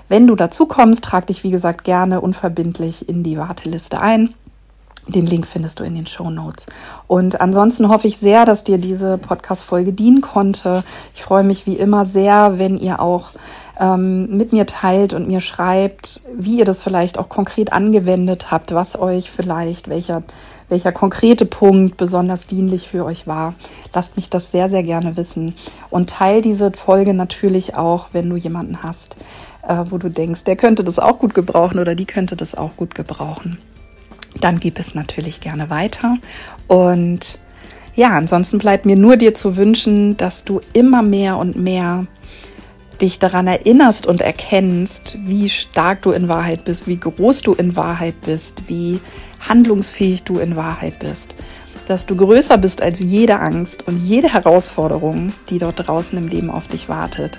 Wenn 0.09 0.26
du 0.26 0.34
dazu 0.34 0.66
kommst, 0.66 1.05
trag 1.05 1.26
dich 1.28 1.45
wie 1.45 1.51
gesagt 1.51 1.84
gerne 1.84 2.20
unverbindlich 2.20 3.09
in 3.09 3.22
die 3.22 3.38
Warteliste 3.38 4.01
ein. 4.01 4.34
Den 5.09 5.26
Link 5.26 5.47
findest 5.47 5.80
du 5.80 5.84
in 5.84 5.95
den 5.95 6.07
Show 6.07 6.30
Notes. 6.30 6.66
Und 7.07 7.41
ansonsten 7.41 7.88
hoffe 7.88 8.07
ich 8.07 8.18
sehr, 8.18 8.45
dass 8.45 8.64
dir 8.64 8.78
diese 8.78 9.18
Podcast-Folge 9.18 9.93
dienen 9.93 10.20
konnte. 10.20 10.84
Ich 11.14 11.22
freue 11.22 11.43
mich 11.43 11.66
wie 11.66 11.76
immer 11.76 12.05
sehr, 12.05 12.59
wenn 12.59 12.76
ihr 12.76 13.01
auch 13.01 13.30
ähm, 13.81 14.37
mit 14.37 14.53
mir 14.53 14.66
teilt 14.66 15.14
und 15.14 15.26
mir 15.26 15.41
schreibt, 15.41 16.22
wie 16.37 16.59
ihr 16.59 16.64
das 16.66 16.83
vielleicht 16.83 17.18
auch 17.18 17.28
konkret 17.28 17.72
angewendet 17.72 18.51
habt, 18.51 18.74
was 18.74 18.99
euch 18.99 19.31
vielleicht, 19.31 19.89
welcher, 19.89 20.22
welcher 20.68 20.93
konkrete 20.93 21.47
Punkt 21.47 21.97
besonders 21.97 22.47
dienlich 22.47 22.89
für 22.89 23.07
euch 23.07 23.26
war. 23.26 23.55
Lasst 23.95 24.16
mich 24.16 24.28
das 24.28 24.53
sehr, 24.53 24.68
sehr 24.68 24.83
gerne 24.83 25.16
wissen. 25.16 25.55
Und 25.89 26.11
teil 26.11 26.43
diese 26.43 26.70
Folge 26.72 27.14
natürlich 27.14 27.74
auch, 27.74 28.09
wenn 28.12 28.28
du 28.28 28.37
jemanden 28.37 28.83
hast, 28.83 29.16
äh, 29.66 29.85
wo 29.89 29.97
du 29.97 30.11
denkst, 30.11 30.45
der 30.45 30.57
könnte 30.57 30.85
das 30.85 30.99
auch 30.99 31.18
gut 31.18 31.33
gebrauchen 31.33 31.78
oder 31.78 31.95
die 31.95 32.07
könnte 32.07 32.37
das 32.37 32.55
auch 32.55 32.76
gut 32.76 32.95
gebrauchen. 32.95 33.59
Dann 34.41 34.61
gib 34.61 34.78
es 34.78 34.95
natürlich 34.95 35.41
gerne 35.41 35.70
weiter. 35.70 36.18
Und 36.68 37.39
ja, 37.95 38.11
ansonsten 38.11 38.59
bleibt 38.59 38.85
mir 38.85 38.97
nur 38.97 39.16
dir 39.16 39.35
zu 39.35 39.57
wünschen, 39.57 40.16
dass 40.18 40.45
du 40.45 40.61
immer 40.74 41.03
mehr 41.03 41.39
und 41.39 41.57
mehr 41.57 42.07
dich 43.01 43.18
daran 43.18 43.46
erinnerst 43.46 44.07
und 44.07 44.20
erkennst, 44.20 45.18
wie 45.24 45.48
stark 45.48 46.03
du 46.03 46.11
in 46.12 46.28
Wahrheit 46.28 46.64
bist, 46.64 46.86
wie 46.86 46.98
groß 46.98 47.42
du 47.42 47.55
in 47.55 47.76
Wahrheit 47.76 48.20
bist, 48.22 48.62
wie 48.68 49.01
handlungsfähig 49.40 50.24
du 50.24 50.38
in 50.38 50.57
Wahrheit 50.57 50.98
bist, 50.98 51.34
dass 51.86 52.07
du 52.07 52.16
größer 52.16 52.59
bist 52.59 52.82
als 52.82 53.01
jede 53.01 53.38
Angst 53.38 53.86
und 53.86 54.05
jede 54.05 54.32
Herausforderung, 54.32 55.32
die 55.48 55.59
dort 55.59 55.86
draußen 55.86 56.16
im 56.18 56.28
Leben 56.28 56.51
auf 56.51 56.66
dich 56.66 56.88
wartet 56.88 57.38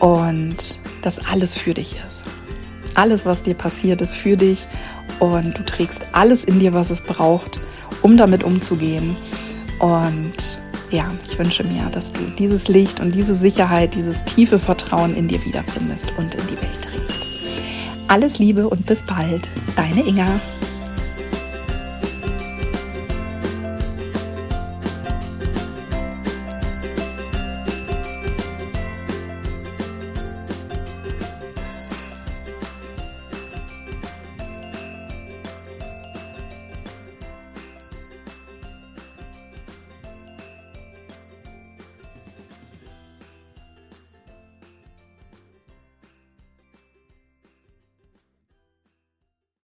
und 0.00 0.78
dass 1.02 1.24
alles 1.26 1.54
für 1.54 1.74
dich 1.74 1.96
ist. 2.06 2.24
Alles, 2.94 3.26
was 3.26 3.42
dir 3.42 3.54
passiert, 3.54 4.00
ist 4.00 4.14
für 4.14 4.36
dich 4.36 4.66
und 5.18 5.58
du 5.58 5.64
trägst 5.64 6.00
alles 6.12 6.44
in 6.44 6.60
dir, 6.60 6.72
was 6.72 6.90
es 6.90 7.00
braucht, 7.00 7.60
um 8.02 8.16
damit 8.16 8.44
umzugehen. 8.44 9.16
Und 9.80 10.34
ja, 10.94 11.10
ich 11.28 11.36
wünsche 11.38 11.64
mir, 11.64 11.90
dass 11.92 12.12
du 12.12 12.20
dieses 12.38 12.68
Licht 12.68 13.00
und 13.00 13.14
diese 13.14 13.34
Sicherheit, 13.34 13.94
dieses 13.94 14.24
tiefe 14.24 14.60
Vertrauen 14.60 15.14
in 15.16 15.26
dir 15.26 15.44
wiederfindest 15.44 16.12
und 16.16 16.32
in 16.34 16.46
die 16.46 16.56
Welt 16.56 16.82
trägst. 16.82 17.26
Alles 18.06 18.38
Liebe 18.38 18.68
und 18.68 18.86
bis 18.86 19.04
bald, 19.04 19.50
deine 19.74 20.06
Inga. 20.06 20.40